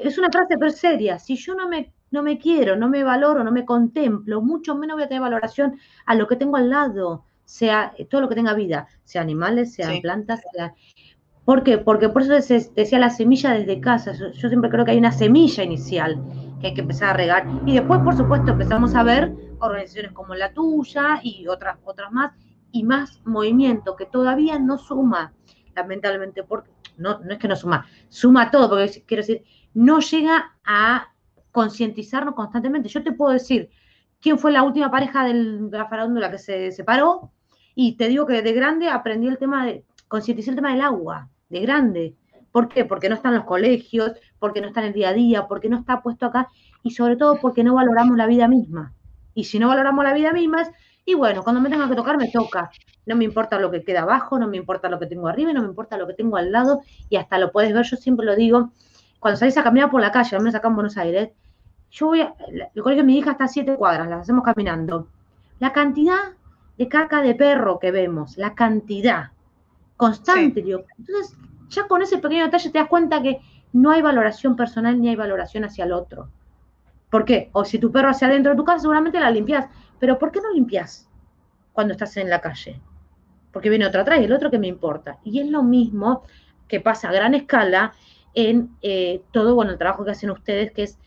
es 0.00 0.18
una 0.18 0.30
frase 0.30 0.58
per 0.58 0.72
seria, 0.72 1.18
si 1.18 1.36
yo 1.36 1.54
no 1.54 1.68
me 1.68 1.92
no 2.10 2.22
me 2.22 2.38
quiero, 2.38 2.76
no 2.76 2.88
me 2.88 3.02
valoro, 3.02 3.42
no 3.42 3.50
me 3.50 3.64
contemplo, 3.64 4.40
mucho 4.40 4.74
menos 4.74 4.96
voy 4.96 5.04
a 5.04 5.08
tener 5.08 5.22
valoración 5.22 5.78
a 6.06 6.14
lo 6.14 6.26
que 6.26 6.36
tengo 6.36 6.56
al 6.56 6.70
lado, 6.70 7.24
sea 7.46 7.94
todo 8.10 8.20
lo 8.20 8.28
que 8.28 8.34
tenga 8.34 8.52
vida, 8.52 8.88
sea 9.04 9.22
animales, 9.22 9.72
sean 9.72 10.02
plantas, 10.02 10.42
sea... 10.52 10.74
¿Por 11.46 11.62
qué? 11.62 11.78
Porque 11.78 12.08
por 12.08 12.22
eso 12.22 12.32
decía 12.32 12.98
la 12.98 13.08
semilla 13.08 13.52
desde 13.52 13.80
casa. 13.80 14.12
Yo, 14.12 14.48
siempre 14.48 14.68
creo 14.68 14.84
que 14.84 14.90
hay 14.90 14.98
una 14.98 15.12
semilla 15.12 15.62
inicial 15.62 16.20
que 16.60 16.66
hay 16.66 16.74
que 16.74 16.80
empezar 16.80 17.10
a 17.10 17.12
regar. 17.12 17.46
Y 17.64 17.74
después, 17.74 18.00
por 18.00 18.16
supuesto, 18.16 18.50
empezamos 18.50 18.96
a 18.96 19.04
ver 19.04 19.32
organizaciones 19.60 20.10
como 20.10 20.34
la 20.34 20.52
tuya 20.52 21.20
y 21.22 21.46
otras, 21.46 21.78
otras 21.84 22.10
más, 22.10 22.32
y 22.72 22.82
más 22.82 23.22
movimiento 23.24 23.94
que 23.94 24.06
todavía 24.06 24.58
no 24.58 24.76
suma, 24.76 25.34
lamentablemente, 25.76 26.42
porque 26.42 26.70
no, 26.96 27.20
no 27.20 27.32
es 27.32 27.38
que 27.38 27.46
no 27.46 27.54
suma, 27.54 27.86
suma 28.08 28.50
todo, 28.50 28.68
porque 28.68 29.04
quiero 29.06 29.22
decir, 29.22 29.44
no 29.72 30.00
llega 30.00 30.56
a 30.64 31.12
concientizarnos 31.52 32.34
constantemente. 32.34 32.88
Yo 32.88 33.04
te 33.04 33.12
puedo 33.12 33.32
decir 33.32 33.70
quién 34.20 34.36
fue 34.36 34.50
la 34.50 34.64
última 34.64 34.90
pareja 34.90 35.24
de 35.24 35.34
la 35.70 35.86
farándula 35.86 36.28
que 36.28 36.38
se 36.38 36.72
separó 36.72 37.30
y 37.78 37.92
te 37.96 38.08
digo 38.08 38.26
que 38.26 38.40
de 38.40 38.52
grande 38.54 38.88
aprendí 38.88 39.28
el 39.28 39.36
tema 39.36 39.66
de, 39.66 39.84
concienticé 40.08 40.48
el 40.50 40.56
tema 40.56 40.72
del 40.72 40.80
agua, 40.80 41.28
de 41.50 41.60
grande. 41.60 42.16
¿Por 42.50 42.68
qué? 42.68 42.86
Porque 42.86 43.10
no 43.10 43.14
están 43.14 43.34
los 43.34 43.44
colegios, 43.44 44.12
porque 44.38 44.62
no 44.62 44.68
está 44.68 44.80
en 44.80 44.86
el 44.86 44.92
día 44.94 45.10
a 45.10 45.12
día, 45.12 45.46
porque 45.46 45.68
no 45.68 45.78
está 45.78 46.00
puesto 46.00 46.24
acá 46.24 46.48
y 46.82 46.92
sobre 46.92 47.16
todo 47.16 47.38
porque 47.38 47.62
no 47.62 47.74
valoramos 47.74 48.16
la 48.16 48.26
vida 48.26 48.48
misma. 48.48 48.94
Y 49.34 49.44
si 49.44 49.58
no 49.58 49.68
valoramos 49.68 50.02
la 50.02 50.14
vida 50.14 50.32
misma, 50.32 50.72
Y 51.04 51.14
bueno, 51.14 51.44
cuando 51.44 51.60
me 51.60 51.68
tenga 51.68 51.88
que 51.88 51.94
tocar, 51.94 52.16
me 52.16 52.30
toca. 52.30 52.70
No 53.04 53.14
me 53.14 53.24
importa 53.24 53.60
lo 53.60 53.70
que 53.70 53.84
queda 53.84 54.02
abajo, 54.02 54.38
no 54.38 54.48
me 54.48 54.56
importa 54.56 54.88
lo 54.88 54.98
que 54.98 55.06
tengo 55.06 55.28
arriba, 55.28 55.52
no 55.52 55.60
me 55.60 55.68
importa 55.68 55.98
lo 55.98 56.06
que 56.06 56.14
tengo 56.14 56.36
al 56.38 56.50
lado, 56.50 56.80
y 57.10 57.16
hasta 57.16 57.38
lo 57.38 57.52
puedes 57.52 57.72
ver, 57.72 57.84
yo 57.84 57.96
siempre 57.96 58.26
lo 58.26 58.34
digo, 58.34 58.72
cuando 59.20 59.38
salís 59.38 59.56
a 59.58 59.62
caminar 59.62 59.90
por 59.90 60.00
la 60.00 60.10
calle, 60.10 60.34
al 60.34 60.42
menos 60.42 60.54
acá 60.56 60.66
en 60.68 60.74
Buenos 60.74 60.96
Aires, 60.96 61.30
yo 61.90 62.06
voy 62.06 62.22
a, 62.22 62.34
el 62.74 62.82
colegio 62.82 63.04
de 63.04 63.06
mi 63.06 63.18
hija 63.18 63.32
está 63.32 63.44
a 63.44 63.48
siete 63.48 63.76
cuadras, 63.76 64.08
las 64.08 64.22
hacemos 64.22 64.42
caminando. 64.42 65.08
La 65.60 65.72
cantidad 65.72 66.32
de 66.78 66.88
caca 66.88 67.22
de 67.22 67.34
perro 67.34 67.78
que 67.78 67.90
vemos, 67.90 68.36
la 68.36 68.54
cantidad 68.54 69.30
constante. 69.96 70.60
Entonces, 70.60 71.36
ya 71.68 71.86
con 71.86 72.02
ese 72.02 72.18
pequeño 72.18 72.44
detalle 72.44 72.70
te 72.70 72.78
das 72.78 72.88
cuenta 72.88 73.22
que 73.22 73.40
no 73.72 73.90
hay 73.90 74.02
valoración 74.02 74.56
personal 74.56 75.00
ni 75.00 75.08
hay 75.08 75.16
valoración 75.16 75.64
hacia 75.64 75.84
el 75.84 75.92
otro. 75.92 76.30
¿Por 77.10 77.24
qué? 77.24 77.50
O 77.52 77.64
si 77.64 77.78
tu 77.78 77.90
perro 77.90 78.10
hacia 78.10 78.28
adentro 78.28 78.52
de 78.52 78.56
tu 78.56 78.64
casa, 78.64 78.80
seguramente 78.80 79.20
la 79.20 79.30
limpias. 79.30 79.66
Pero 79.98 80.18
¿por 80.18 80.32
qué 80.32 80.40
no 80.40 80.52
limpias 80.52 81.08
cuando 81.72 81.92
estás 81.92 82.16
en 82.16 82.28
la 82.28 82.40
calle? 82.40 82.80
Porque 83.52 83.70
viene 83.70 83.86
otro 83.86 84.02
atrás 84.02 84.20
y 84.20 84.24
el 84.24 84.32
otro 84.32 84.50
que 84.50 84.58
me 84.58 84.66
importa. 84.66 85.18
Y 85.24 85.40
es 85.40 85.48
lo 85.48 85.62
mismo 85.62 86.22
que 86.68 86.80
pasa 86.80 87.08
a 87.08 87.12
gran 87.12 87.34
escala 87.34 87.94
en 88.34 88.76
eh, 88.82 89.22
todo 89.30 89.54
bueno, 89.54 89.72
el 89.72 89.78
trabajo 89.78 90.04
que 90.04 90.10
hacen 90.10 90.30
ustedes, 90.30 90.72
que 90.72 90.82
es, 90.82 90.98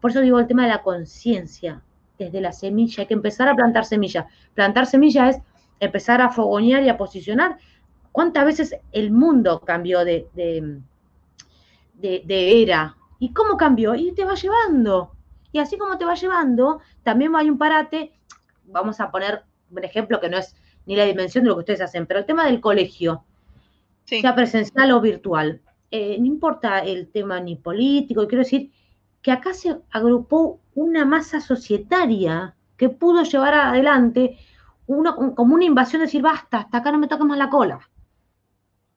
por 0.00 0.10
eso 0.10 0.20
digo 0.20 0.40
el 0.40 0.46
tema 0.46 0.64
de 0.64 0.70
la 0.70 0.82
conciencia, 0.82 1.82
desde 2.18 2.40
la 2.40 2.52
semilla, 2.52 3.02
hay 3.02 3.06
que 3.06 3.14
empezar 3.14 3.48
a 3.48 3.54
plantar 3.54 3.84
semillas. 3.84 4.26
Plantar 4.54 4.86
semillas 4.86 5.36
es 5.36 5.42
empezar 5.80 6.20
a 6.20 6.30
fogonear 6.30 6.82
y 6.82 6.88
a 6.88 6.96
posicionar. 6.96 7.58
¿Cuántas 8.12 8.44
veces 8.44 8.76
el 8.92 9.10
mundo 9.10 9.60
cambió 9.60 10.04
de, 10.04 10.28
de, 10.34 10.80
de 12.24 12.62
era? 12.62 12.96
¿Y 13.18 13.32
cómo 13.32 13.56
cambió? 13.56 13.94
Y 13.94 14.12
te 14.12 14.24
va 14.24 14.34
llevando. 14.34 15.12
Y 15.52 15.58
así 15.58 15.78
como 15.78 15.98
te 15.98 16.04
va 16.04 16.14
llevando, 16.14 16.80
también 17.02 17.34
hay 17.36 17.48
un 17.48 17.58
parate, 17.58 18.12
vamos 18.66 19.00
a 19.00 19.10
poner 19.10 19.44
un 19.70 19.84
ejemplo 19.84 20.20
que 20.20 20.28
no 20.28 20.38
es 20.38 20.56
ni 20.86 20.96
la 20.96 21.04
dimensión 21.04 21.44
de 21.44 21.48
lo 21.48 21.56
que 21.56 21.60
ustedes 21.60 21.80
hacen, 21.80 22.06
pero 22.06 22.20
el 22.20 22.26
tema 22.26 22.44
del 22.46 22.60
colegio, 22.60 23.24
sea 24.04 24.34
presencial 24.34 24.90
o 24.92 25.00
virtual, 25.00 25.62
eh, 25.90 26.16
no 26.18 26.26
importa 26.26 26.80
el 26.80 27.08
tema 27.08 27.40
ni 27.40 27.56
político, 27.56 28.26
quiero 28.26 28.42
decir 28.42 28.72
que 29.24 29.32
acá 29.32 29.54
se 29.54 29.80
agrupó 29.90 30.60
una 30.74 31.06
masa 31.06 31.40
societaria 31.40 32.54
que 32.76 32.90
pudo 32.90 33.22
llevar 33.22 33.54
adelante 33.54 34.36
una, 34.86 35.16
como 35.16 35.54
una 35.54 35.64
invasión 35.64 36.00
de 36.00 36.06
decir, 36.06 36.20
basta, 36.20 36.58
hasta 36.58 36.76
acá 36.76 36.92
no 36.92 36.98
me 36.98 37.08
toques 37.08 37.24
más 37.24 37.38
la 37.38 37.48
cola. 37.48 37.80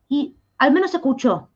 Y 0.10 0.36
al 0.58 0.74
menos 0.74 0.92
se 0.92 0.98
escuchó, 0.98 1.50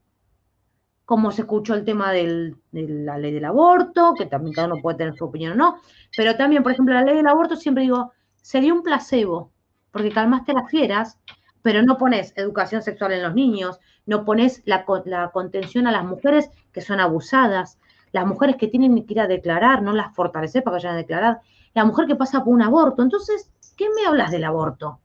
como 1.04 1.32
se 1.32 1.42
escuchó 1.42 1.74
el 1.74 1.84
tema 1.84 2.14
de 2.14 2.56
la 2.72 3.18
ley 3.18 3.34
del 3.34 3.44
aborto, 3.44 4.14
que 4.18 4.28
también 4.28 4.54
cada 4.54 4.68
uno 4.68 4.82
puede 4.82 5.00
tener 5.00 5.18
su 5.18 5.26
opinión 5.26 5.52
o 5.52 5.56
no, 5.56 5.82
pero 6.16 6.38
también, 6.38 6.64
por 6.64 6.72
ejemplo, 6.72 6.94
la 6.94 7.04
ley 7.04 7.18
del 7.18 7.28
aborto 7.28 7.58
siempre 7.58 7.84
digo, 7.84 8.14
sería 8.38 8.74
un 8.74 8.84
placebo, 8.84 9.52
porque 9.92 10.14
calmaste 10.14 10.54
las 10.54 10.72
fieras, 10.72 11.20
pero 11.62 11.84
no 11.84 11.98
pones 11.98 12.32
educación 12.38 12.82
sexual 12.84 13.12
en 13.12 13.24
los 13.24 13.36
niños, 13.36 13.82
no 14.06 14.24
pones 14.24 14.64
la, 14.64 14.86
contención 15.34 15.88
a 15.88 15.92
las 15.92 16.06
mujeres 16.06 16.50
que 16.72 16.80
son 16.80 17.02
abusadas, 17.02 17.78
las 18.12 18.26
mujeres 18.26 18.57
que 18.57 18.68
tienen 18.68 19.05
que 19.05 19.14
ir 19.14 19.22
a 19.22 19.28
declarar, 19.28 19.82
no 19.82 19.93
las 19.93 20.14
fortalecer 20.16 20.64
para 20.64 20.78
que 20.78 20.86
vayan 20.86 20.93
a 20.95 20.97
declarar, 20.97 21.41
la 21.74 21.86
mujer 21.86 22.07
que 22.07 22.16
pasa 22.16 22.43
por 22.43 22.53
un 22.53 22.62
aborto. 22.62 23.01
Entonces, 23.01 23.51
¿qué 23.78 23.88
me 23.95 24.05
hablas 24.05 24.32
del 24.32 24.43
aborto? 24.43 24.99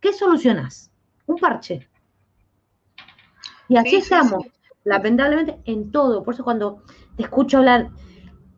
¿Qué 0.00 0.12
solucionas? 0.12 0.90
Un 1.26 1.38
parche. 1.38 1.88
Y 3.68 3.76
así 3.76 3.96
estamos 3.96 4.46
lamentablemente 4.84 5.60
en 5.64 5.90
todo. 5.90 6.22
Por 6.22 6.34
eso 6.34 6.44
cuando 6.44 6.82
te 7.16 7.22
escucho 7.22 7.58
hablar, 7.58 7.90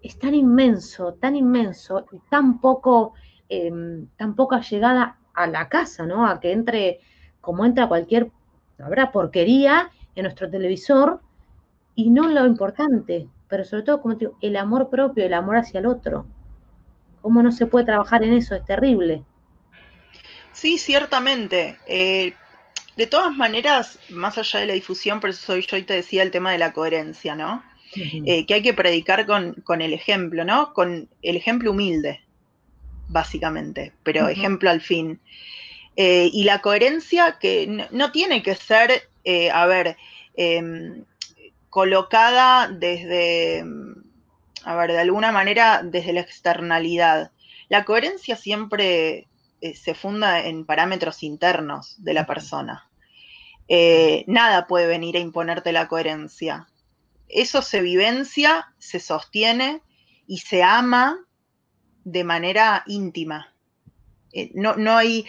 es 0.02 0.18
tan 0.18 0.34
inmenso, 0.34 1.14
tan 1.14 1.36
inmenso 1.36 2.06
y 2.12 2.18
tan 2.30 2.60
poco, 2.60 3.14
em, 3.48 4.08
tan 4.16 4.34
poca 4.34 4.60
llegada 4.60 5.18
a 5.34 5.46
la 5.46 5.68
casa, 5.68 6.06
¿no? 6.06 6.26
A 6.26 6.40
que 6.40 6.52
entre, 6.52 7.00
como 7.40 7.64
entra 7.64 7.88
cualquier, 7.88 8.30
habrá 8.82 9.12
porquería 9.12 9.90
en 10.14 10.24
nuestro 10.24 10.50
televisor 10.50 11.20
y 11.94 12.10
no 12.10 12.28
lo 12.28 12.46
importante, 12.46 13.28
pero 13.52 13.66
sobre 13.66 13.82
todo, 13.82 14.00
como 14.00 14.16
te 14.16 14.24
digo, 14.24 14.38
el 14.40 14.56
amor 14.56 14.88
propio, 14.88 15.26
el 15.26 15.34
amor 15.34 15.58
hacia 15.58 15.80
el 15.80 15.84
otro. 15.84 16.24
¿Cómo 17.20 17.42
no 17.42 17.52
se 17.52 17.66
puede 17.66 17.84
trabajar 17.84 18.22
en 18.22 18.32
eso? 18.32 18.54
Es 18.54 18.64
terrible. 18.64 19.24
Sí, 20.52 20.78
ciertamente. 20.78 21.76
Eh, 21.86 22.32
de 22.96 23.06
todas 23.06 23.36
maneras, 23.36 23.98
más 24.08 24.38
allá 24.38 24.60
de 24.60 24.66
la 24.68 24.72
difusión, 24.72 25.20
por 25.20 25.28
eso 25.28 25.44
soy 25.44 25.66
yo 25.68 25.76
y 25.76 25.82
te 25.82 25.92
decía 25.92 26.22
el 26.22 26.30
tema 26.30 26.50
de 26.50 26.56
la 26.56 26.72
coherencia, 26.72 27.34
¿no? 27.34 27.62
Eh, 27.94 28.46
que 28.46 28.54
hay 28.54 28.62
que 28.62 28.72
predicar 28.72 29.26
con, 29.26 29.82
el 29.82 29.92
ejemplo, 29.92 30.46
¿no? 30.46 30.72
Con 30.72 31.10
el 31.20 31.36
ejemplo 31.36 31.72
humilde, 31.72 32.22
básicamente, 33.08 33.92
pero 34.02 34.28
ejemplo 34.28 34.70
al 34.70 34.80
fin. 34.80 35.20
Eh, 35.96 36.30
y 36.32 36.44
la 36.44 36.62
coherencia 36.62 37.36
que 37.38 37.86
no, 37.90 38.12
tiene 38.12 38.42
que 38.42 38.54
ser, 38.54 39.10
a 39.52 39.66
ver, 39.66 39.98
em, 40.36 41.04
colocada 41.72 42.68
desde, 42.68 43.64
a 44.62 44.76
ver, 44.76 44.92
de 44.92 44.98
alguna 44.98 45.32
manera 45.32 45.80
desde 45.82 46.12
la 46.12 46.20
externalidad. 46.20 47.32
La 47.70 47.86
coherencia 47.86 48.36
siempre 48.36 49.26
eh, 49.62 49.74
se 49.74 49.94
funda 49.94 50.44
en 50.44 50.66
parámetros 50.66 51.22
internos 51.22 51.94
de 52.04 52.12
la 52.12 52.26
persona. 52.26 52.90
Eh, 53.68 54.22
nada 54.26 54.66
puede 54.66 54.86
venir 54.86 55.16
a 55.16 55.20
imponerte 55.20 55.72
la 55.72 55.88
coherencia. 55.88 56.68
Eso 57.26 57.62
se 57.62 57.80
vivencia, 57.80 58.70
se 58.78 59.00
sostiene 59.00 59.80
y 60.26 60.40
se 60.40 60.62
ama 60.62 61.20
de 62.04 62.22
manera 62.22 62.82
íntima. 62.86 63.54
Eh, 64.34 64.50
no, 64.52 64.76
no, 64.76 64.98
hay, 64.98 65.24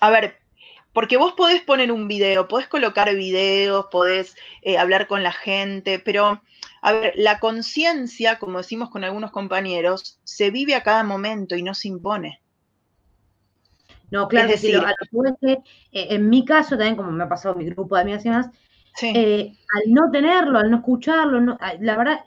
a 0.00 0.10
ver, 0.10 0.36
porque 0.98 1.16
vos 1.16 1.34
podés 1.34 1.62
poner 1.62 1.92
un 1.92 2.08
video, 2.08 2.48
podés 2.48 2.66
colocar 2.66 3.14
videos, 3.14 3.86
podés 3.88 4.34
hablar 4.80 5.06
con 5.06 5.22
la 5.22 5.30
gente, 5.30 6.00
pero, 6.00 6.42
a 6.82 6.92
ver, 6.92 7.12
la 7.14 7.38
conciencia, 7.38 8.40
como 8.40 8.58
decimos 8.58 8.90
con 8.90 9.04
algunos 9.04 9.30
compañeros, 9.30 10.18
se 10.24 10.50
vive 10.50 10.74
a 10.74 10.82
cada 10.82 11.04
momento 11.04 11.54
y 11.54 11.62
no 11.62 11.72
se 11.72 11.86
impone. 11.86 12.42
No, 14.10 14.26
claro, 14.26 14.48
es 14.48 14.60
decir, 14.60 14.82
eh, 15.42 15.62
en 15.92 16.28
mi 16.28 16.44
caso, 16.44 16.70
también 16.70 16.96
como 16.96 17.12
me 17.12 17.22
ha 17.22 17.28
pasado 17.28 17.54
mi 17.54 17.64
grupo 17.66 17.94
de 17.94 18.00
amigas 18.02 18.26
y 18.26 18.30
más, 18.30 18.50
eh, 19.00 19.52
al 19.76 19.92
no 19.92 20.10
tenerlo, 20.10 20.58
al 20.58 20.68
no 20.68 20.78
escucharlo, 20.78 21.38
la 21.78 21.96
verdad, 21.96 22.24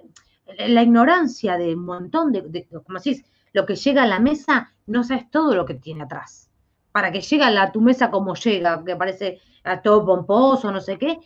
la 0.60 0.82
ignorancia 0.82 1.58
de 1.58 1.76
un 1.76 1.84
montón 1.84 2.32
de, 2.32 2.68
como 2.86 3.00
decís, 3.00 3.26
lo 3.52 3.66
que 3.66 3.76
llega 3.76 4.04
a 4.04 4.08
la 4.08 4.22
mesa, 4.22 4.72
no 4.88 5.04
sabes 5.04 5.30
todo 5.30 5.56
lo 5.56 5.66
que 5.66 5.74
tiene 5.74 6.04
atrás. 6.04 6.51
Para 6.92 7.12
que 7.12 7.22
llegue 7.22 7.44
a, 7.44 7.72
tu 7.72 7.82
mesa 7.82 8.12
como 8.12 8.36
llega, 8.36 8.84
que 8.84 8.96
parece 8.96 9.40
a 9.64 9.82
todo 9.82 10.06
pomposo, 10.06 10.72
no 10.72 10.82
sé 10.82 10.98
qué, 10.98 11.20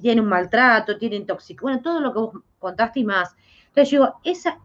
tiene 0.00 0.20
un 0.20 0.28
maltrato, 0.28 0.98
tiene 0.98 1.16
intoxicación, 1.16 1.62
bueno, 1.62 1.82
todo 1.82 2.00
lo 2.00 2.12
que 2.12 2.18
vos 2.18 2.44
contaste 2.58 3.00
y 3.00 3.04
más. 3.04 3.34
Entonces 3.68 3.90
yo 3.90 4.00
digo, 4.00 4.20
esa, 4.24 4.58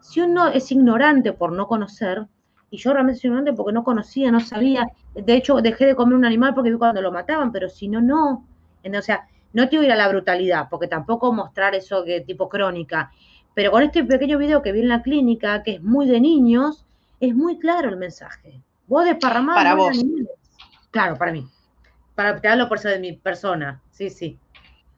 si 0.00 0.20
uno 0.20 0.48
es 0.48 0.70
ignorante 0.70 1.32
por 1.32 1.52
no 1.52 1.66
conocer, 1.66 2.26
y 2.70 2.76
yo 2.76 2.92
realmente 2.92 3.20
soy 3.20 3.28
ignorante 3.28 3.52
porque 3.52 3.72
no 3.72 3.82
conocía, 3.82 4.30
no 4.30 4.40
sabía. 4.40 4.86
De 5.14 5.34
hecho, 5.34 5.56
dejé 5.56 5.86
de 5.86 5.96
comer 5.96 6.14
un 6.14 6.24
animal 6.24 6.54
porque 6.54 6.70
vi 6.70 6.78
cuando 6.78 7.02
lo 7.02 7.10
mataban, 7.10 7.50
pero 7.50 7.68
si 7.68 7.88
no, 7.88 8.00
no. 8.00 8.46
o 8.84 9.02
sea, 9.02 9.26
no 9.52 9.68
te 9.68 9.76
voy 9.76 9.86
a 9.86 9.88
ir 9.88 9.92
a 9.92 9.96
la 9.96 10.08
brutalidad, 10.08 10.68
porque 10.70 10.86
tampoco 10.86 11.32
mostrar 11.32 11.74
eso 11.74 12.04
que 12.04 12.20
tipo 12.20 12.48
crónica. 12.48 13.10
Pero 13.54 13.72
con 13.72 13.82
este 13.82 14.04
pequeño 14.04 14.38
video 14.38 14.62
que 14.62 14.70
vi 14.72 14.80
en 14.80 14.88
la 14.88 15.02
clínica, 15.02 15.64
que 15.64 15.74
es 15.74 15.82
muy 15.82 16.06
de 16.06 16.20
niños, 16.20 16.86
es 17.18 17.34
muy 17.34 17.58
claro 17.58 17.88
el 17.88 17.96
mensaje. 17.96 18.62
Vos 18.90 19.04
desparramás. 19.04 19.54
Para 19.54 19.74
vos. 19.76 19.96
Claro, 20.90 21.16
para 21.16 21.30
mí. 21.30 21.48
Para 22.16 22.40
te 22.40 22.48
hablo 22.48 22.68
por 22.68 22.78
eso 22.78 22.88
de 22.88 22.98
mi 22.98 23.12
persona. 23.12 23.80
Sí, 23.92 24.10
sí. 24.10 24.36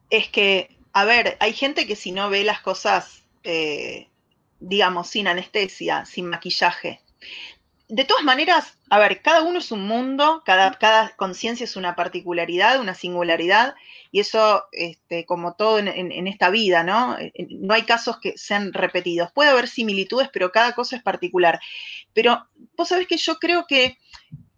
Es 0.09 0.29
que, 0.29 0.75
a 0.93 1.05
ver, 1.05 1.37
hay 1.39 1.53
gente 1.53 1.85
que 1.85 1.95
si 1.95 2.11
no 2.11 2.31
ve 2.31 2.43
las 2.43 2.59
cosas, 2.61 3.23
eh, 3.43 4.09
digamos, 4.59 5.09
sin 5.09 5.27
anestesia, 5.27 6.05
sin 6.05 6.27
maquillaje, 6.27 7.01
de 7.93 8.05
todas 8.05 8.23
maneras, 8.23 8.79
a 8.89 8.97
ver, 8.97 9.21
cada 9.21 9.43
uno 9.43 9.59
es 9.59 9.71
un 9.71 9.87
mundo, 9.87 10.41
cada, 10.45 11.13
conciencia 11.15 11.63
es 11.63 11.75
una 11.75 11.95
particularidad, 11.95 12.79
una 12.79 12.95
singularidad, 12.95 13.75
y 14.11 14.19
eso, 14.19 14.63
este, 14.71 15.27
como 15.27 15.53
todo 15.53 15.77
en, 15.77 16.27
esta 16.27 16.49
vida, 16.49 16.83
¿no? 16.83 17.15
No 17.49 17.73
hay 17.75 17.83
casos 17.83 18.19
que 18.19 18.35
sean 18.35 18.73
repetidos. 18.73 19.31
Puede 19.31 19.51
haber 19.51 19.67
similitudes, 19.67 20.29
pero 20.33 20.51
cada 20.51 20.73
cosa 20.73 20.95
es 20.95 21.03
particular. 21.03 21.59
Pero 22.13 22.47
vos 22.75 22.87
sabés 22.87 23.05
que 23.05 23.17
yo 23.17 23.35
creo 23.35 23.67
que, 23.67 23.99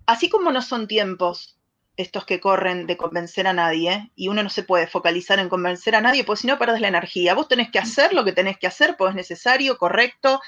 así 0.06 0.30
como 0.30 0.54
no 0.54 0.62
son 0.62 0.88
tiempos 0.88 1.58
estos 1.98 2.26
que 2.26 2.40
corren 2.40 2.88
de 2.88 2.96
convencer 2.96 3.48
a 3.48 3.54
nadie, 3.54 4.12
y 4.16 4.30
uno 4.30 4.44
no 4.44 4.50
se 4.50 4.64
puede 4.64 4.88
focalizar 4.88 5.40
en 5.40 5.50
convencer 5.50 5.96
a 5.96 6.02
nadie, 6.02 6.24
pues 6.24 6.40
si 6.40 6.48
no 6.48 6.58
perdés 6.58 6.80
la 6.80 6.88
energía. 6.88 7.34
Vos 7.34 7.50
tenés 7.50 7.70
que 7.70 7.80
hacer 7.80 8.14
lo 8.14 8.24
que 8.24 8.32
tenés 8.32 8.58
que 8.58 8.68
hacer, 8.68 8.96
pues 8.98 9.10
es 9.10 9.16
necesario, 9.16 9.78
correcto, 9.78 10.40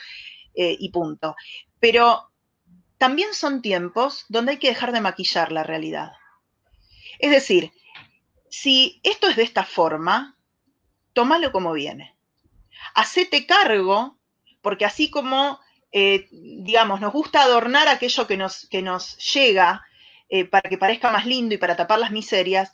eh, 0.54 0.78
y 0.80 0.90
punto. 0.90 1.36
Pero 1.82 2.32
también 2.98 3.34
son 3.34 3.62
tiempos 3.62 4.26
donde 4.30 4.54
hay 4.54 4.58
que 4.60 4.70
dejar 4.70 4.92
de 4.92 5.02
maquillar 5.02 5.52
la 5.52 5.64
realidad. 5.64 6.12
Es 7.20 7.32
decir, 7.32 7.72
si 8.50 9.00
esto 9.04 9.28
es 9.28 9.36
de 9.36 9.44
esta 9.44 9.64
forma, 9.64 10.38
tómalo 11.14 11.52
como 11.52 11.74
viene. 11.74 12.16
Hacete 12.94 13.46
cargo, 13.46 14.18
porque 14.62 14.86
así 14.86 15.10
como 15.10 15.60
eh, 15.92 16.28
digamos, 16.32 17.00
nos 17.00 17.14
gusta 17.14 17.42
adornar 17.42 17.88
aquello 17.88 18.28
que 18.28 18.38
nos, 18.38 18.68
que 18.70 18.82
nos 18.82 19.18
llega 19.34 19.86
eh, 20.30 20.46
para 20.46 20.70
que 20.70 20.78
parezca 20.78 21.12
más 21.12 21.26
lindo 21.26 21.56
y 21.56 21.58
para 21.58 21.76
tapar 21.76 22.00
las 22.00 22.12
miserias, 22.12 22.72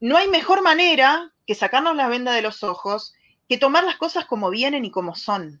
no 0.00 0.16
hay 0.16 0.28
mejor 0.28 0.62
manera 0.62 1.32
que 1.46 1.54
sacarnos 1.54 1.96
la 1.96 2.08
venda 2.08 2.32
de 2.32 2.42
los 2.42 2.62
ojos 2.62 3.14
que 3.48 3.58
tomar 3.58 3.84
las 3.84 3.96
cosas 3.96 4.26
como 4.26 4.50
vienen 4.50 4.84
y 4.84 4.90
como 4.90 5.16
son. 5.16 5.60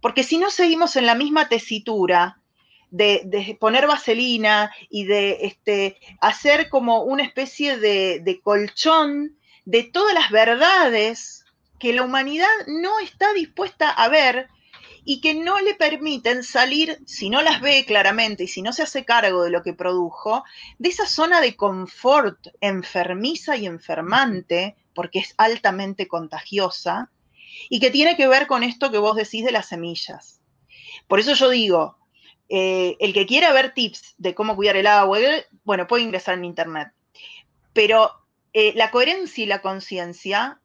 Porque 0.00 0.24
si 0.24 0.38
no 0.38 0.50
seguimos 0.50 0.96
en 0.96 1.06
la 1.06 1.14
misma 1.14 1.48
tesitura 1.48 2.42
de, 2.90 3.56
poner 3.60 3.86
vaselina 3.86 4.72
y 4.88 5.04
de 5.04 5.38
este, 5.42 5.98
hacer 6.20 6.68
como 6.68 7.02
una 7.02 7.24
especie 7.24 7.78
de, 7.78 8.20
de 8.20 8.40
colchón 8.40 9.36
de 9.64 9.82
todas 9.82 10.14
las 10.14 10.30
verdades 10.30 11.44
que 11.78 11.92
la 11.92 12.02
humanidad 12.02 12.46
no 12.66 12.98
está 12.98 13.32
dispuesta 13.32 13.90
a 13.90 14.08
ver 14.08 14.48
y 15.04 15.20
que 15.20 15.34
no 15.34 15.60
le 15.60 15.74
permiten 15.74 16.42
salir, 16.42 16.98
si 17.06 17.28
no 17.28 17.42
las 17.42 17.60
ve 17.60 17.84
claramente 17.86 18.44
y 18.44 18.48
si 18.48 18.62
no 18.62 18.72
se 18.72 18.82
hace 18.82 19.04
cargo 19.04 19.42
de 19.42 19.50
lo 19.50 19.62
que 19.62 19.74
produjo, 19.74 20.44
de 20.78 20.88
esa 20.88 21.06
zona 21.06 21.40
de 21.40 21.56
confort 21.56 22.48
enfermiza 22.60 23.56
y 23.56 23.66
enfermante, 23.66 24.76
porque 24.94 25.18
es 25.18 25.34
altamente 25.36 26.08
contagiosa, 26.08 27.10
y 27.68 27.80
que 27.80 27.90
tiene 27.90 28.16
que 28.16 28.28
ver 28.28 28.46
con 28.46 28.62
esto 28.62 28.90
que 28.90 28.98
vos 28.98 29.16
decís 29.16 29.44
de 29.44 29.52
las 29.52 29.68
semillas. 29.68 30.40
Por 31.06 31.20
eso 31.20 31.34
yo 31.34 31.50
digo, 31.50 31.98
eh, 32.48 32.96
el 33.00 33.12
que 33.12 33.26
quiera 33.26 33.52
ver 33.52 33.72
tips 33.74 34.14
de 34.18 34.34
cómo 34.34 34.56
cuidar 34.56 34.76
el 34.76 34.86
agua, 34.86 35.18
bueno, 35.64 35.86
puede 35.86 36.02
ingresar 36.02 36.34
en 36.34 36.44
internet. 36.44 36.92
Pero 37.72 38.12
eh, 38.52 38.72
la 38.76 38.90
coherencia 38.90 39.44
y 39.44 39.46
la 39.46 39.62
conciencia 39.62 40.60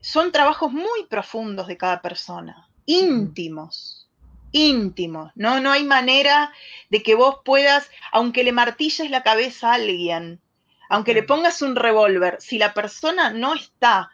son 0.00 0.32
trabajos 0.32 0.72
muy 0.72 1.06
profundos 1.08 1.66
de 1.66 1.76
cada 1.76 2.00
persona, 2.02 2.68
íntimos, 2.86 4.08
íntimos. 4.52 5.32
¿no? 5.34 5.60
no 5.60 5.72
hay 5.72 5.84
manera 5.84 6.52
de 6.90 7.02
que 7.02 7.14
vos 7.14 7.38
puedas, 7.44 7.90
aunque 8.12 8.44
le 8.44 8.52
martilles 8.52 9.10
la 9.10 9.22
cabeza 9.22 9.70
a 9.70 9.74
alguien, 9.74 10.40
aunque 10.88 11.14
le 11.14 11.22
pongas 11.22 11.62
un 11.62 11.74
revólver, 11.74 12.36
si 12.40 12.58
la 12.58 12.74
persona 12.74 13.30
no 13.30 13.54
está 13.54 14.10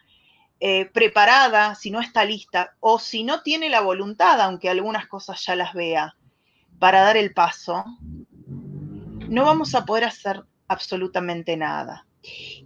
eh, 0.61 0.87
preparada, 0.87 1.75
si 1.75 1.91
no 1.91 2.01
está 2.01 2.25
lista, 2.25 2.75
o 2.81 2.99
si 2.99 3.25
no 3.25 3.43
tiene 3.43 3.69
la 3.69 3.81
voluntad, 3.81 4.41
aunque 4.41 4.71
algunas 4.71 5.07
cosas 5.07 5.45
ya 5.45 5.57
las 5.57 5.75
vea, 5.75 6.15
para 6.81 7.03
dar 7.03 7.17
el 7.17 7.33
paso, 7.33 7.85
no 9.29 9.45
vamos 9.45 9.77
a 9.77 9.85
poder 9.85 10.05
hacer 10.05 10.43
absolutamente 10.67 11.57
nada. 11.57 12.07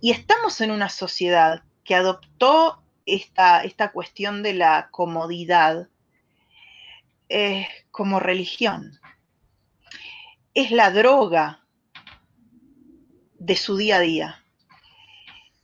Y 0.01 0.13
estamos 0.13 0.61
en 0.61 0.71
una 0.71 0.89
sociedad 0.89 1.65
que 1.85 1.95
adoptó 1.95 2.83
esta, 3.07 3.63
esta 3.65 3.93
cuestión 3.93 4.43
de 4.43 4.55
la 4.55 4.89
comodidad 4.91 5.89
eh, 7.29 7.69
como 7.91 8.21
religión. 8.21 8.99
Es 10.55 10.71
la 10.71 10.91
droga 10.91 11.65
de 13.39 13.57
su 13.57 13.77
día 13.77 13.97
a 13.97 14.01
día. 14.01 14.45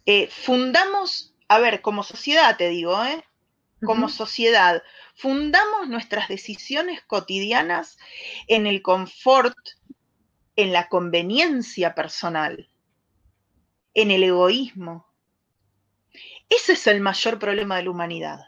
Eh, 0.06 0.28
fundamos, 0.28 1.34
a 1.48 1.60
ver, 1.60 1.80
como 1.82 2.02
sociedad 2.02 2.56
te 2.56 2.68
digo, 2.68 3.02
¿eh? 3.04 3.24
como 3.84 4.08
sociedad, 4.08 4.82
fundamos 5.20 5.86
nuestras 5.86 6.28
decisiones 6.28 7.02
cotidianas 7.02 7.98
en 8.46 8.66
el 8.66 8.80
confort, 8.80 9.54
en 10.56 10.72
la 10.72 10.88
conveniencia 10.88 11.94
personal, 11.94 12.70
en 13.92 14.10
el 14.10 14.22
egoísmo. 14.22 15.06
Ese 16.48 16.72
es 16.72 16.86
el 16.86 17.00
mayor 17.00 17.38
problema 17.38 17.76
de 17.76 17.82
la 17.82 17.90
humanidad. 17.90 18.40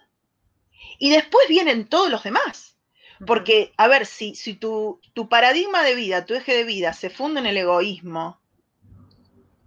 Y 0.99 1.11
después 1.11 1.47
vienen 1.47 1.87
todos 1.87 2.11
los 2.11 2.23
demás. 2.23 2.79
Porque, 3.27 3.73
a 3.77 3.87
ver, 3.87 4.07
si, 4.07 4.35
si 4.35 4.55
tu, 4.55 4.99
paradigma 5.29 5.83
de 5.83 5.95
vida, 5.95 6.25
tu 6.25 6.35
eje 6.35 6.55
de 6.57 6.65
vida 6.65 6.95
se 6.95 7.11
funde 7.11 7.41
en 7.41 7.47
el 7.47 7.59
egoísmo, 7.59 8.41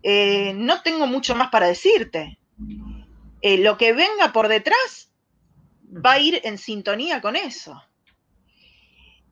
eh, 0.01 0.53
no 0.56 0.82
tengo 0.82 1.06
mucho 1.06 1.36
más 1.36 1.49
para 1.51 1.68
decirte. 1.68 2.39
Eh, 3.41 3.60
lo 3.60 3.78
que 3.78 3.93
venga 3.93 4.34
por 4.34 4.47
detrás 4.47 5.05
va 5.96 6.14
a 6.14 6.20
ir 6.20 6.41
en 6.43 6.58
sintonía 6.58 7.22
con 7.22 7.36
eso. 7.36 7.82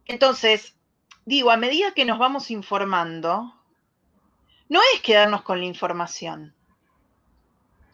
Entonces, 0.06 0.76
digo, 1.26 1.52
a 1.52 1.58
medida 1.58 1.94
que 1.94 2.06
nos 2.06 2.20
vamos 2.20 2.52
informando, 2.52 3.54
no 4.70 4.80
es 4.94 5.02
quedarnos 5.02 5.42
con 5.44 5.60
la 5.60 5.66
información. 5.66 6.54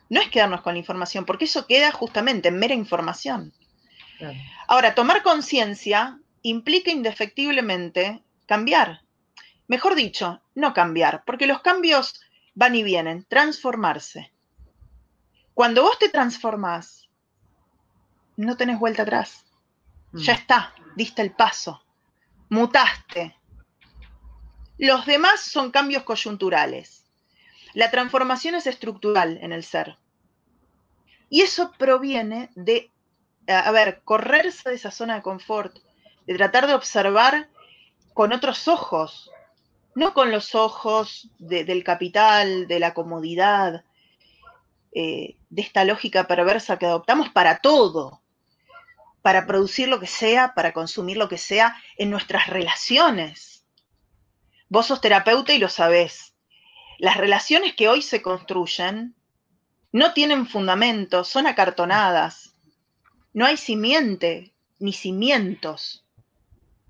No 0.09 0.21
es 0.21 0.29
quedarnos 0.29 0.61
con 0.61 0.73
la 0.73 0.79
información, 0.79 1.25
porque 1.25 1.45
eso 1.45 1.67
queda 1.67 1.91
justamente 1.91 2.49
en 2.49 2.57
mera 2.57 2.73
información. 2.73 3.53
Ahora, 4.67 4.95
tomar 4.95 5.23
conciencia 5.23 6.19
implica 6.41 6.91
indefectiblemente 6.91 8.23
cambiar. 8.45 9.01
Mejor 9.67 9.95
dicho, 9.95 10.41
no 10.55 10.73
cambiar, 10.73 11.23
porque 11.25 11.47
los 11.47 11.61
cambios 11.61 12.19
van 12.55 12.75
y 12.75 12.83
vienen, 12.83 13.25
transformarse. 13.29 14.31
Cuando 15.53 15.83
vos 15.83 15.99
te 15.99 16.09
transformás, 16.09 17.08
no 18.45 18.55
tenés 18.55 18.79
vuelta 18.79 19.03
atrás. 19.03 19.45
Mm. 20.11 20.17
Ya 20.19 20.33
está, 20.33 20.73
diste 20.95 21.21
el 21.21 21.31
paso, 21.31 21.83
mutaste. 22.49 23.35
Los 24.77 25.05
demás 25.05 25.41
son 25.41 25.71
cambios 25.71 26.03
coyunturales. 26.03 27.05
La 27.73 27.91
transformación 27.91 28.55
es 28.55 28.65
estructural 28.65 29.37
en 29.41 29.51
el 29.51 29.63
ser. 29.63 29.97
Y 31.29 31.41
eso 31.41 31.73
proviene 31.77 32.49
de, 32.55 32.89
a 33.47 33.69
ver, 33.71 34.01
correrse 34.05 34.69
de 34.69 34.75
esa 34.75 34.89
zona 34.89 35.15
de 35.15 35.21
confort, 35.21 35.77
de 36.25 36.35
tratar 36.35 36.65
de 36.65 36.75
observar 36.75 37.49
con 38.13 38.31
otros 38.31 38.69
ojos, 38.69 39.29
no 39.95 40.13
con 40.13 40.31
los 40.31 40.55
ojos 40.55 41.29
del 41.39 41.83
capital, 41.83 42.67
de 42.67 42.79
la 42.79 42.93
comodidad, 42.93 43.83
eh, 44.93 45.35
de 45.49 45.61
esta 45.61 45.83
lógica 45.83 46.25
perversa 46.25 46.79
que 46.79 46.85
adoptamos 46.85 47.29
para 47.29 47.59
todo 47.59 48.21
para 49.21 49.45
producir 49.45 49.87
lo 49.89 49.99
que 49.99 50.07
sea, 50.07 50.53
para 50.53 50.73
consumir 50.73 51.17
lo 51.17 51.29
que 51.29 51.37
sea 51.37 51.75
en 51.97 52.09
nuestras 52.09 52.47
relaciones. 52.47 53.65
Vos 54.69 54.87
sos 54.87 55.01
terapeuta 55.01 55.53
y 55.53 55.57
lo 55.57 55.69
sabés. 55.69 56.33
Las 56.97 57.17
relaciones 57.17 57.73
que 57.75 57.87
hoy 57.87 58.01
se 58.01 58.21
construyen 58.21 59.15
no 59.91 60.13
tienen 60.13 60.47
fundamento, 60.47 61.23
son 61.23 61.47
acartonadas. 61.47 62.55
No 63.33 63.45
hay 63.45 63.57
simiente 63.57 64.53
ni 64.79 64.93
cimientos 64.93 66.05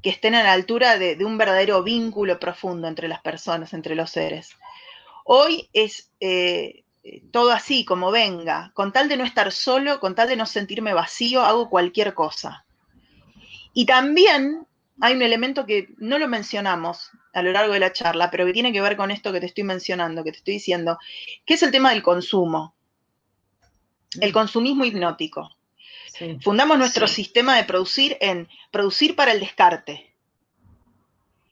que 0.02 0.10
estén 0.10 0.36
a 0.36 0.44
la 0.44 0.54
altura 0.54 0.98
de, 0.98 1.18
un 1.26 1.38
verdadero 1.38 1.84
vínculo 1.84 2.40
profundo 2.40 2.88
entre 2.88 3.08
las 3.08 3.22
personas, 3.22 3.74
entre 3.74 3.96
los 3.96 4.12
seres. 4.12 4.56
Hoy 5.26 5.70
es 5.74 6.12
eh, 6.20 6.84
todo 7.32 7.52
así, 7.52 7.86
como 7.86 8.12
venga, 8.12 8.72
con 8.74 8.92
tal 8.92 9.08
de 9.10 9.18
no 9.18 9.24
estar 9.24 9.52
solo, 9.52 10.00
con 10.00 10.16
tal 10.16 10.28
de 10.28 10.36
no 10.36 10.46
sentirme 10.46 10.94
vacío, 10.94 11.44
hago 11.44 11.70
cualquier 11.70 12.14
cosa. 12.14 12.66
Y 13.74 13.86
también 13.86 14.68
hay 15.02 15.16
un 15.16 15.22
elemento 15.22 15.66
que 15.66 15.90
no 15.98 16.20
lo 16.20 16.28
mencionamos 16.28 17.12
a 17.34 17.42
lo 17.42 17.52
largo 17.52 17.74
de 17.74 17.80
la 17.80 17.94
charla, 17.94 18.30
pero 18.30 18.46
que 18.46 18.54
tiene 18.54 18.74
que 18.74 18.82
ver 18.82 18.98
con 18.98 19.12
esto 19.12 19.32
que 19.32 19.40
te 19.40 19.46
estoy 19.46 19.64
mencionando, 19.64 20.24
que 20.24 20.32
te 20.32 20.40
estoy 20.40 20.56
diciendo, 20.56 20.98
que 21.46 21.54
es 21.54 21.64
el 21.64 21.72
tema 21.72 21.92
del 21.92 22.04
consumo, 22.04 22.76
el 24.20 24.34
consumismo 24.34 24.84
hipnótico. 24.84 25.56
Fundamos 26.42 26.78
nuestro 26.78 27.08
sistema 27.08 27.56
de 27.56 27.64
producir 27.64 28.18
en 28.20 28.50
producir 28.72 29.16
para 29.16 29.32
el 29.32 29.40
descarte. 29.40 30.14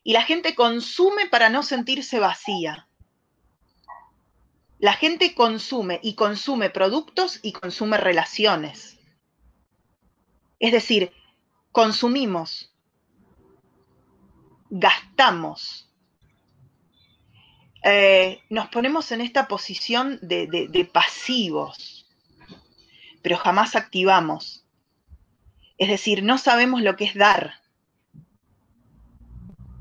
Y 0.03 0.13
la 0.13 0.23
gente 0.23 0.55
consume 0.55 1.27
para 1.27 1.49
no 1.49 1.63
sentirse 1.63 2.19
vacía. 2.19 2.86
La 4.79 4.93
gente 4.93 5.33
consume 5.33 5.99
y 6.03 6.13
consume 6.13 6.69
productos 6.69 7.39
y 7.41 7.51
consume 7.51 7.97
relaciones. 7.97 8.99
Es 10.59 10.71
decir, 10.71 11.11
consumimos, 11.71 12.73
gastamos, 14.69 15.91
eh, 17.83 18.41
nos 18.49 18.67
ponemos 18.69 19.11
en 19.11 19.21
esta 19.21 19.47
posición 19.47 20.19
de 20.21 20.89
pasivos, 20.91 22.05
pero 23.21 23.37
jamás 23.37 23.75
activamos. 23.75 24.65
Es 25.77 25.89
decir, 25.89 26.23
no 26.23 26.37
sabemos 26.37 26.81
lo 26.81 26.95
que 26.95 27.05
es 27.05 27.15
dar. 27.15 27.61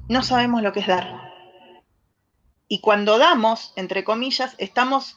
No 0.09 0.23
sabemos 0.23 0.63
lo 0.63 0.73
que 0.73 0.81
es 0.81 0.87
dar. 0.87 1.26
Y 2.69 2.81
cuando 2.81 3.19
damos, 3.19 3.73
entre 3.77 4.05
comillas, 4.05 4.55
estamos 4.59 5.17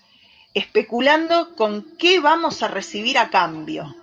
especulando 0.54 1.56
con 1.56 1.98
qué 1.98 2.20
vamos 2.20 2.64
a 2.64 2.68
recibir 2.68 3.18
a 3.18 3.30
cambio. 3.30 3.96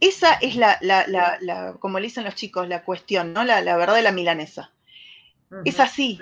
Esa 0.00 0.34
es 0.34 0.56
la, 0.56 1.76
como 1.80 1.98
le 1.98 2.06
dicen 2.06 2.24
los 2.24 2.34
chicos, 2.34 2.68
la 2.68 2.84
cuestión, 2.84 3.32
¿no? 3.32 3.44
La, 3.44 3.60
verdad 3.76 3.94
de 3.94 4.02
la 4.02 4.12
milanesa. 4.12 4.72
Es 5.64 5.80
así. 5.80 6.20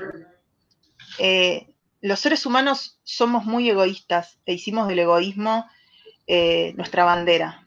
Eh, 1.18 1.74
los 2.00 2.20
seres 2.20 2.46
humanos 2.46 2.98
somos 3.02 3.44
muy 3.44 3.68
egoístas 3.68 4.38
e 4.46 4.54
hicimos 4.54 4.88
del 4.88 5.00
egoísmo 5.00 5.68
eh, 6.26 6.72
nuestra 6.76 7.04
bandera. 7.04 7.66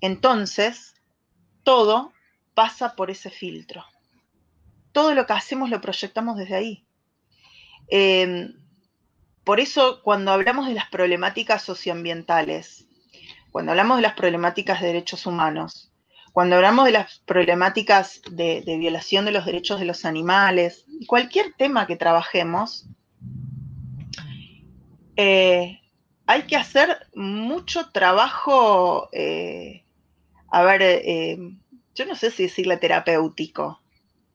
Entonces, 0.00 0.94
todo 1.62 2.12
pasa 2.54 2.94
por 2.94 3.10
ese 3.10 3.30
filtro. 3.30 3.84
Todo 4.94 5.12
lo 5.12 5.26
que 5.26 5.32
hacemos 5.32 5.70
lo 5.70 5.80
proyectamos 5.80 6.36
desde 6.36 6.54
ahí. 6.54 6.84
Em, 7.88 8.54
por 9.42 9.58
eso, 9.58 10.00
cuando 10.04 10.30
hablamos 10.30 10.68
de 10.68 10.74
las 10.74 10.88
problemáticas 10.88 11.62
socioambientales, 11.62 12.86
cuando 13.50 13.72
hablamos 13.72 13.96
de 13.98 14.02
las 14.02 14.14
problemáticas 14.14 14.80
de 14.80 14.86
derechos 14.86 15.26
humanos, 15.26 15.92
cuando 16.32 16.54
hablamos 16.54 16.84
de 16.84 16.92
las 16.92 17.18
problemáticas 17.26 18.22
de, 18.30 18.62
violación 18.78 19.24
de 19.24 19.32
los 19.32 19.44
derechos 19.44 19.80
de 19.80 19.86
los 19.86 20.04
animales, 20.04 20.86
cualquier 21.08 21.54
tema 21.54 21.88
que 21.88 21.96
trabajemos, 21.96 22.86
eh, 25.16 25.80
hay 26.24 26.42
que 26.42 26.54
hacer 26.54 27.08
mucho 27.16 27.90
trabajo, 27.90 29.08
eh, 29.12 29.82
a 30.52 30.62
ver, 30.62 30.82
eh, 30.82 31.36
yo 31.96 32.06
no 32.06 32.14
sé 32.14 32.30
si 32.30 32.44
decirle 32.44 32.76
terapéutico, 32.76 33.80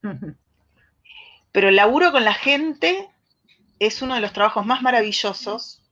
pero 1.52 1.70
el 1.70 1.76
laburo 1.76 2.12
con 2.12 2.24
la 2.24 2.34
gente 2.34 3.10
es 3.80 4.02
uno 4.02 4.16
de 4.16 4.22
los 4.22 4.34
trabajos 4.34 4.66
más 4.66 4.82
maravillosos, 4.82 5.84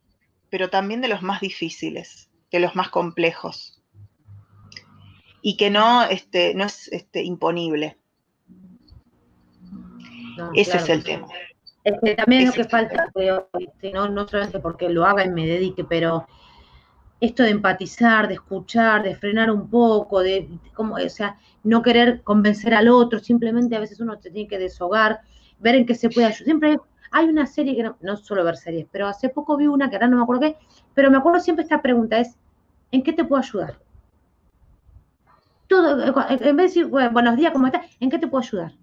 pero 0.49 0.69
también 0.69 1.01
de 1.01 1.07
los 1.07 1.21
más 1.21 1.41
difíciles, 1.41 2.29
de 2.51 2.59
los 2.59 2.75
más 2.75 2.89
complejos, 2.89 3.81
y 5.41 5.57
que 5.57 5.69
no, 5.69 6.03
este, 6.03 6.53
no 6.53 6.65
es 6.65 6.87
este, 6.91 7.23
imponible. 7.23 7.97
Ese 10.53 10.77
es 10.77 10.89
el 10.89 11.03
tema. 11.03 11.27
También 12.17 12.43
es 12.43 12.47
lo 12.47 12.63
que 12.63 12.69
falta, 12.69 13.11
este, 13.59 13.91
no, 13.91 14.09
no 14.09 14.27
solamente 14.27 14.59
porque 14.59 14.89
lo 14.89 15.05
haga 15.05 15.25
y 15.25 15.29
me 15.29 15.47
dedique, 15.47 15.83
pero 15.83 16.27
esto 17.19 17.43
de 17.43 17.49
empatizar, 17.49 18.27
de 18.27 18.35
escuchar, 18.35 19.03
de 19.03 19.15
frenar 19.15 19.49
un 19.49 19.69
poco, 19.69 20.21
de, 20.21 20.49
como, 20.73 20.95
o 20.95 21.09
sea, 21.09 21.39
no 21.63 21.81
querer 21.81 22.21
convencer 22.23 22.73
al 22.73 22.89
otro, 22.89 23.19
simplemente 23.19 23.75
a 23.75 23.79
veces 23.79 23.99
uno 23.99 24.19
se 24.21 24.31
tiene 24.31 24.47
que 24.47 24.59
deshogar, 24.59 25.21
ver 25.59 25.75
en 25.75 25.85
qué 25.85 25.95
se 25.95 26.09
puede 26.09 26.27
ayudar. 26.27 26.43
Siempre 26.43 26.77
hay 27.11 27.25
una 27.27 27.45
serie 27.45 27.75
que 27.75 27.83
no, 27.83 27.97
no 28.01 28.17
suelo 28.17 28.43
ver 28.43 28.57
series, 28.57 28.87
pero 28.91 29.07
hace 29.07 29.29
poco 29.29 29.57
vi 29.57 29.67
una 29.67 29.89
que 29.89 29.95
ahora 29.95 30.07
no 30.07 30.17
me 30.17 30.23
acuerdo 30.23 30.41
qué, 30.41 30.57
pero 30.93 31.11
me 31.11 31.17
acuerdo 31.17 31.39
siempre 31.39 31.63
esta 31.63 31.81
pregunta 31.81 32.19
es, 32.19 32.37
¿en 32.91 33.03
qué 33.03 33.13
te 33.13 33.23
puedo 33.23 33.41
ayudar? 33.41 33.79
Todo, 35.67 36.01
en 36.29 36.39
vez 36.39 36.55
de 36.55 36.81
decir, 36.81 36.85
buenos 36.85 37.35
días, 37.35 37.51
¿cómo 37.51 37.67
estás? 37.67 37.85
¿En 37.99 38.09
qué 38.09 38.17
te 38.17 38.27
puedo 38.27 38.43
ayudar? 38.43 38.73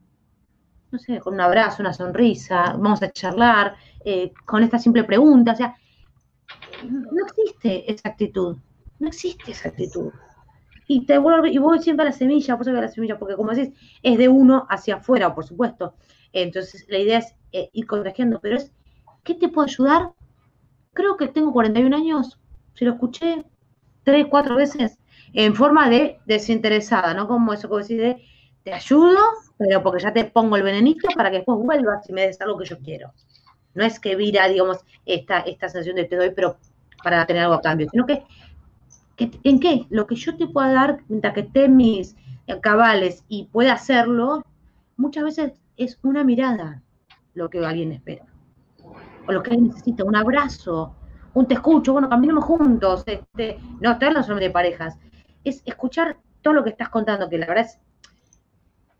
No 0.90 0.98
sé, 0.98 1.18
con 1.18 1.34
un 1.34 1.40
abrazo, 1.40 1.82
una 1.82 1.92
sonrisa, 1.92 2.74
vamos 2.78 3.02
a 3.02 3.10
charlar, 3.10 3.74
eh, 4.04 4.32
con 4.44 4.62
esta 4.62 4.78
simple 4.78 5.02
pregunta, 5.04 5.52
o 5.52 5.56
sea, 5.56 5.74
no 6.88 7.26
existe 7.26 7.90
esa 7.90 8.10
actitud, 8.10 8.56
no 8.98 9.08
existe 9.08 9.52
esa 9.52 9.70
actitud. 9.70 10.12
Y 10.86 11.06
te 11.06 11.16
vuelve, 11.16 11.50
y 11.50 11.58
voy 11.58 11.80
siempre 11.80 12.04
a 12.04 12.10
la 12.10 12.12
semilla, 12.12 12.56
por 12.56 12.68
eso 12.68 12.76
a 12.76 12.80
la 12.80 12.88
semilla, 12.88 13.18
porque 13.18 13.36
como 13.36 13.52
decís, 13.52 13.74
es 14.02 14.18
de 14.18 14.28
uno 14.28 14.66
hacia 14.68 14.96
afuera, 14.96 15.34
por 15.34 15.46
supuesto. 15.46 15.94
Entonces, 16.34 16.84
la 16.88 16.98
idea 16.98 17.18
es 17.18 17.34
eh, 17.52 17.70
ir 17.72 17.86
contagiando, 17.86 18.40
pero 18.40 18.56
es, 18.56 18.72
¿qué 19.22 19.34
te 19.34 19.48
puedo 19.48 19.66
ayudar? 19.66 20.10
Creo 20.92 21.16
que 21.16 21.28
tengo 21.28 21.52
41 21.52 21.96
años, 21.96 22.38
si 22.74 22.84
lo 22.84 22.92
escuché 22.92 23.44
tres, 24.02 24.26
cuatro 24.28 24.56
veces, 24.56 24.98
en 25.32 25.54
forma 25.54 25.88
de 25.88 26.18
desinteresada, 26.26 27.14
¿no? 27.14 27.28
Como 27.28 27.52
eso 27.52 27.70
que 27.70 27.76
decís 27.76 27.98
de, 27.98 28.22
te 28.64 28.72
ayudo, 28.72 29.20
pero 29.56 29.82
porque 29.82 30.02
ya 30.02 30.12
te 30.12 30.24
pongo 30.24 30.56
el 30.56 30.64
venenito 30.64 31.08
para 31.14 31.30
que 31.30 31.36
después 31.38 31.58
vuelvas 31.58 32.08
y 32.10 32.12
me 32.12 32.26
des 32.26 32.40
algo 32.40 32.58
que 32.58 32.66
yo 32.66 32.78
quiero. 32.80 33.12
No 33.74 33.84
es 33.84 34.00
que 34.00 34.16
vira, 34.16 34.48
digamos, 34.48 34.78
esta, 35.06 35.40
esta 35.40 35.68
sensación 35.68 35.96
de 35.96 36.04
te 36.04 36.16
doy, 36.16 36.30
pero 36.34 36.56
para 37.02 37.24
tener 37.26 37.44
algo 37.44 37.54
a 37.54 37.60
cambio, 37.60 37.88
sino 37.90 38.06
que, 38.06 38.24
¿en 39.18 39.60
qué? 39.60 39.86
Lo 39.88 40.06
que 40.08 40.16
yo 40.16 40.36
te 40.36 40.48
pueda 40.48 40.72
dar 40.72 40.98
mientras 41.08 41.34
que 41.34 41.40
esté 41.40 41.68
mis 41.68 42.16
cabales 42.60 43.24
y 43.28 43.44
pueda 43.44 43.74
hacerlo, 43.74 44.44
muchas 44.96 45.24
veces 45.24 45.52
es 45.76 45.98
una 46.02 46.24
mirada 46.24 46.82
lo 47.34 47.50
que 47.50 47.64
alguien 47.64 47.92
espera. 47.92 48.24
O 49.26 49.32
lo 49.32 49.42
que 49.42 49.50
alguien 49.50 49.68
necesita, 49.68 50.04
un 50.04 50.16
abrazo, 50.16 50.94
un 51.34 51.46
te 51.46 51.54
escucho, 51.54 51.92
bueno, 51.92 52.08
caminemos 52.08 52.44
juntos, 52.44 53.02
este, 53.06 53.58
no, 53.80 53.92
esto 53.92 54.10
no 54.10 54.22
solamente 54.22 54.48
de 54.48 54.50
parejas, 54.50 54.98
es 55.42 55.62
escuchar 55.66 56.16
todo 56.42 56.54
lo 56.54 56.64
que 56.64 56.70
estás 56.70 56.88
contando, 56.88 57.28
que 57.28 57.38
la 57.38 57.46
verdad 57.46 57.66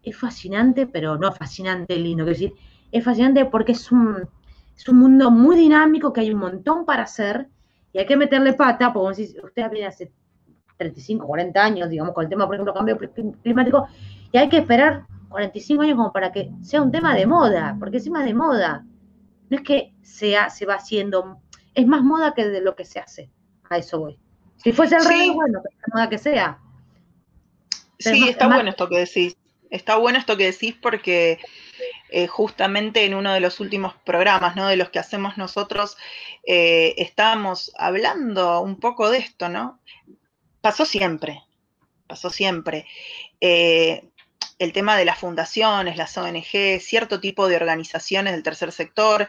es, 0.02 0.16
fascinante, 0.16 0.86
pero 0.86 1.16
no 1.16 1.32
fascinante 1.32 1.96
lindo, 1.96 2.24
quiero 2.24 2.38
decir, 2.38 2.54
es 2.92 3.02
fascinante 3.02 3.46
porque 3.46 3.72
es 3.72 3.90
un, 3.90 4.28
es 4.76 4.86
un 4.88 4.98
mundo 4.98 5.30
muy 5.30 5.56
dinámico 5.56 6.12
que 6.12 6.20
hay 6.20 6.30
un 6.30 6.40
montón 6.40 6.84
para 6.84 7.04
hacer 7.04 7.48
y 7.92 7.98
hay 7.98 8.06
que 8.06 8.16
meterle 8.16 8.52
pata, 8.52 8.92
porque 8.92 9.22
usted 9.42 9.70
viene 9.70 9.86
hace 9.86 10.12
35, 10.76 11.26
40 11.26 11.64
años, 11.64 11.88
digamos, 11.88 12.12
con 12.12 12.24
el 12.24 12.30
tema, 12.30 12.44
por 12.46 12.54
ejemplo, 12.54 12.74
cambio 12.74 12.98
climático, 13.42 13.86
y 14.30 14.36
hay 14.36 14.48
que 14.48 14.58
esperar 14.58 15.06
45 15.28 15.82
años 15.82 15.96
como 15.96 16.12
para 16.12 16.32
que 16.32 16.50
sea 16.62 16.82
un 16.82 16.92
tema 16.92 17.14
de 17.14 17.26
moda, 17.26 17.76
porque 17.78 17.98
es 17.98 18.08
más 18.08 18.24
de 18.24 18.34
moda. 18.34 18.84
No 19.50 19.56
es 19.56 19.62
que 19.62 19.92
sea, 20.02 20.50
se 20.50 20.66
va 20.66 20.74
haciendo, 20.74 21.40
es 21.74 21.86
más 21.86 22.02
moda 22.02 22.34
que 22.34 22.46
de 22.46 22.60
lo 22.60 22.76
que 22.76 22.84
se 22.84 23.00
hace. 23.00 23.30
A 23.68 23.78
eso 23.78 23.98
voy. 23.98 24.18
Si 24.56 24.72
fuese 24.72 24.96
al 24.96 25.04
revés, 25.04 25.32
bueno, 25.34 25.60
que 25.62 25.76
la 25.76 25.94
moda 25.94 26.08
que 26.08 26.18
sea. 26.18 26.58
sí, 27.98 28.28
está 28.28 28.46
bueno 28.46 28.70
esto 28.70 28.88
que 28.88 28.98
decís. 28.98 29.36
Está 29.70 29.96
bueno 29.96 30.18
esto 30.18 30.36
que 30.36 30.52
decís 30.52 30.76
porque 30.80 31.40
eh, 32.10 32.28
justamente 32.28 33.04
en 33.04 33.14
uno 33.14 33.32
de 33.32 33.40
los 33.40 33.58
últimos 33.58 33.94
programas, 34.04 34.54
¿no? 34.54 34.68
De 34.68 34.76
los 34.76 34.90
que 34.90 35.00
hacemos 35.00 35.36
nosotros, 35.36 35.96
eh, 36.46 36.94
estábamos 36.98 37.72
hablando 37.76 38.60
un 38.60 38.78
poco 38.78 39.10
de 39.10 39.18
esto, 39.18 39.48
¿no? 39.48 39.80
Pasó 40.60 40.84
siempre, 40.84 41.42
pasó 42.06 42.30
siempre. 42.30 42.86
Eh, 43.40 44.10
el 44.58 44.72
tema 44.72 44.96
de 44.96 45.04
las 45.04 45.18
fundaciones, 45.18 45.96
las 45.96 46.16
ONG, 46.16 46.80
cierto 46.80 47.20
tipo 47.20 47.48
de 47.48 47.56
organizaciones 47.56 48.32
del 48.32 48.42
tercer 48.42 48.72
sector, 48.72 49.28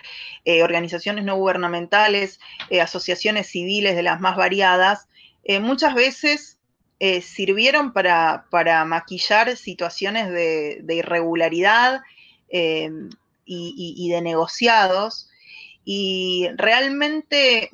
organizaciones 0.63 1.26
no 1.26 1.36
gubernamentales, 1.36 2.39
asociaciones 2.82 3.47
civiles 3.47 3.95
de 3.95 4.03
las 4.03 4.21
más 4.21 4.38
variadas, 4.38 5.07
muchas 5.61 5.95
veces 5.95 6.59
sirvieron 7.21 7.91
para, 7.91 8.45
maquillar 8.86 9.57
situaciones 9.57 10.30
de 10.30 10.95
irregularidad 10.95 12.01
eh, 12.49 12.89
y, 13.45 14.09
de 14.09 14.21
negociados, 14.21 15.30
y 15.84 16.47
realmente 16.55 17.69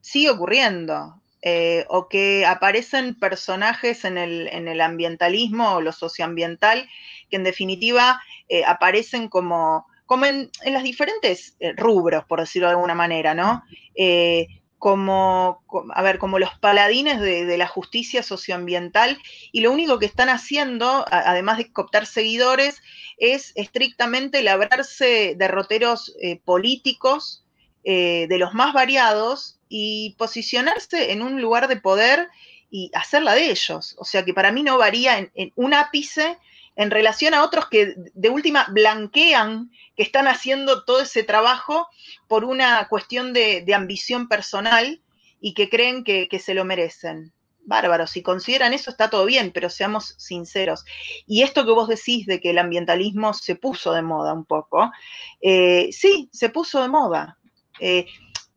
sigue 0.00 0.30
ocurriendo. 0.30 1.19
Eh, 1.42 1.86
o 1.88 2.08
que 2.08 2.44
aparecen 2.44 3.14
personajes 3.14 4.04
en 4.04 4.18
el, 4.18 4.80
ambientalismo 4.82 5.76
o 5.76 5.80
lo 5.80 5.90
socioambiental 5.90 6.86
que 7.30 7.36
en 7.36 7.44
definitiva 7.44 8.20
eh, 8.50 8.62
aparecen 8.64 9.28
como, 9.28 9.86
como 10.04 10.26
en, 10.26 10.50
en 10.64 10.74
los 10.74 10.82
diferentes 10.82 11.56
rubros, 11.76 12.24
por 12.26 12.40
decirlo 12.40 12.68
de 12.68 12.74
alguna 12.74 12.94
manera, 12.94 13.34
¿no? 13.34 13.62
como, 14.80 15.62
a 15.94 16.02
ver, 16.02 16.18
como 16.18 16.38
los 16.38 16.58
paladines 16.58 17.20
de, 17.20 17.58
la 17.58 17.68
justicia 17.68 18.22
socioambiental 18.22 19.18
y 19.52 19.60
lo 19.60 19.70
único 19.70 19.98
que 19.98 20.06
están 20.06 20.30
haciendo, 20.30 21.04
además 21.10 21.58
de 21.58 21.70
cooptar 21.70 22.06
seguidores, 22.06 22.82
es 23.18 23.52
estrictamente 23.56 24.42
labrarse 24.42 25.34
derroteros 25.36 26.16
eh, 26.22 26.40
políticos 26.42 27.44
eh, 27.84 28.26
de 28.30 28.38
los 28.38 28.54
más 28.54 28.72
variados 28.72 29.59
y 29.70 30.16
posicionarse 30.18 31.12
en 31.12 31.22
un 31.22 31.40
lugar 31.40 31.66
de 31.68 31.76
poder 31.76 32.28
y 32.70 32.90
hacerla 32.92 33.34
de 33.34 33.50
ellos. 33.50 33.96
O 33.98 34.04
sea 34.04 34.24
que 34.26 34.34
para 34.34 34.52
mí 34.52 34.62
no 34.62 34.76
varía 34.76 35.18
en 35.18 35.52
un 35.54 35.72
ápice 35.72 36.36
en 36.76 36.90
relación 36.90 37.34
a 37.34 37.44
otros 37.44 37.68
que 37.68 37.94
de 37.96 38.30
última 38.30 38.66
blanquean 38.70 39.70
que 39.96 40.02
están 40.02 40.28
haciendo 40.28 40.84
todo 40.84 41.02
ese 41.02 41.22
trabajo 41.24 41.88
por 42.26 42.44
una 42.44 42.88
cuestión 42.88 43.32
de, 43.32 43.64
ambición 43.74 44.28
personal 44.28 45.00
y 45.40 45.54
que 45.54 45.68
creen 45.68 46.04
que, 46.04 46.28
se 46.42 46.54
lo 46.54 46.64
merecen. 46.64 47.32
Bárbaro, 47.62 48.06
si 48.06 48.22
consideran 48.22 48.72
eso 48.72 48.90
está 48.90 49.10
todo 49.10 49.26
bien, 49.26 49.52
pero 49.52 49.68
seamos 49.68 50.14
sinceros. 50.18 50.84
Y 51.26 51.42
esto 51.42 51.64
que 51.66 51.72
vos 51.72 51.88
decís 51.88 52.26
de 52.26 52.40
que 52.40 52.50
el 52.50 52.58
ambientalismo 52.58 53.34
se 53.34 53.54
puso 53.54 53.92
de 53.92 54.02
moda 54.02 54.32
un 54.32 54.44
poco, 54.44 54.90
eh, 55.40 55.90
sí, 55.92 56.30
se 56.32 56.48
puso 56.48 56.80
de 56.80 56.88
moda. 56.88 57.38
Eh, 57.78 58.06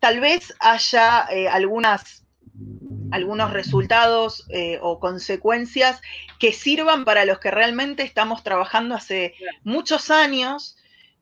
tal 0.04 0.20
vez 0.20 0.54
haya 0.60 1.28
eh, 1.32 1.48
algunos 1.48 3.52
resultados 3.52 4.46
eh, 4.50 4.78
o 4.82 5.00
consecuencias 5.00 6.02
que 6.40 6.52
sirvan 6.52 7.06
para 7.06 7.24
los 7.24 7.40
que 7.40 7.52
realmente 7.52 8.04
estamos 8.04 8.44
trabajando 8.44 8.96
hace 8.96 9.34
muchos 9.64 10.12
años 10.12 10.76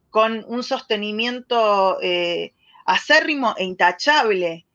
con 0.09 0.43
un 0.47 0.63
sostenimiento 0.63 2.01
eh, 2.01 2.55
acérrimo 2.87 3.53
e 3.55 3.65
intachable 3.65 4.65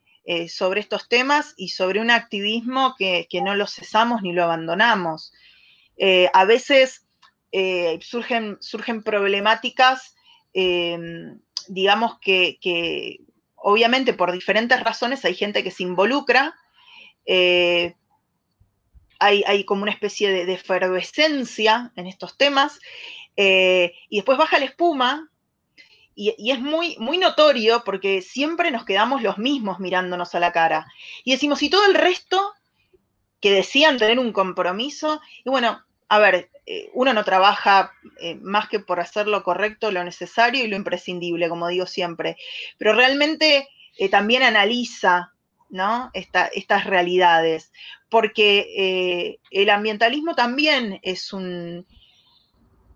sobre 0.49 0.81
estos 0.81 1.09
temas 1.09 1.53
y 1.57 1.69
sobre 1.69 2.01
un 2.01 2.11
activismo 2.11 2.95
que, 2.97 3.27
no 3.43 3.55
lo 3.55 3.67
cesamos 3.67 4.21
ni 4.21 4.31
lo 4.31 4.43
abandonamos. 4.43 5.33
a 6.33 6.45
veces 6.45 7.05
surgen, 8.01 8.57
surgen 8.59 9.03
problemáticas, 9.03 10.15
digamos 10.53 12.19
que, 12.19 12.57
que 12.59 13.21
obviamente 13.57 14.13
por 14.13 14.31
diferentes 14.31 14.81
razones 14.83 15.25
hay 15.25 15.35
gente 15.35 15.63
que 15.63 15.71
se 15.71 15.83
involucra, 15.83 16.55
eh, 17.25 17.95
hay, 19.19 19.63
como 19.65 19.81
una 19.81 19.91
especie 19.91 20.31
de, 20.31 20.53
efervescencia 20.53 21.91
en 21.95 22.07
estos 22.07 22.37
temas, 22.37 22.79
eh, 23.35 23.93
y 24.09 24.17
después 24.17 24.37
baja 24.37 24.59
la 24.59 24.65
espuma, 24.65 25.29
y, 26.15 26.51
es 26.51 26.59
muy, 26.59 26.95
muy 26.97 27.17
notorio 27.17 27.83
porque 27.83 28.21
siempre 28.21 28.71
nos 28.71 28.85
quedamos 28.85 29.21
los 29.21 29.37
mismos 29.37 29.79
mirándonos 29.79 30.33
a 30.33 30.39
la 30.39 30.51
cara. 30.51 30.87
Y 31.23 31.31
decimos, 31.31 31.61
y 31.61 31.69
todo 31.69 31.85
el 31.85 31.93
resto 31.93 32.53
que 33.39 33.51
decían 33.51 33.97
tener 33.97 34.17
un 34.17 34.31
compromiso, 34.31 35.21
y 35.45 35.49
bueno, 35.49 35.83
a 36.09 36.19
ver, 36.19 36.49
eh, 36.65 36.89
uno 36.93 37.13
no 37.13 37.23
trabaja 37.23 37.91
eh, 38.19 38.35
más 38.35 38.69
que 38.69 38.79
por 38.79 38.99
hacer 38.99 39.27
lo 39.27 39.43
correcto, 39.43 39.91
lo 39.91 40.03
necesario 40.03 40.63
y 40.63 40.67
lo 40.67 40.75
imprescindible, 40.75 41.49
como 41.49 41.67
digo 41.67 41.85
siempre, 41.85 42.37
pero 42.77 42.93
realmente 42.93 43.67
también 44.11 44.43
analiza 44.43 45.33
¿no? 45.69 46.11
estas 46.13 46.85
realidades, 46.85 47.71
porque 48.09 49.39
el 49.49 49.69
ambientalismo 49.71 50.35
también 50.35 50.99
es 51.01 51.33
un, 51.33 51.87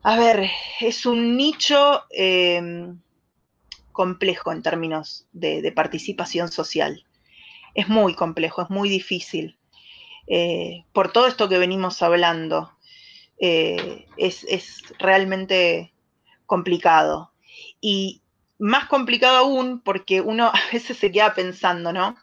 a 0.03 0.17
ver, 0.17 0.49
es 0.79 1.05
un 1.05 1.37
nicho 1.37 2.03
em, 2.09 2.99
complejo 3.91 4.51
en 4.51 4.63
términos 4.63 5.27
de, 5.31 5.71
participación 5.71 6.51
social. 6.51 7.05
Es 7.75 7.87
muy 7.87 8.15
complejo, 8.15 8.63
es 8.63 8.69
muy 8.69 8.89
difícil. 8.89 9.57
Eh, 10.27 10.85
por 10.91 11.11
todo 11.11 11.27
esto 11.27 11.47
que 11.49 11.59
venimos 11.59 12.01
hablando, 12.01 12.71
eh, 13.41 14.05
es, 14.17 14.83
realmente 14.99 15.91
complicado. 16.45 17.31
Y 17.81 18.21
más 18.59 18.85
complicado 18.85 19.37
aún 19.37 19.81
porque 19.81 20.21
uno 20.21 20.47
a 20.53 20.61
veces 20.71 20.97
se 20.97 21.11
queda 21.11 21.33
pensando, 21.33 21.91
¿no? 21.91 22.15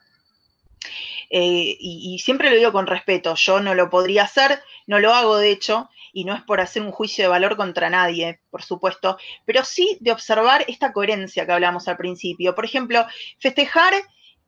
Eh, 1.30 1.76
y, 1.78 2.14
y, 2.14 2.18
siempre 2.20 2.48
lo 2.48 2.56
digo 2.56 2.72
con 2.72 2.86
respeto, 2.86 3.34
yo 3.34 3.60
no 3.60 3.74
lo 3.74 3.90
podría 3.90 4.22
hacer, 4.22 4.62
no 4.86 4.98
lo 4.98 5.12
hago 5.12 5.36
de 5.36 5.50
hecho, 5.50 5.90
y 6.12 6.24
no 6.24 6.34
es 6.34 6.42
por 6.42 6.60
hacer 6.60 6.82
un 6.82 6.92
juicio 6.92 7.24
de 7.24 7.28
valor 7.28 7.56
contra 7.56 7.90
nadie, 7.90 8.40
por 8.50 8.62
supuesto, 8.62 9.18
pero 9.44 9.64
sí 9.64 9.98
de 10.00 10.12
observar 10.12 10.64
esta 10.68 10.92
coherencia 10.92 11.44
que 11.44 11.52
hablamos 11.52 11.88
al 11.88 11.98
principio. 11.98 12.54
Por 12.54 12.64
ejemplo, 12.64 13.04
festejar 13.38 13.92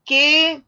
que, 0.04 0.62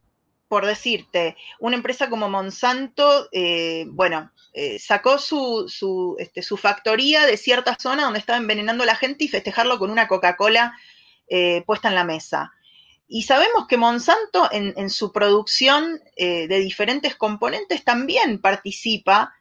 por 0.53 0.66
decirte, 0.66 1.34
una 1.61 1.76
empresa 1.76 2.11
como 2.11 2.28
Monsanto, 2.28 3.30
eh, 3.32 3.86
bueno, 3.88 4.32
eh, 4.53 4.78
sacó 4.78 5.16
su, 5.16 6.14
este, 6.18 6.42
su, 6.42 6.59
factoría 6.59 7.24
de 7.24 7.38
cierta 7.38 7.74
zona 7.80 8.05
donde 8.05 8.18
estaba 8.18 8.36
envenenando 8.36 8.82
a 8.82 8.86
la 8.86 8.94
gente 8.94 9.24
y 9.24 9.28
festejarlo 9.28 9.78
con 9.78 9.90
una 9.90 10.09
Coca-Cola 10.09 10.76
eh, 11.26 11.62
puesta 11.64 11.88
en 11.88 11.94
la 11.94 12.05
mesa. 12.05 12.53
Y 13.09 13.22
sabemos 13.22 13.66
que 13.66 13.78
Monsanto 13.78 14.50
en, 14.53 14.90
su 14.90 15.11
producción 15.11 15.98
de 16.18 16.61
diferentes 16.61 17.16
componentes 17.16 17.82
también 17.82 18.38
participa 18.38 19.32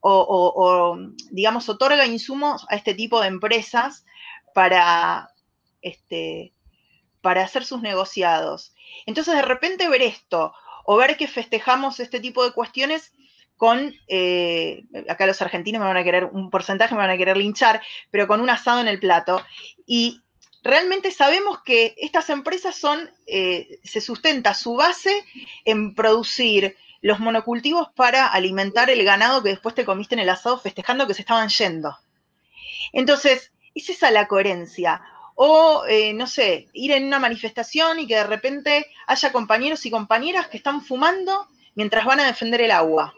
o, 0.00 0.98
digamos, 1.30 1.68
otorga 1.68 2.06
insumos 2.06 2.66
a 2.68 2.74
este 2.74 2.94
tipo 2.94 3.20
de 3.20 3.28
empresas 3.28 4.04
para, 4.52 5.30
este, 5.80 6.52
para 7.20 7.44
hacer 7.44 7.64
sus 7.64 7.82
negociados. 7.82 8.72
Entonces, 9.06 9.34
de 9.34 9.42
repente 9.42 9.88
ver 9.88 10.02
esto, 10.02 10.54
o 10.84 10.96
ver 10.96 11.16
que 11.16 11.28
festejamos 11.28 12.00
este 12.00 12.20
tipo 12.20 12.44
de 12.44 12.52
cuestiones 12.52 13.12
con, 13.56 13.94
eh, 14.08 14.84
acá 15.08 15.26
los 15.26 15.40
argentinos 15.42 15.80
me 15.80 15.86
van 15.86 15.96
a 15.96 16.04
querer, 16.04 16.26
un 16.26 16.50
porcentaje 16.50 16.94
me 16.94 17.00
van 17.00 17.10
a 17.10 17.16
querer 17.16 17.36
linchar, 17.36 17.82
pero 18.10 18.26
con 18.26 18.40
un 18.40 18.50
asado 18.50 18.80
en 18.80 18.88
el 18.88 19.00
plato. 19.00 19.44
Y 19.86 20.22
realmente 20.62 21.10
sabemos 21.10 21.62
que 21.62 21.94
estas 21.96 22.30
empresas 22.30 22.76
son, 22.76 23.10
eh, 23.26 23.78
se 23.82 24.00
sustenta 24.00 24.54
su 24.54 24.74
base 24.74 25.24
en 25.64 25.94
producir 25.94 26.76
los 27.00 27.18
monocultivos 27.20 27.88
para 27.94 28.26
alimentar 28.26 28.90
el 28.90 29.04
ganado 29.04 29.42
que 29.42 29.50
después 29.50 29.74
te 29.74 29.84
comiste 29.84 30.14
en 30.14 30.20
el 30.20 30.28
asado 30.28 30.58
festejando 30.58 31.06
que 31.06 31.14
se 31.14 31.22
estaban 31.22 31.48
yendo. 31.48 31.96
Entonces, 32.92 33.52
es 33.74 33.90
esa 33.90 34.10
la 34.10 34.26
coherencia. 34.26 35.02
O, 35.36 35.84
eh, 35.86 36.12
no 36.14 36.26
sé, 36.26 36.68
ir 36.72 36.90
en 36.92 37.04
una 37.04 37.20
manifestación 37.20 38.00
y 38.00 38.06
que 38.06 38.16
de 38.16 38.24
repente 38.24 38.86
haya 39.06 39.30
compañeros 39.30 39.86
y 39.86 39.90
compañeras 39.90 40.48
que 40.48 40.56
están 40.56 40.82
fumando 40.82 41.46
mientras 41.74 42.04
van 42.04 42.20
a 42.20 42.26
defender 42.26 42.62
el 42.62 42.72
agua. 42.72 43.14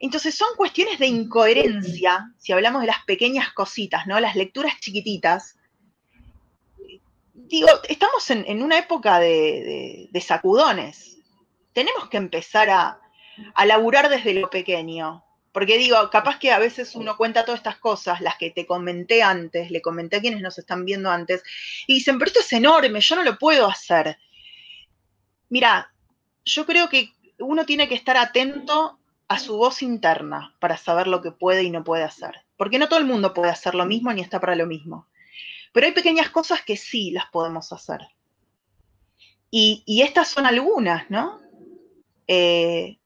Entonces 0.00 0.34
son 0.34 0.48
cuestiones 0.56 0.98
de 0.98 1.06
incoherencia, 1.06 2.32
si 2.38 2.52
hablamos 2.52 2.80
de 2.80 2.88
las 2.88 3.04
pequeñas 3.04 3.52
cositas, 3.52 4.06
¿no? 4.06 4.18
Las 4.18 4.34
lecturas 4.34 4.80
chiquititas. 4.80 5.56
Digo, 7.34 7.68
estamos 7.88 8.28
en, 8.30 8.62
una 8.62 8.78
época 8.78 9.20
de 9.20 10.08
sacudones 10.26 11.20
tenemos 11.72 12.08
que 12.08 12.16
empezar 12.16 12.70
a, 12.70 13.00
a 13.54 13.66
laburar 13.66 14.08
desde 14.08 14.34
lo 14.34 14.50
pequeño. 14.50 15.24
Porque 15.52 15.78
digo, 15.78 16.10
capaz 16.10 16.38
que 16.38 16.52
a 16.52 16.58
veces 16.58 16.94
uno 16.94 17.16
cuenta 17.16 17.44
todas 17.44 17.60
estas 17.60 17.78
cosas, 17.78 18.20
las 18.20 18.36
que 18.36 18.50
te 18.50 18.66
comenté 18.66 19.22
antes, 19.22 19.70
le 19.70 19.82
comenté 19.82 20.16
a 20.16 20.20
quienes 20.20 20.40
nos 20.42 20.58
están 20.58 20.84
viendo 20.84 21.10
antes, 21.10 21.42
y 21.86 21.94
dicen, 21.94 22.18
pero 22.18 22.28
esto 22.28 22.40
es 22.40 22.52
enorme, 22.52 23.00
yo 23.00 23.16
no 23.16 23.24
lo 23.24 23.38
puedo 23.38 23.66
hacer. 23.66 24.18
Mira, 25.48 25.92
yo 26.44 26.66
creo 26.66 26.88
que 26.88 27.12
uno 27.38 27.66
tiene 27.66 27.88
que 27.88 27.94
estar 27.96 28.16
atento 28.16 29.00
a 29.26 29.38
su 29.38 29.56
voz 29.56 29.82
interna 29.82 30.54
para 30.60 30.76
saber 30.76 31.06
lo 31.06 31.22
que 31.22 31.32
puede 31.32 31.62
y 31.64 31.70
no 31.70 31.84
puede 31.84 32.04
hacer. 32.04 32.44
Porque 32.56 32.78
no 32.78 32.88
todo 32.88 32.98
el 32.98 33.06
mundo 33.06 33.34
puede 33.34 33.50
hacer 33.50 33.74
lo 33.74 33.86
mismo 33.86 34.12
ni 34.12 34.20
está 34.20 34.40
para 34.40 34.54
lo 34.54 34.66
mismo. 34.66 35.06
Pero 35.72 35.86
hay 35.86 35.92
pequeñas 35.92 36.30
cosas 36.30 36.62
que 36.62 36.76
sí 36.76 37.10
las 37.10 37.26
podemos 37.30 37.72
hacer. 37.72 38.00
Y, 39.50 40.02
estas 40.02 40.28
son 40.28 40.46
algunas, 40.46 41.10
¿no? 41.10 41.40
Eh, 42.28 42.99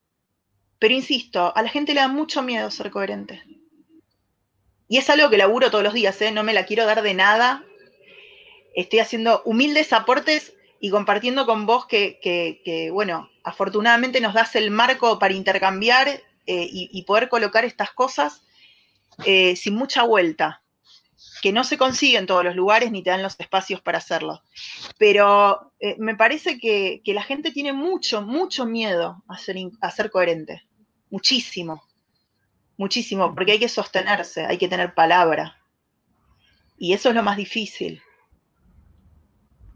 pero 0.84 0.92
insisto, 0.96 1.50
a 1.56 1.62
la 1.62 1.70
gente 1.70 1.94
le 1.94 2.00
da 2.02 2.08
mucho 2.08 2.42
miedo 2.42 2.70
ser 2.70 2.90
coherente. 2.90 3.42
Y 4.86 4.98
es 4.98 5.08
algo 5.08 5.30
que 5.30 5.38
laburo 5.38 5.70
todos 5.70 5.82
los 5.82 5.94
días, 5.94 6.20
¿eh? 6.20 6.30
no 6.30 6.42
me 6.42 6.52
la 6.52 6.66
quiero 6.66 6.84
dar 6.84 7.00
de 7.00 7.14
nada. 7.14 7.64
Estoy 8.74 8.98
haciendo 8.98 9.40
humildes 9.46 9.94
aportes 9.94 10.52
y 10.82 10.90
compartiendo 10.90 11.46
con 11.46 11.64
vos 11.64 11.86
que, 11.86 12.90
bueno, 12.92 13.30
afortunadamente 13.44 14.20
nos 14.20 14.34
das 14.34 14.56
el 14.56 14.70
marco 14.70 15.18
para 15.18 15.32
intercambiar 15.32 16.06
eh, 16.08 16.20
y, 16.46 17.02
poder 17.04 17.30
colocar 17.30 17.64
estas 17.64 17.90
cosas 17.92 18.42
sin 19.24 19.76
mucha 19.76 20.02
vuelta 20.02 20.64
que 21.44 21.52
no 21.52 21.64
se 21.64 21.78
consigue 21.78 22.18
en 22.18 22.26
todos 22.26 22.44
los 22.44 22.56
lugares 22.56 22.90
ni 22.90 23.02
te 23.02 23.10
dan 23.10 23.22
los 23.22 23.38
espacios 23.38 23.80
para 23.80 23.98
hacerlo. 23.98 24.42
Pero 24.98 25.72
eh, 25.80 25.96
me 25.98 26.14
parece 26.14 26.58
que, 26.58 27.00
la 27.06 27.22
gente 27.22 27.52
tiene 27.52 27.72
mucho, 27.72 28.22
mucho 28.22 28.66
miedo 28.66 29.22
a 29.28 29.90
ser 29.90 30.10
coherente. 30.10 30.62
Muchísimo. 31.14 31.80
Muchísimo, 32.76 33.32
porque 33.36 33.52
hay 33.52 33.60
que 33.60 33.68
sostenerse, 33.68 34.46
hay 34.46 34.58
que 34.58 34.66
tener 34.66 34.94
palabra. 34.94 35.54
Y 36.76 36.92
eso 36.92 37.10
es 37.10 37.14
lo 37.14 37.22
más 37.22 37.36
difícil. 37.36 38.02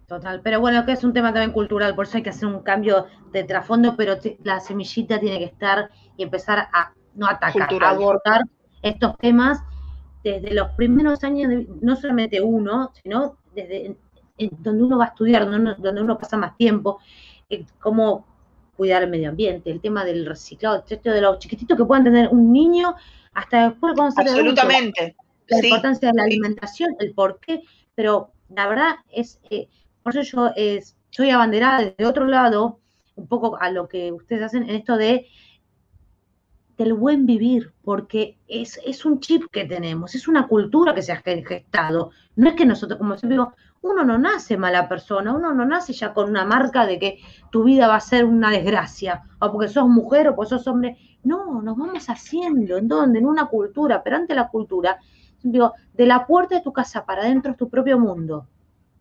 Total, 0.08 0.40
pero 0.42 0.58
bueno, 0.58 0.84
que 0.84 0.90
es 0.90 1.04
un 1.04 1.12
tema 1.12 1.32
también 1.32 1.52
cultural, 1.52 1.94
por 1.94 2.06
eso 2.06 2.16
hay 2.16 2.24
que 2.24 2.30
hacer 2.30 2.48
un 2.48 2.64
cambio 2.64 3.06
de 3.30 3.44
trasfondo, 3.44 3.94
pero 3.96 4.18
la 4.42 4.58
semillita 4.58 5.20
tiene 5.20 5.38
que 5.38 5.44
estar 5.44 5.90
y 6.16 6.24
empezar 6.24 6.70
a 6.72 6.92
no 7.14 7.28
atacar, 7.28 7.84
a 7.84 7.90
abordar 7.90 8.42
estos 8.82 9.16
temas 9.18 9.62
desde 10.24 10.52
los 10.52 10.70
primeros 10.70 11.22
años, 11.22 11.68
no 11.80 11.94
solamente 11.94 12.40
uno, 12.40 12.90
sino 13.00 13.36
desde 13.54 13.96
donde 14.58 14.82
uno 14.82 14.98
va 14.98 15.04
a 15.04 15.08
estudiar, 15.08 15.48
donde 15.48 16.00
uno, 16.02 16.18
pasa 16.18 16.36
más 16.36 16.56
tiempo, 16.56 16.98
eh, 17.48 17.64
cómo 17.78 18.26
cuidar 18.78 19.02
el 19.02 19.10
medio 19.10 19.28
ambiente, 19.28 19.70
el 19.70 19.80
tema 19.80 20.04
del 20.04 20.24
reciclado, 20.24 20.84
de 20.88 21.20
los 21.20 21.38
chiquititos 21.40 21.76
que 21.76 21.84
puedan 21.84 22.04
tener 22.04 22.28
un 22.28 22.52
niño, 22.52 22.94
hasta 23.34 23.70
después 23.70 23.92
cuando 23.96 24.12
se 24.12 24.22
Absolutamente. 24.22 25.16
la 25.48 25.58
importancia 25.58 26.08
de 26.08 26.14
la 26.14 26.22
alimentación, 26.22 26.94
el 27.00 27.12
por 27.12 27.40
qué, 27.40 27.62
pero 27.96 28.30
la 28.54 28.68
verdad 28.68 28.94
es, 29.10 29.40
eh, 29.50 29.68
por 30.02 30.16
eso 30.16 30.54
yo 30.54 30.54
soy 31.10 31.30
abanderada 31.30 31.80
desde 31.80 32.06
otro 32.06 32.26
lado, 32.26 32.78
un 33.16 33.26
poco 33.26 33.58
a 33.60 33.68
lo 33.70 33.88
que 33.88 34.12
ustedes 34.12 34.44
hacen 34.44 34.62
en 34.62 34.76
esto 34.76 34.96
de 34.96 35.26
del 36.76 36.94
buen 36.94 37.26
vivir, 37.26 37.72
porque 37.82 38.38
es, 38.46 38.80
es, 38.86 39.04
un 39.04 39.18
chip 39.18 39.46
que 39.50 39.64
tenemos, 39.64 40.14
es 40.14 40.28
una 40.28 40.46
cultura 40.46 40.94
que 40.94 41.02
se 41.02 41.10
ha 41.10 41.16
gestado. 41.16 42.12
No 42.36 42.50
es 42.50 42.54
que 42.54 42.64
nosotros, 42.64 42.98
como 42.98 43.18
siempre 43.18 43.34
digo, 43.34 43.52
uno 43.82 44.04
no 44.04 44.18
nace 44.18 44.56
mala 44.56 44.88
persona, 44.88 45.32
uno 45.32 45.52
no 45.52 45.64
nace 45.64 45.92
ya 45.92 46.12
con 46.12 46.28
una 46.30 46.44
marca 46.44 46.86
de 46.86 46.98
que 46.98 47.18
tu 47.50 47.64
vida 47.64 47.88
va 47.88 47.96
a 47.96 48.00
ser 48.00 48.24
una 48.24 48.50
desgracia, 48.50 49.22
o 49.40 49.52
porque 49.52 49.68
sos 49.68 49.88
mujer 49.88 50.28
o 50.28 50.36
porque 50.36 50.50
sos 50.50 50.66
hombre. 50.66 50.96
No, 51.24 51.62
nos 51.62 51.76
vamos 51.76 52.08
haciendo, 52.08 52.76
¿en 52.76 52.88
dónde? 52.88 53.18
En 53.18 53.26
una 53.26 53.46
cultura, 53.46 54.02
pero 54.02 54.16
ante 54.16 54.34
la 54.34 54.48
cultura, 54.48 54.98
digo, 55.42 55.74
de 55.92 56.06
la 56.06 56.26
puerta 56.26 56.56
de 56.56 56.62
tu 56.62 56.72
casa 56.72 57.04
para 57.04 57.22
adentro 57.22 57.52
es 57.52 57.56
tu 57.56 57.68
propio 57.68 57.98
mundo. 57.98 58.46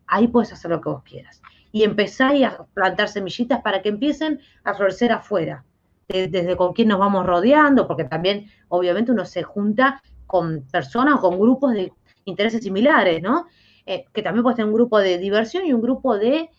Ahí 0.06 0.28
puedes 0.28 0.52
hacer 0.52 0.70
lo 0.70 0.80
que 0.80 0.88
vos 0.88 1.02
quieras. 1.02 1.40
Y 1.70 1.84
empezáis 1.84 2.46
a 2.46 2.64
plantar 2.74 3.08
semillitas 3.08 3.60
para 3.62 3.82
que 3.82 3.90
empiecen 3.90 4.40
a 4.64 4.74
florecer 4.74 5.12
afuera 5.12 5.64
desde 6.08 6.56
con 6.56 6.72
quién 6.72 6.88
nos 6.88 6.98
vamos 6.98 7.26
rodeando, 7.26 7.86
porque 7.86 8.04
también 8.04 8.46
obviamente 8.68 9.12
uno 9.12 9.26
se 9.26 9.42
junta 9.42 10.02
con 10.26 10.64
personas 10.72 11.16
o 11.16 11.20
con 11.20 11.38
grupos 11.38 11.72
de 11.72 11.92
intereses 12.24 12.62
similares, 12.62 13.22
¿no? 13.22 13.46
Eh, 13.90 14.04
que 14.12 14.22
también 14.22 14.42
puede 14.42 14.56
tener 14.56 14.68
un 14.68 14.74
grupo 14.74 14.98
de 14.98 15.16
diversión 15.16 15.64
y 15.64 15.72
un 15.72 15.80
grupo 15.80 16.18
de 16.18 16.50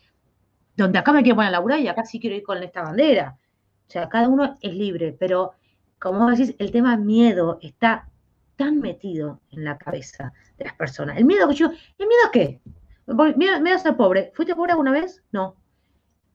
donde 0.76 0.98
acá 0.98 1.14
me 1.14 1.22
quiero 1.22 1.36
poner 1.36 1.50
a 1.50 1.52
laburar 1.52 1.80
y 1.80 1.88
acá 1.88 2.04
sí 2.04 2.20
quiero 2.20 2.36
ir 2.36 2.42
con 2.42 2.64
esta 2.64 2.82
bandera. 2.82 3.38
O 3.88 3.92
sea, 3.92 4.10
cada 4.10 4.28
uno 4.28 4.58
es 4.60 4.74
libre, 4.74 5.16
pero 5.20 5.52
como 6.00 6.28
decís, 6.28 6.56
el 6.58 6.72
tema 6.72 6.98
miedo 6.98 7.60
está 7.62 8.10
tan 8.56 8.80
metido 8.80 9.42
en 9.52 9.64
la 9.64 9.78
cabeza 9.78 10.34
de 10.58 10.66
las 10.66 10.74
personas. 10.74 11.18
El 11.18 11.26
miedo 11.26 11.48
que 11.48 11.54
yo, 11.54 11.68
¿el 11.68 12.08
miedo 12.08 12.22
a 12.28 12.32
qué? 12.32 12.62
Miedo, 13.36 13.62
miedo 13.62 13.76
a 13.76 13.80
ser 13.80 13.96
pobre. 13.96 14.32
¿Fuiste 14.34 14.56
pobre 14.56 14.72
alguna 14.72 14.92
vez? 14.92 15.22
No. 15.32 15.56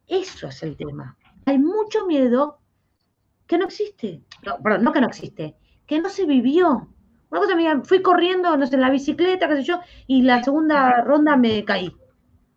Eso 0.06 0.46
es 0.46 0.62
el 0.62 0.76
tema. 0.76 1.18
Hay 1.44 1.58
mucho 1.58 2.06
miedo 2.06 2.60
que 3.48 3.58
no 3.58 3.64
existe. 3.64 4.22
No, 4.46 4.62
perdón, 4.62 4.84
no 4.84 4.92
que 4.92 5.00
no 5.00 5.08
existe, 5.08 5.56
que 5.88 6.00
no 6.00 6.08
se 6.08 6.24
vivió. 6.24 6.93
Una 7.34 7.40
cosa, 7.40 7.56
mira, 7.56 7.80
fui 7.82 8.00
corriendo, 8.00 8.56
no 8.56 8.64
sé, 8.64 8.76
en 8.76 8.80
la 8.80 8.90
bicicleta, 8.90 9.48
qué 9.48 9.56
sé 9.56 9.64
yo, 9.64 9.80
y 10.06 10.22
la 10.22 10.40
segunda 10.44 11.00
ronda 11.00 11.36
me 11.36 11.64
caí. 11.64 11.92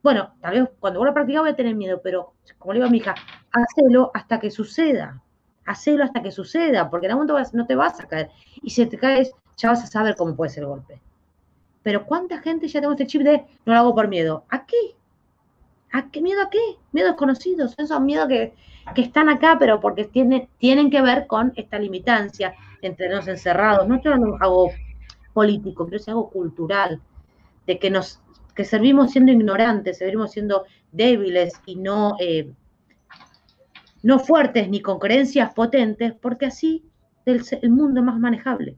Bueno, 0.04 0.36
tal 0.40 0.54
vez 0.54 0.70
cuando 0.80 1.00
vuelva 1.00 1.10
a 1.10 1.14
practicar 1.16 1.42
voy 1.42 1.50
a 1.50 1.56
tener 1.56 1.74
miedo, 1.74 2.00
pero 2.04 2.36
como 2.60 2.74
le 2.74 2.78
digo 2.78 2.88
a 2.88 2.92
mi 2.92 3.00
hija, 3.00 3.16
hacelo 3.52 4.12
hasta 4.14 4.40
que 4.40 4.52
suceda. 4.52 5.20
Hacelo 5.66 6.04
hasta 6.04 6.22
que 6.22 6.30
suceda, 6.30 6.92
porque 6.92 7.08
en 7.08 7.14
algún 7.14 7.26
momento 7.26 7.58
no 7.58 7.66
te 7.66 7.74
vas 7.74 8.00
a 8.00 8.08
caer. 8.08 8.30
Y 8.62 8.70
si 8.70 8.86
te 8.86 9.00
caes, 9.00 9.32
ya 9.58 9.70
vas 9.70 9.84
a 9.84 9.88
saber 9.88 10.16
cómo 10.16 10.36
puede 10.36 10.52
ser 10.52 10.62
el 10.62 10.70
golpe. 10.70 11.02
Pero 11.82 12.06
¿cuánta 12.06 12.38
gente 12.38 12.68
ya 12.68 12.80
tengo 12.80 12.94
este 12.94 13.08
chip 13.08 13.24
de 13.24 13.48
no 13.66 13.74
lo 13.74 13.80
hago 13.80 13.96
por 13.96 14.08
miedo? 14.08 14.46
¿A 14.50 14.68
qué? 14.68 14.96
¿A 15.92 16.10
qué 16.12 16.22
miedo 16.22 16.42
a 16.42 16.50
qué? 16.50 16.60
Miedo 16.92 17.08
desconocidos. 17.08 17.74
Esos 17.78 18.02
miedos 18.02 18.28
que, 18.28 18.54
que 18.96 19.02
están 19.02 19.30
acá, 19.30 19.58
pero 19.60 19.80
porque 19.80 20.06
tiene, 20.06 20.50
tienen 20.58 20.90
que 20.90 21.02
ver 21.02 21.28
con 21.28 21.54
esta 21.56 21.80
limitancia 21.80 22.54
entre 22.82 23.10
los 23.10 23.28
encerrados. 23.28 23.88
No 23.88 23.96
estoy 23.96 24.14
hablando 24.14 24.38
algo 24.42 24.72
político, 25.34 25.86
pero 25.86 25.98
es 25.98 26.08
algo 26.08 26.30
cultural, 26.30 27.02
de 27.66 27.80
que 27.80 27.90
nos 27.90 28.22
que 28.58 28.66
servimos 28.66 29.12
siendo 29.12 29.32
ignorantes, 29.32 30.00
servimos 30.00 30.32
siendo 30.32 30.66
débiles 30.92 31.54
y 31.68 31.76
no, 31.76 32.16
eh, 32.20 32.52
no 34.02 34.18
fuertes 34.18 34.68
ni 34.68 34.82
con 34.82 34.98
creencias 34.98 35.54
potentes, 35.54 36.14
porque 36.20 36.48
así 36.48 36.84
el, 37.26 37.46
el 37.62 37.70
mundo 37.70 38.00
es 38.00 38.06
más 38.08 38.20
manejable. 38.20 38.76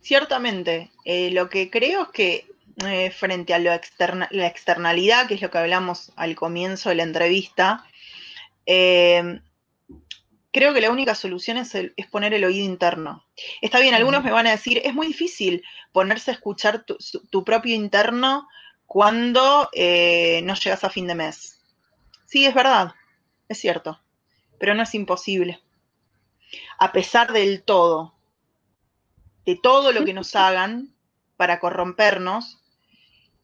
Ciertamente, 0.00 0.90
eh, 1.04 1.30
lo 1.30 1.50
que 1.50 1.68
creo 1.70 2.04
es 2.04 2.08
que 2.08 2.46
eh, 2.86 3.10
frente 3.10 3.54
a 3.54 3.58
lo 3.58 3.72
externa, 3.72 4.28
la 4.30 4.46
externalidad, 4.46 5.26
que 5.26 5.34
es 5.34 5.42
lo 5.42 5.50
que 5.50 5.58
hablamos 5.58 6.12
al 6.16 6.34
comienzo 6.34 6.88
de 6.88 6.96
la 6.96 7.02
entrevista, 7.02 7.84
eh, 8.66 9.40
creo 10.52 10.74
que 10.74 10.80
la 10.80 10.90
única 10.90 11.14
solución 11.14 11.56
es, 11.56 11.72
poner 12.10 12.34
el 12.34 12.44
oído 12.44 12.64
interno. 12.64 13.24
Está 13.60 13.80
bien, 13.80 13.94
algunos 13.94 14.22
me 14.22 14.30
van 14.30 14.46
a 14.46 14.52
decir, 14.52 14.80
es 14.84 14.94
muy 14.94 15.08
difícil 15.08 15.62
ponerse 15.92 16.30
a 16.30 16.34
escuchar 16.34 16.84
tu, 16.84 17.44
propio 17.44 17.74
interno 17.74 18.48
cuando 18.86 19.70
no 19.72 20.54
llegas 20.54 20.84
a 20.84 20.90
fin 20.90 21.06
de 21.06 21.14
mes. 21.14 21.58
Sí, 22.26 22.44
es 22.44 22.54
verdad, 22.54 22.94
es 23.48 23.58
cierto, 23.58 24.00
pero 24.58 24.74
no 24.74 24.82
es 24.82 24.94
imposible. 24.94 25.62
A 26.78 26.92
pesar 26.92 27.32
del 27.32 27.62
todo, 27.62 28.14
de 29.46 29.56
todo 29.56 29.92
lo 29.92 30.04
que 30.04 30.12
nos 30.12 30.36
hagan 30.36 30.94
para 31.38 31.58
corrompernos, 31.58 32.57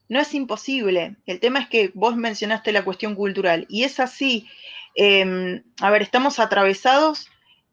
no 0.09 0.19
es 0.19 0.33
imposible. 0.33 1.15
El 1.25 1.39
tema 1.39 1.59
es 1.59 1.67
que 1.67 1.91
vos 1.93 2.15
mencionaste 2.15 2.71
la 2.71 2.83
cuestión 2.83 3.15
cultural 3.15 3.65
y 3.69 3.83
es 3.83 3.99
así. 3.99 4.47
Em, 4.95 5.63
a 5.81 5.89
ver, 5.89 6.01
estamos 6.01 6.39
atravesados 6.39 7.27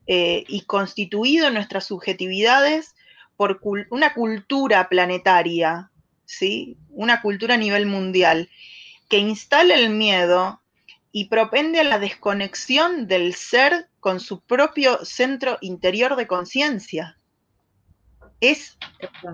eh, 0.07 0.45
y 0.49 0.63
constituidos 0.63 1.53
nuestras 1.53 1.87
subjetividades 1.87 2.95
por 3.37 3.61
una 3.91 4.15
cultura 4.15 4.89
planetaria, 4.89 5.91
¿sí? 6.25 6.77
Una 6.91 7.23
cultura 7.23 7.55
a 7.55 7.59
nivel 7.59 7.87
mundial 7.87 8.49
que 9.09 9.19
instala 9.19 9.75
el 9.75 9.91
miedo 9.91 10.61
y 11.13 11.27
propende 11.27 11.81
a 11.81 11.85
la 11.85 11.99
desconexión 11.99 13.07
del 13.07 13.35
ser 13.35 13.89
con 14.01 14.21
su 14.21 14.41
propio 14.41 15.05
centro 15.05 15.59
interior 15.61 16.17
de 16.17 16.27
conciencia 16.27 17.19
es 18.43 18.77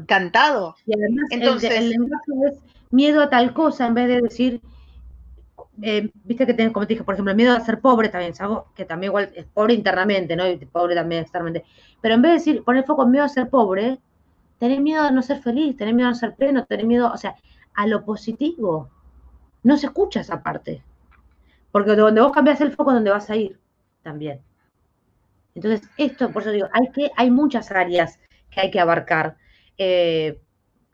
cantado. 0.07 0.77
Y 0.87 0.95
además 0.95 1.25
Entonces, 1.31 1.71
el, 1.73 1.91
lenguaje 1.91 2.33
es 2.51 2.59
miedo 2.91 3.23
a 3.23 3.31
tal 3.31 3.53
cosa 3.53 3.87
en 3.87 3.95
vez 3.95 4.09
de 4.09 4.21
decir, 4.21 4.63
eh, 5.83 6.11
viste 6.25 6.47
que 6.47 6.55
tenés, 6.55 6.73
como 6.73 6.87
te 6.87 6.95
dije, 6.95 7.05
por 7.05 7.15
ejemplo, 7.15 7.31
el 7.31 7.37
miedo 7.37 7.55
a 7.55 7.61
ser 7.61 7.81
pobre 7.81 8.09
también, 8.09 8.33
es 8.33 8.39
que 8.75 8.85
también 8.85 9.11
igual 9.11 9.31
es 9.35 9.47
pobre 9.47 9.75
internamente, 9.75 10.35
¿no? 10.35 10.49
Y 10.49 10.57
pobre 10.67 10.95
también 10.95 11.23
externamente. 11.23 11.65
Pero 12.01 12.15
en 12.15 12.23
vez 12.23 12.31
de 12.31 12.39
decir, 12.39 12.65
poner 12.65 12.85
foco 12.85 13.05
en 13.05 13.11
miedo 13.11 13.25
a 13.25 13.29
ser 13.29 13.49
pobre, 13.49 13.99
tenés 14.59 14.81
miedo 14.81 15.03
a 15.03 15.11
no 15.11 15.23
ser 15.23 15.41
feliz, 15.41 15.77
tenés 15.77 15.95
miedo 15.95 16.09
a 16.09 16.13
no 16.13 16.17
ser 16.17 16.35
pleno, 16.35 16.65
tenés 16.65 16.87
miedo, 16.87 17.11
o 17.13 17.17
sea, 17.17 17.37
a 17.75 17.87
lo 17.87 18.05
positivo. 18.05 18.91
No 19.63 19.77
se 19.77 19.87
escucha 19.87 20.21
esa 20.21 20.43
parte. 20.43 20.83
Porque 21.71 21.95
donde 21.95 22.21
vos 22.21 22.33
cambias 22.33 22.61
el 22.61 22.73
foco, 22.73 22.93
donde 22.93 23.11
vas 23.11 23.31
a 23.31 23.37
ir 23.37 23.59
también. 24.03 24.41
Entonces, 25.55 25.89
esto, 25.97 26.31
por 26.31 26.43
eso 26.43 26.51
digo, 26.51 26.69
hay 26.73 26.91
que, 26.91 27.11
hay 27.17 27.31
muchas 27.31 27.71
áreas 27.71 28.19
que 28.51 28.61
hay 28.61 28.71
que 28.71 28.81
abarcar. 28.81 29.37
Eh, 29.77 30.41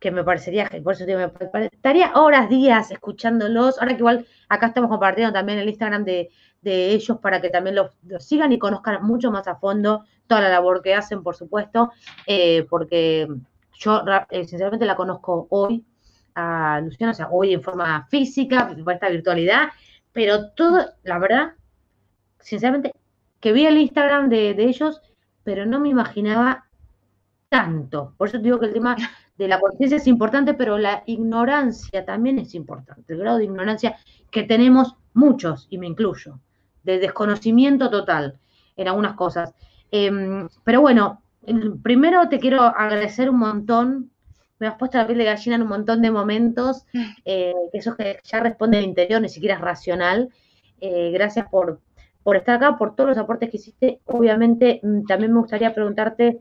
que 0.05 0.11
me 0.11 0.23
parecería, 0.23 0.71
por 0.83 0.93
eso 0.93 1.07
digo, 1.07 1.19
me 1.19 1.65
estaría 1.65 2.13
horas, 2.13 2.51
días 2.51 2.91
escuchándolos. 2.91 3.79
Ahora 3.79 3.93
que 3.93 4.01
igual 4.01 4.27
acá 4.51 4.67
estamos 4.67 4.91
compartiendo 4.91 5.33
también 5.33 5.59
el 5.59 5.67
Instagram 5.67 6.05
de, 6.05 6.29
ellos 6.63 7.17
para 7.21 7.41
que 7.41 7.49
también 7.49 7.75
los, 7.75 7.91
sigan 8.19 8.53
y 8.53 8.59
conozcan 8.59 9.03
mucho 9.03 9.31
más 9.31 9.49
a 9.49 9.57
fondo 9.57 10.05
toda 10.27 10.43
la 10.43 10.51
labor 10.51 10.83
que 10.83 10.95
hacen, 10.95 11.23
por 11.23 11.37
supuesto, 11.37 11.91
eh, 12.27 12.67
porque 12.69 13.27
yo 13.79 14.03
eh, 14.29 14.45
sinceramente 14.45 14.85
la 14.85 14.95
conozco 14.95 15.47
hoy 15.49 15.83
a 16.35 16.83
Luciana, 16.85 17.13
o 17.13 17.15
sea, 17.15 17.29
hoy 17.31 17.55
en 17.55 17.63
forma 17.63 18.07
física, 18.11 18.77
por 18.85 18.93
esta 18.93 19.09
virtualidad, 19.09 19.69
pero 20.13 20.51
todo, 20.51 20.85
la 21.03 21.19
verdad, 21.19 21.53
sinceramente, 22.41 22.93
que 23.41 23.55
vi 23.55 23.65
el 23.65 23.79
Instagram 23.79 24.29
de, 24.29 24.53
de 24.53 24.65
ellos, 24.65 25.01
pero 25.45 25.65
no 25.65 25.81
me 25.81 25.89
imaginaba 25.89 26.67
tanto. 27.49 28.13
Por 28.19 28.29
eso 28.29 28.39
digo 28.39 28.61
que 28.61 28.67
el 28.67 28.75
tema 28.75 28.97
de 29.37 29.49
la 29.49 29.61
conciencia 29.61 29.97
es 29.97 30.07
importante, 30.07 30.55
pero 30.55 30.79
la 30.79 31.03
ignorancia 31.07 32.05
también 32.05 32.39
es 32.39 32.55
importante. 32.55 33.13
El 33.13 33.21
grado 33.21 33.39
de 33.39 33.45
ignorancia 33.45 33.97
que 34.31 34.45
tenemos 34.45 34.97
muchos, 35.13 35.67
y 35.71 35.79
me 35.79 35.87
incluyo, 35.87 36.41
de 36.83 36.99
desconocimiento 36.99 37.91
total 37.91 38.39
en 38.77 38.89
algunas 38.89 39.15
cosas. 39.15 39.55
Em, 39.91 40.49
pero 40.65 40.81
bueno, 40.81 41.23
primero 41.83 42.29
te 42.29 42.39
quiero 42.39 42.63
agradecer 42.63 43.31
un 43.31 43.39
montón. 43.39 44.11
Me 44.59 44.67
has 44.67 44.77
puesto 44.77 44.99
la 44.99 45.07
piel 45.07 45.19
de 45.19 45.25
gallina 45.25 45.57
en 45.57 45.63
un 45.63 45.69
montón 45.69 46.03
de 46.03 46.11
momentos, 46.11 46.85
eh, 47.25 47.55
que 47.73 47.79
eso 47.79 47.97
que 47.97 48.19
ya 48.25 48.41
responde 48.41 48.79
al 48.79 48.85
interior, 48.85 49.21
ni 49.21 49.29
siquiera 49.29 49.57
es 49.57 49.61
racional. 49.61 50.31
Eh, 50.81 51.11
gracias 51.13 51.49
por, 51.49 51.81
por 52.23 52.37
estar 52.37 52.57
acá, 52.57 52.77
por 52.77 52.95
todos 52.95 53.11
los 53.11 53.19
aportes 53.19 53.51
que 53.51 53.57
hiciste. 53.57 54.01
Obviamente, 54.05 54.81
mm, 54.83 55.07
también 55.07 55.33
me 55.33 55.41
gustaría 55.41 55.75
preguntarte 55.75 56.41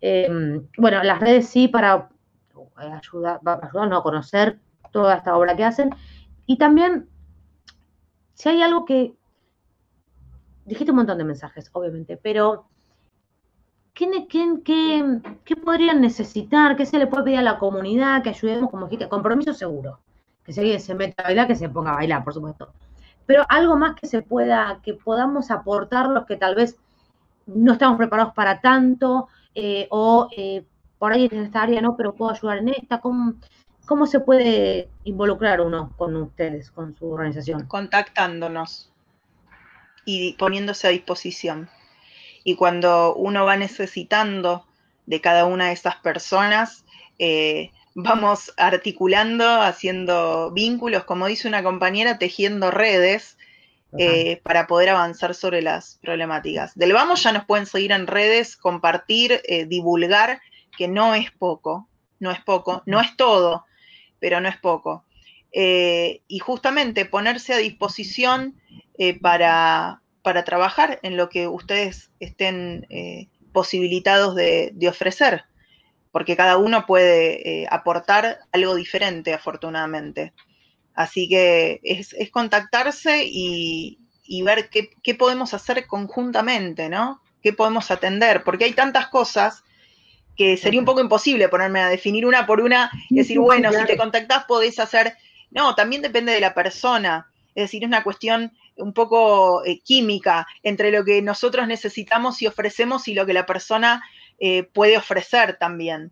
Em, 0.00 0.66
bueno, 0.76 1.02
las 1.02 1.20
redes 1.20 1.48
sí 1.48 1.68
para 1.68 2.08
eh, 2.56 2.92
ayudar, 2.92 3.40
ayudarnos 3.44 4.00
a 4.00 4.02
conocer 4.02 4.58
toda 4.92 5.16
esta 5.16 5.36
obra 5.36 5.56
que 5.56 5.64
hacen. 5.64 5.94
Y 6.46 6.56
también, 6.56 7.08
si 8.34 8.48
hay 8.48 8.62
algo 8.62 8.84
que, 8.84 9.14
dijiste 10.64 10.92
un 10.92 10.98
montón 10.98 11.18
de 11.18 11.24
mensajes, 11.24 11.70
obviamente, 11.72 12.16
pero 12.16 12.66
¿qué, 13.94 14.26
qué, 15.44 15.56
podrían 15.56 16.00
necesitar? 16.00 16.76
¿Qué 16.76 16.86
se 16.86 16.98
le 16.98 17.06
puede 17.06 17.24
pedir 17.24 17.38
a 17.38 17.42
la 17.42 17.58
comunidad? 17.58 18.22
Que 18.22 18.30
ayudemos, 18.30 18.70
como 18.70 18.86
dijiste, 18.86 19.08
compromiso 19.08 19.52
seguro. 19.52 19.98
Que 20.44 20.52
si 20.52 20.60
alguien 20.60 20.80
se 20.80 20.94
meta 20.94 21.22
a 21.22 21.26
bailar, 21.26 21.46
que 21.48 21.56
se 21.56 21.68
ponga 21.68 21.92
a 21.92 21.96
bailar, 21.96 22.22
por 22.22 22.32
supuesto. 22.32 22.72
Pero 23.26 23.44
algo 23.48 23.76
más 23.76 23.94
que 23.96 24.06
se 24.06 24.22
pueda, 24.22 24.80
que 24.82 24.94
podamos 24.94 25.50
aportar 25.50 26.08
los 26.08 26.24
que 26.24 26.36
tal 26.36 26.54
vez 26.54 26.78
no 27.46 27.72
estamos 27.72 27.98
preparados 27.98 28.32
para 28.34 28.60
tanto, 28.60 29.28
eh, 29.60 29.88
o 29.90 30.28
eh, 30.36 30.62
por 31.00 31.12
ahí 31.12 31.28
en 31.32 31.42
esta 31.42 31.62
área 31.62 31.80
no, 31.80 31.96
pero 31.96 32.14
puedo 32.14 32.30
ayudar 32.30 32.58
en 32.58 32.68
esta. 32.68 33.00
¿Cómo, 33.00 33.34
¿Cómo 33.86 34.06
se 34.06 34.20
puede 34.20 34.88
involucrar 35.02 35.60
uno 35.60 35.92
con 35.96 36.14
ustedes, 36.14 36.70
con 36.70 36.94
su 36.94 37.10
organización? 37.10 37.66
Contactándonos 37.66 38.92
y 40.04 40.34
poniéndose 40.34 40.86
a 40.86 40.90
disposición. 40.90 41.68
Y 42.44 42.54
cuando 42.54 43.16
uno 43.16 43.44
va 43.44 43.56
necesitando 43.56 44.64
de 45.06 45.20
cada 45.20 45.44
una 45.44 45.66
de 45.66 45.72
esas 45.72 45.96
personas, 45.96 46.84
eh, 47.18 47.72
vamos 47.96 48.54
articulando, 48.58 49.44
haciendo 49.60 50.52
vínculos, 50.52 51.02
como 51.02 51.26
dice 51.26 51.48
una 51.48 51.64
compañera, 51.64 52.18
tejiendo 52.18 52.70
redes 52.70 53.38
eh, 53.96 54.40
para 54.42 54.66
poder 54.66 54.90
avanzar 54.90 55.34
sobre 55.34 55.62
las 55.62 55.98
problemáticas. 56.02 56.74
Del 56.74 56.92
Vamos 56.92 57.22
ya 57.22 57.32
nos 57.32 57.46
pueden 57.46 57.64
seguir 57.64 57.92
en 57.92 58.06
redes, 58.06 58.54
compartir, 58.54 59.40
eh, 59.44 59.64
divulgar, 59.64 60.42
que 60.76 60.88
no 60.88 61.14
es 61.14 61.30
poco, 61.30 61.88
no 62.20 62.30
es 62.30 62.38
poco, 62.40 62.82
no 62.84 63.00
es 63.00 63.16
todo, 63.16 63.64
pero 64.18 64.40
no 64.42 64.48
es 64.50 64.58
poco. 64.58 65.06
Eh, 65.52 66.20
y 66.28 66.38
justamente 66.38 67.06
ponerse 67.06 67.54
a 67.54 67.58
disposición 67.58 68.60
para, 69.22 70.02
para, 70.22 70.44
trabajar 70.44 70.98
en 71.02 71.16
lo 71.16 71.30
que 71.30 71.46
ustedes 71.46 72.10
estén 72.20 72.86
posibilitados 73.52 74.34
de, 74.34 74.72
de, 74.74 74.88
ofrecer, 74.88 75.44
porque 76.10 76.36
cada 76.36 76.58
uno 76.58 76.84
puede 76.84 77.66
aportar 77.70 78.40
algo 78.52 78.74
diferente, 78.74 79.32
afortunadamente. 79.32 80.34
Así 80.98 81.28
que 81.28 81.78
es, 81.84 82.12
contactarse 82.32 83.22
y, 83.24 84.00
ver 84.42 84.68
qué, 84.68 85.14
podemos 85.14 85.54
hacer 85.54 85.86
conjuntamente, 85.86 86.88
¿no? 86.88 87.22
¿Qué 87.40 87.52
podemos 87.52 87.92
atender? 87.92 88.42
Porque 88.42 88.64
hay 88.64 88.72
tantas 88.72 89.06
cosas 89.06 89.62
que 90.36 90.56
sería 90.56 90.80
un 90.80 90.86
poco 90.86 91.00
imposible 91.00 91.48
ponerme 91.48 91.78
a 91.78 91.88
definir 91.88 92.26
una 92.26 92.46
por 92.46 92.60
una 92.60 92.90
y 93.10 93.14
decir, 93.14 93.38
bueno, 93.38 93.72
si 93.72 93.84
te 93.86 93.96
contactás 93.96 94.46
podés 94.46 94.80
hacer... 94.80 95.16
No, 95.52 95.76
también 95.76 96.02
depende 96.02 96.32
de 96.32 96.40
la 96.40 96.52
persona. 96.52 97.30
Es 97.54 97.66
decir, 97.66 97.84
es 97.84 97.86
una 97.86 98.02
cuestión 98.02 98.52
un 98.76 98.92
poco 98.92 99.64
eh, 99.64 99.78
química 99.78 100.48
entre 100.64 100.90
lo 100.90 101.04
que 101.04 101.22
nosotros 101.22 101.68
necesitamos 101.68 102.42
y 102.42 102.48
ofrecemos 102.48 103.06
y 103.06 103.14
lo 103.14 103.24
que 103.24 103.34
la 103.34 103.46
persona 103.46 104.02
eh, 104.40 104.64
puede 104.64 104.98
ofrecer 104.98 105.58
también. 105.60 106.10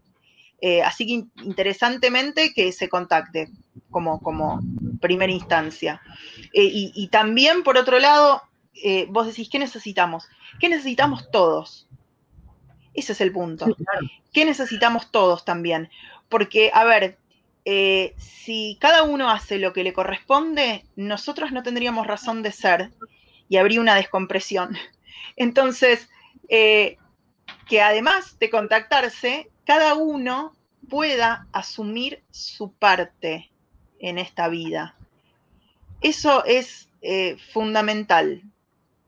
Eh, 0.60 0.82
así 0.82 1.06
que 1.06 1.42
interesantemente 1.44 2.52
que 2.54 2.72
se 2.72 2.88
contacte 2.88 3.50
como, 3.90 4.20
como 4.20 4.60
primera 5.00 5.32
instancia. 5.32 6.00
Y, 6.52 6.92
y, 6.94 7.08
también, 7.08 7.62
por 7.62 7.76
otro 7.76 7.98
lado, 7.98 8.42
vos 9.08 9.26
decís, 9.26 9.48
¿qué 9.50 9.58
necesitamos? 9.58 10.28
¿Qué 10.60 10.68
necesitamos 10.68 11.30
todos? 11.30 11.86
Ese 12.94 13.12
es 13.12 13.20
el 13.20 13.32
punto. 13.32 13.66
¿Qué 14.32 14.44
necesitamos 14.44 15.10
todos 15.10 15.44
también? 15.44 15.90
Porque, 16.28 16.70
a 16.72 16.84
ver, 16.84 17.18
eh, 17.66 18.14
si 18.16 18.78
cada 18.80 19.02
uno 19.02 19.28
hace 19.28 19.58
lo 19.58 19.72
que 19.72 19.82
le 19.82 19.92
corresponde, 19.92 20.84
nosotros 20.94 21.50
no 21.50 21.64
tendríamos 21.64 22.06
razón 22.06 22.42
de 22.42 22.52
ser 22.52 22.90
y 23.48 23.56
habría 23.56 23.80
una 23.80 23.96
descompresión. 23.96 24.76
Entonces, 25.36 26.08
eh, 26.48 26.96
que 27.68 27.82
además 27.82 28.38
de 28.38 28.50
contactarse, 28.50 29.50
cada 29.66 29.94
uno 29.94 30.54
pueda 30.88 31.48
asumir 31.52 32.22
su 32.30 32.72
parte 32.72 33.50
en 33.98 34.18
esta 34.18 34.48
vida. 34.48 34.94
Eso 36.00 36.44
es 36.44 36.88
eh, 37.02 37.36
fundamental, 37.52 38.42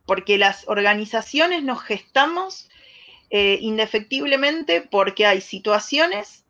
porque 0.04 0.36
las 0.36 0.66
organizaciones 0.68 1.62
nos 1.62 1.80
gestamos 1.82 2.68
eh, 3.30 3.58
indefectiblemente 3.60 4.80
porque 4.80 5.26
hay 5.26 5.40
situaciones 5.40 6.44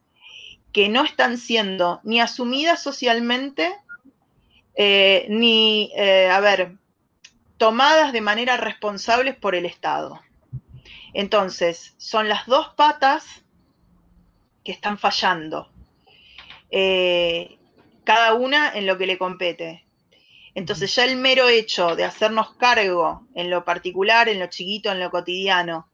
que 0.72 0.88
no 0.88 1.04
están 1.04 1.36
siendo 1.36 2.00
ni 2.02 2.20
asumidas 2.20 2.82
socialmente, 2.82 3.74
eh, 4.74 5.26
ni, 5.28 5.92
a 5.96 6.38
ver, 6.40 6.76
tomadas 7.56 8.12
de 8.12 8.20
manera 8.20 8.56
responsables 8.56 9.36
por 9.36 9.54
el 9.54 9.66
Estado. 9.66 10.20
Entonces, 11.12 11.94
son 11.98 12.28
las 12.28 12.46
dos 12.46 12.68
patas 12.76 13.42
que 14.64 14.72
están 14.72 14.98
fallando, 14.98 15.70
cada 18.04 18.34
una 18.34 18.72
en 18.74 18.86
lo 18.86 18.96
que 18.98 19.06
le 19.06 19.18
compete. 19.18 19.84
Entonces 20.54 20.94
ya 20.94 21.04
el 21.04 21.16
mero 21.16 21.48
hecho 21.48 21.94
de 21.94 22.04
hacernos 22.04 22.54
cargo 22.56 23.26
en 23.34 23.48
lo 23.48 23.64
particular, 23.64 24.28
en 24.28 24.40
lo 24.40 24.48
chiquito, 24.48 24.90
en 24.90 24.98
lo 24.98 25.10
cotidiano, 25.10 25.88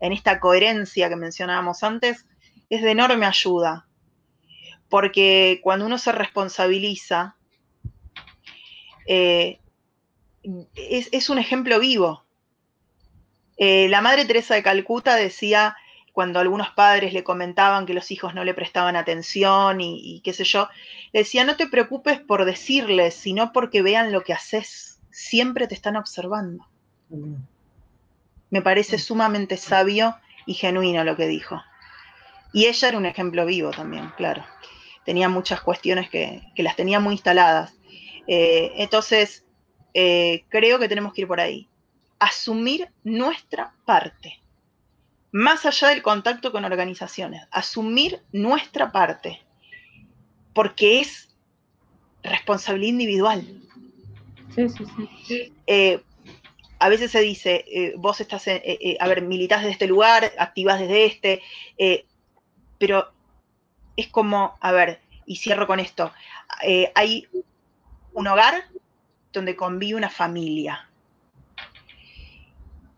en 0.00 0.12
esta 0.12 0.40
coherencia 0.40 1.08
que 1.08 1.16
mencionábamos 1.16 1.82
antes, 1.82 2.26
es 2.68 2.82
de 2.82 2.90
enorme 2.90 3.26
ayuda. 3.26 3.86
Porque 4.88 5.60
cuando 5.62 5.86
uno 5.86 5.98
se 5.98 6.12
responsabiliza, 6.12 7.36
eh, 9.06 9.60
es, 10.74 11.30
un 11.30 11.38
ejemplo 11.38 11.78
vivo. 11.78 12.24
Eh, 13.56 13.88
la 13.88 14.00
Madre 14.00 14.24
Teresa 14.24 14.54
de 14.54 14.62
Calcuta 14.62 15.16
decía, 15.16 15.76
cuando 16.18 16.40
algunos 16.40 16.70
padres 16.70 17.12
le 17.12 17.22
comentaban 17.22 17.86
que 17.86 17.94
los 17.94 18.10
hijos 18.10 18.34
no 18.34 18.42
le 18.42 18.52
prestaban 18.52 18.96
atención 18.96 19.80
y, 19.80 20.20
qué 20.24 20.32
sé 20.32 20.42
yo, 20.42 20.68
le 21.12 21.20
decía, 21.20 21.44
no 21.44 21.54
te 21.54 21.68
preocupes 21.68 22.18
por 22.18 22.44
decirles, 22.44 23.14
sino 23.14 23.52
porque 23.52 23.82
vean 23.82 24.10
lo 24.10 24.24
que 24.24 24.32
haces. 24.32 24.98
Siempre 25.12 25.68
te 25.68 25.76
están 25.76 25.94
observando. 25.94 26.66
Me 28.50 28.62
parece 28.62 28.98
sumamente 28.98 29.56
sabio 29.56 30.16
y 30.44 30.54
genuino 30.54 31.04
lo 31.04 31.14
que 31.14 31.28
dijo. 31.28 31.62
Y 32.52 32.66
ella 32.66 32.88
era 32.88 32.98
un 32.98 33.06
ejemplo 33.06 33.46
vivo 33.46 33.70
también, 33.70 34.10
claro. 34.16 34.44
Tenía 35.04 35.28
muchas 35.28 35.60
cuestiones 35.60 36.10
que, 36.10 36.42
las 36.56 36.74
tenía 36.74 36.98
muy 36.98 37.12
instaladas. 37.12 37.74
Eh, 38.26 38.72
entonces, 38.78 39.44
eh, 39.94 40.46
creo 40.48 40.80
que 40.80 40.88
tenemos 40.88 41.12
que 41.12 41.20
ir 41.20 41.28
por 41.28 41.38
ahí. 41.38 41.68
Asumir 42.18 42.88
nuestra 43.04 43.72
parte. 43.84 44.42
Más 45.32 45.66
allá 45.66 45.88
del 45.88 46.02
contacto 46.02 46.52
con 46.52 46.64
organizaciones. 46.64 47.46
Asumir 47.50 48.22
nuestra 48.32 48.92
parte. 48.92 49.42
Porque 50.54 51.00
es 51.00 51.28
responsabilidad 52.22 52.90
individual. 52.90 53.62
Sí, 54.54 54.68
sí, 54.68 54.84
sí. 55.26 55.52
Eh, 55.66 56.02
a 56.78 56.88
veces 56.88 57.10
se 57.10 57.20
dice, 57.20 57.64
eh, 57.66 57.94
vos 57.96 58.20
estás, 58.20 58.46
eh, 58.46 58.62
eh, 58.64 58.96
a 59.00 59.08
ver, 59.08 59.22
militás 59.22 59.60
desde 59.60 59.72
este 59.72 59.86
lugar, 59.86 60.32
activás 60.38 60.78
desde 60.78 61.06
este, 61.06 61.42
pero 62.78 63.10
es 63.96 64.08
como, 64.08 64.56
a 64.60 64.72
ver, 64.72 65.00
y 65.26 65.36
cierro 65.36 65.66
con 65.66 65.80
esto, 65.80 66.12
hay 66.94 67.26
un 68.12 68.26
hogar 68.28 68.64
donde 69.32 69.56
convive 69.56 69.96
una 69.96 70.08
familia. 70.08 70.88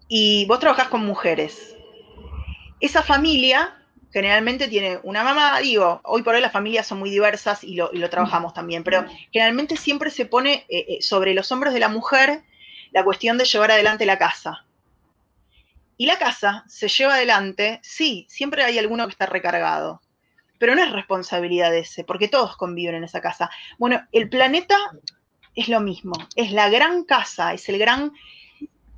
Y 0.09 0.45
vos 0.47 0.59
trabajás 0.59 0.89
con 0.89 1.07
mujeres. 1.07 1.76
Esa 2.81 3.03
familia 3.03 3.76
generalmente 4.12 4.68
tiene 4.68 4.99
una 5.03 5.22
mamá, 5.22 5.61
digo, 5.61 6.01
hoy 6.05 6.22
por 6.22 6.35
hoy 6.35 6.41
las 6.41 6.53
familias 6.53 6.87
son 6.87 6.99
muy 6.99 7.11
diversas 7.11 7.62
y 7.62 7.76
lo, 7.76 7.91
trabajamos 8.11 8.55
también, 8.55 8.83
pero 8.83 9.05
generalmente 9.33 9.76
siempre 9.76 10.11
se 10.11 10.26
pone 10.26 10.66
sobre 11.01 11.35
los 11.35 11.51
hombros 11.53 11.72
de 11.72 11.81
la 11.81 11.89
mujer 11.89 12.43
la 12.93 13.05
cuestión 13.05 13.39
de 13.39 13.45
llevar 13.45 13.70
adelante 13.70 14.07
la 14.07 14.18
casa. 14.18 14.64
Y 15.97 16.07
la 16.07 16.18
casa 16.18 16.64
se 16.66 16.89
lleva 16.89 17.14
adelante, 17.14 17.78
sí, 17.83 18.26
siempre 18.28 18.64
hay 18.64 18.78
alguno 18.78 19.07
que 19.07 19.12
está 19.12 19.26
recargado, 19.26 20.01
pero 20.59 20.74
no 20.74 20.83
es 20.83 20.93
responsabilidad 20.93 21.70
de 21.70 21.81
ese, 21.81 22.05
porque 22.05 22.28
todos 22.28 22.57
conviven 22.57 22.95
en 22.95 23.05
esa 23.05 23.20
casa. 23.20 23.51
Bueno, 23.78 24.07
el 24.11 24.28
planeta 24.28 24.76
es 25.55 25.68
lo 25.68 25.81
mismo, 25.81 26.14
es 26.37 26.53
la 26.53 26.70
gran 26.70 27.05
casa, 27.05 27.53
es 27.53 27.68
el 27.68 27.78
gran 27.78 28.12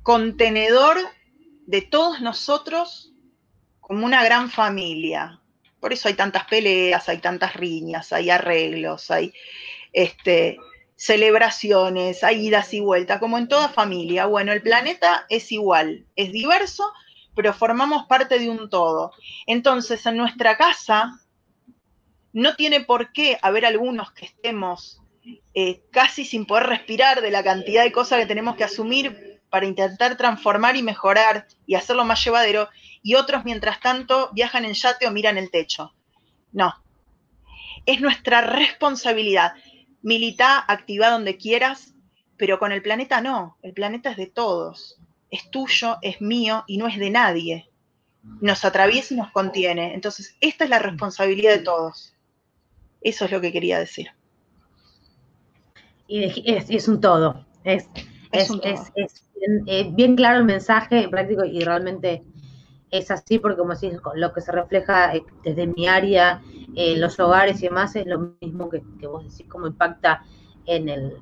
contenedor 0.01 0.97
de 1.65 1.81
todos 1.81 2.21
nosotros 2.21 3.12
como 3.93 4.07
una 4.07 4.23
gran 4.23 4.49
familia. 4.49 5.39
Por 5.79 5.93
eso 5.93 6.07
hay 6.07 6.15
tantas 6.15 6.45
peleas, 6.45 7.07
hay 7.09 7.19
tantas 7.19 7.55
riñas, 7.55 8.11
hay 8.11 8.31
arreglos, 8.31 9.11
hay 9.11 9.31
este, 9.91 10.57
celebraciones, 10.95 12.23
hay 12.23 12.47
idas 12.47 12.73
y 12.73 12.79
vueltas, 12.79 13.19
como 13.19 13.37
en 13.37 13.47
toda 13.47 13.69
familia. 13.69 14.25
Bueno, 14.25 14.51
el 14.51 14.63
planeta 14.63 15.27
es 15.29 15.51
igual, 15.51 16.07
es 16.15 16.31
diverso, 16.31 16.91
pero 17.35 17.53
formamos 17.53 18.07
parte 18.07 18.39
de 18.39 18.49
un 18.49 18.67
todo. 18.67 19.11
Entonces, 19.45 20.03
en 20.07 20.17
nuestra 20.17 20.57
casa 20.57 21.19
no 22.31 22.55
tiene 22.55 22.79
por 22.79 23.13
qué 23.13 23.37
haber 23.43 23.63
algunos 23.63 24.11
que 24.13 24.25
estemos 24.25 25.03
eh, 25.53 25.83
casi 25.91 26.25
sin 26.25 26.47
poder 26.47 26.65
respirar 26.65 27.21
de 27.21 27.29
la 27.29 27.43
cantidad 27.43 27.83
de 27.83 27.91
cosas 27.91 28.17
que 28.17 28.25
tenemos 28.25 28.55
que 28.55 28.63
asumir 28.63 29.39
para 29.51 29.67
intentar 29.67 30.17
transformar 30.17 30.77
y 30.77 30.81
mejorar 30.81 31.45
y 31.67 31.75
hacerlo 31.75 32.05
más 32.05 32.25
llevadero, 32.25 32.69
y 33.03 33.15
otros, 33.15 33.43
mientras 33.43 33.81
tanto, 33.81 34.29
viajan 34.33 34.65
en 34.65 34.73
yate 34.73 35.05
o 35.05 35.11
miran 35.11 35.37
el 35.37 35.51
techo. 35.51 35.93
No. 36.53 36.73
Es 37.85 37.99
nuestra 37.99 38.41
responsabilidad 38.41 39.53
milita, 40.01 40.59
activa 40.59 41.09
donde 41.09 41.37
quieras, 41.37 41.93
pero 42.37 42.59
con 42.59 42.71
el 42.71 42.81
planeta 42.81 43.21
no, 43.21 43.57
el 43.61 43.73
planeta 43.73 44.11
es 44.11 44.17
de 44.17 44.27
todos, 44.27 44.99
es 45.29 45.49
tuyo, 45.49 45.97
es 46.01 46.21
mío 46.21 46.63
y 46.67 46.77
no 46.77 46.87
es 46.87 46.97
de 46.97 47.09
nadie. 47.09 47.69
Nos 48.41 48.63
atraviesa 48.63 49.13
y 49.13 49.17
nos 49.17 49.31
contiene. 49.31 49.93
Entonces, 49.93 50.37
esta 50.39 50.63
es 50.63 50.69
la 50.69 50.79
responsabilidad 50.79 51.57
de 51.57 51.63
todos. 51.63 52.13
Eso 53.01 53.25
es 53.25 53.31
lo 53.31 53.41
que 53.41 53.51
quería 53.51 53.79
decir. 53.79 54.11
Y 56.07 56.23
es, 56.23 56.87
un 56.87 57.01
todo. 57.01 57.45
Es, 57.63 57.87
eh, 59.67 59.89
bien, 59.91 60.15
claro 60.15 60.39
el 60.39 60.45
mensaje 60.45 61.09
práctico 61.09 61.43
y 61.43 61.61
realmente 61.61 62.23
es 62.93 63.09
así 63.09 63.39
porque 63.39 63.57
como 63.57 63.73
decís, 63.73 63.99
lo 64.13 64.33
que 64.33 64.41
se 64.41 64.51
refleja 64.51 65.15
eh, 65.15 65.23
desde 65.43 65.65
mi 65.65 65.87
área, 65.87 66.41
en 66.75 67.01
los 67.01 67.19
hogares 67.19 67.59
y 67.61 67.67
demás, 67.67 67.95
es 67.95 68.05
lo 68.05 68.35
mismo 68.39 68.69
que, 68.69 68.83
vos 69.07 69.23
decís, 69.23 69.47
cómo 69.49 69.65
impacta 69.65 70.23
en 70.67 70.89
el, 70.89 71.17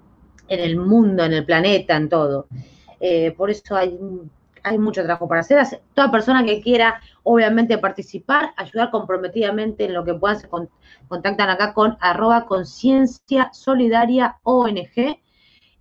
en 0.49 0.59
el 0.59 0.75
mundo, 0.75 1.23
en 1.23 1.31
el 1.31 1.45
planeta, 1.45 1.95
en 1.95 2.09
todo. 2.09 2.47
Eh, 2.99 3.31
por 3.37 3.49
eso 3.49 3.77
hay, 3.77 3.97
hay 4.63 4.77
mucho 4.77 5.01
trabajo 5.01 5.29
para 5.29 5.41
hacer. 5.41 5.81
Toda 5.93 6.11
persona 6.11 6.43
que 6.43 6.61
quiera, 6.61 6.99
obviamente, 7.23 7.77
participar, 7.77 8.51
ayudar 8.57 8.91
comprometidamente 8.91 9.85
en 9.85 9.93
lo 9.93 10.03
que 10.03 10.13
puedan, 10.13 10.39
se 10.39 10.49
contactan 10.49 11.49
acá 11.49 11.73
con 11.73 11.97
arroba 12.01 12.47
conciencia 12.47 13.49
solidaria 13.53 14.39
ONG. 14.43 15.21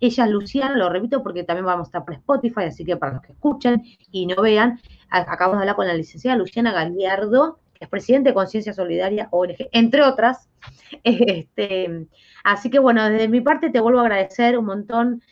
Ella 0.01 0.25
es 0.25 0.31
Luciana, 0.31 0.77
lo 0.77 0.89
repito 0.89 1.23
porque 1.23 1.45
también 1.45 1.67
vamos 1.67 1.87
a 1.87 1.89
estar 1.89 2.05
por 2.05 2.15
Spotify, 2.15 2.65
así 2.65 2.85
que 2.85 2.97
para 2.97 3.15
los 3.15 3.23
que 3.23 3.33
escuchen 3.33 3.83
y 4.11 4.27
no 4.27 4.43
vean, 4.43 4.81
acabamos 5.11 5.59
de 5.59 5.63
hablar 5.63 5.77
con 5.77 5.87
la 5.87 5.95
licenciada 5.95 6.37
Luciana 6.37 6.73
Galiardo, 6.73 7.61
que 7.75 7.85
es 7.85 7.91
presidente 7.91 8.31
de 8.31 8.35
Conciencia 8.35 8.73
Solidaria 8.73 9.29
ONG, 9.31 9.69
entre 9.73 10.03
otras. 10.03 10.49
Este, 11.05 12.09
así 12.43 12.69
que 12.69 12.81
bueno, 12.81 13.09
desde 13.09 13.29
mi 13.29 13.41
parte 13.41 13.71
te 13.71 13.81
vuelvo 13.81 14.01
a 14.01 14.03
agradecer 14.03 14.59
un 14.59 14.65
montón 14.67 15.23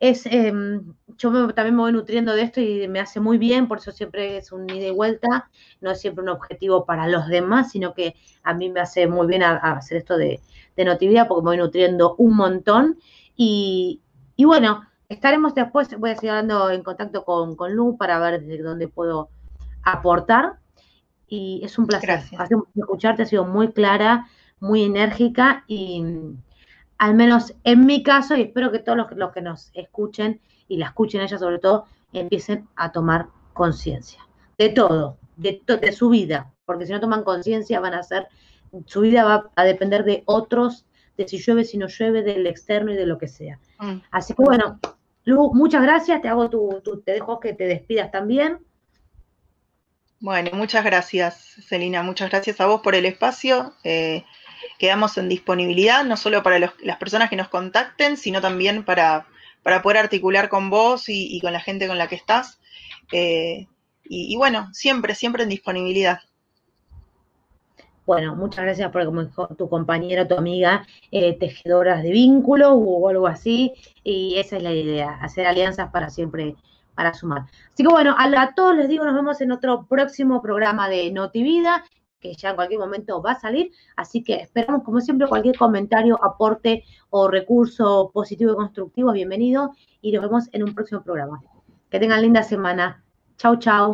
es, 0.00 0.24
em, 0.24 0.94
yo 1.18 1.30
también 1.52 1.76
me 1.76 1.82
voy 1.82 1.92
nutriendo 1.92 2.34
de 2.34 2.42
esto 2.42 2.60
y 2.60 2.88
me 2.88 3.00
hace 3.00 3.20
muy 3.20 3.36
bien, 3.36 3.68
por 3.68 3.78
eso 3.78 3.92
siempre 3.92 4.38
es 4.38 4.50
un 4.50 4.68
ida 4.70 4.86
y 4.86 4.90
vuelta, 4.90 5.50
no 5.82 5.90
es 5.90 6.00
siempre 6.00 6.22
un 6.22 6.30
objetivo 6.30 6.86
para 6.86 7.06
los 7.06 7.28
demás, 7.28 7.70
sino 7.70 7.92
que 7.92 8.14
a 8.42 8.54
mí 8.54 8.70
me 8.70 8.80
hace 8.80 9.06
muy 9.06 9.26
bien 9.26 9.42
hacer 9.42 9.98
esto 9.98 10.16
de, 10.16 10.40
de 10.74 10.84
Notivida 10.86 11.28
porque 11.28 11.42
me 11.42 11.50
voy 11.50 11.56
nutriendo 11.58 12.14
un 12.16 12.34
montón. 12.34 12.98
Y, 13.42 14.02
bueno, 14.44 14.82
estaremos 15.08 15.54
después, 15.54 15.98
voy 15.98 16.10
a 16.10 16.14
seguir 16.14 16.32
hablando 16.32 16.68
en 16.68 16.82
contacto 16.82 17.24
con, 17.24 17.56
con 17.56 17.72
Lu 17.72 17.96
para 17.96 18.18
ver 18.18 18.44
desde 18.44 18.62
dónde 18.62 18.86
puedo 18.86 19.30
aportar. 19.82 20.58
Y 21.26 21.62
es 21.64 21.78
un 21.78 21.86
placer. 21.86 22.20
Escucharte 22.76 23.22
ha 23.22 23.26
sido 23.26 23.46
muy 23.46 23.72
clara, 23.72 24.26
muy 24.58 24.84
enérgica 24.84 25.64
y 25.66 26.04
al 26.98 27.14
menos 27.14 27.54
en 27.64 27.86
mi 27.86 28.02
caso, 28.02 28.36
y 28.36 28.42
espero 28.42 28.70
que 28.70 28.80
todos 28.80 29.10
los, 29.16 29.32
que 29.32 29.40
nos 29.40 29.70
escuchen 29.72 30.42
y 30.68 30.76
la 30.76 30.88
escuchen 30.88 31.22
ella 31.22 31.38
sobre 31.38 31.58
todo, 31.58 31.86
empiecen 32.12 32.68
a 32.76 32.92
tomar 32.92 33.28
conciencia 33.54 34.20
de 34.58 34.68
todo, 34.68 35.16
de, 35.36 35.62
de 35.66 35.92
su 35.92 36.10
vida, 36.10 36.52
porque 36.66 36.84
si 36.84 36.92
no 36.92 37.00
toman 37.00 37.24
conciencia 37.24 37.80
van 37.80 37.94
a 37.94 38.02
ser, 38.02 38.28
su 38.84 39.00
vida 39.00 39.24
va 39.24 39.50
a 39.56 39.64
depender 39.64 40.04
de 40.04 40.24
otros, 40.26 40.84
de 41.24 41.28
si 41.28 41.38
llueve, 41.38 41.64
si 41.64 41.76
no 41.78 41.86
llueve, 41.86 42.22
del 42.22 42.46
externo 42.46 42.92
y 42.92 42.96
de 42.96 43.06
lo 43.06 43.18
que 43.18 43.28
sea. 43.28 43.58
Mm. 43.78 43.98
Así 44.10 44.34
que 44.34 44.42
bueno, 44.42 44.80
Lu, 45.24 45.52
muchas 45.54 45.82
gracias, 45.82 46.22
te 46.22 46.28
hago 46.28 46.48
tu, 46.48 46.82
te 47.04 47.12
dejo 47.12 47.40
que 47.40 47.52
te 47.52 47.64
despidas 47.64 48.10
también. 48.10 48.58
Bueno, 50.18 50.50
muchas 50.54 50.84
gracias, 50.84 51.56
Celina, 51.66 52.02
muchas 52.02 52.30
gracias 52.30 52.60
a 52.60 52.66
vos 52.66 52.80
por 52.82 52.94
el 52.94 53.06
espacio. 53.06 53.74
Eh, 53.84 54.24
quedamos 54.78 55.16
en 55.18 55.28
disponibilidad, 55.28 56.04
no 56.04 56.16
solo 56.16 56.42
para 56.42 56.58
las 56.58 56.96
personas 56.98 57.30
que 57.30 57.36
nos 57.36 57.48
contacten, 57.48 58.16
sino 58.16 58.40
también 58.40 58.84
para, 58.84 59.26
para 59.62 59.82
poder 59.82 59.98
articular 59.98 60.48
con 60.48 60.70
vos 60.70 61.04
y, 61.08 61.40
con 61.40 61.52
la 61.52 61.60
gente 61.60 61.86
con 61.86 61.98
la 61.98 62.08
que 62.08 62.16
estás. 62.16 62.58
Eh, 63.12 63.66
y, 64.04 64.36
bueno, 64.36 64.68
siempre, 64.72 65.14
siempre 65.14 65.44
en 65.44 65.48
disponibilidad. 65.48 66.20
Bueno, 68.06 68.34
muchas 68.34 68.64
gracias 68.64 68.90
por 68.90 69.04
como 69.04 69.26
tu 69.56 69.68
compañera, 69.68 70.26
tu 70.26 70.34
amiga, 70.34 70.86
eh, 71.10 71.38
tejedoras 71.38 72.02
de 72.02 72.10
vínculos 72.10 72.72
o 72.74 73.08
algo 73.08 73.26
así. 73.26 73.72
Y 74.02 74.36
esa 74.38 74.56
es 74.56 74.62
la 74.62 74.72
idea, 74.72 75.18
hacer 75.22 75.46
alianzas 75.46 75.90
para 75.90 76.10
siempre, 76.10 76.56
para 76.94 77.14
sumar. 77.14 77.42
Así 77.72 77.82
que 77.82 77.88
bueno, 77.88 78.14
a, 78.18 78.24
a 78.42 78.54
todos 78.54 78.76
les 78.76 78.88
digo, 78.88 79.04
nos 79.04 79.14
vemos 79.14 79.40
en 79.40 79.52
otro 79.52 79.86
próximo 79.86 80.42
programa 80.42 80.88
de 80.88 81.10
Notivida 81.12 81.84
que 82.20 82.34
ya 82.34 82.50
en 82.50 82.56
cualquier 82.56 82.80
momento 82.80 83.22
va 83.22 83.32
a 83.32 83.40
salir. 83.40 83.72
Así 83.96 84.22
que 84.22 84.34
esperamos, 84.34 84.84
como 84.84 85.00
siempre, 85.00 85.26
cualquier 85.26 85.56
comentario, 85.56 86.22
aporte 86.22 86.84
o 87.08 87.28
recurso 87.28 88.10
positivo 88.12 88.52
y 88.52 88.56
constructivo, 88.56 89.12
bienvenido 89.12 89.72
y 90.00 90.12
nos 90.12 90.22
vemos 90.22 90.48
en 90.52 90.62
un 90.62 90.74
próximo 90.74 91.02
programa. 91.02 91.40
Que 91.90 91.98
tengan 91.98 92.22
linda 92.22 92.42
semana. 92.42 93.02
Chau, 93.36 93.56
chau. 93.56 93.92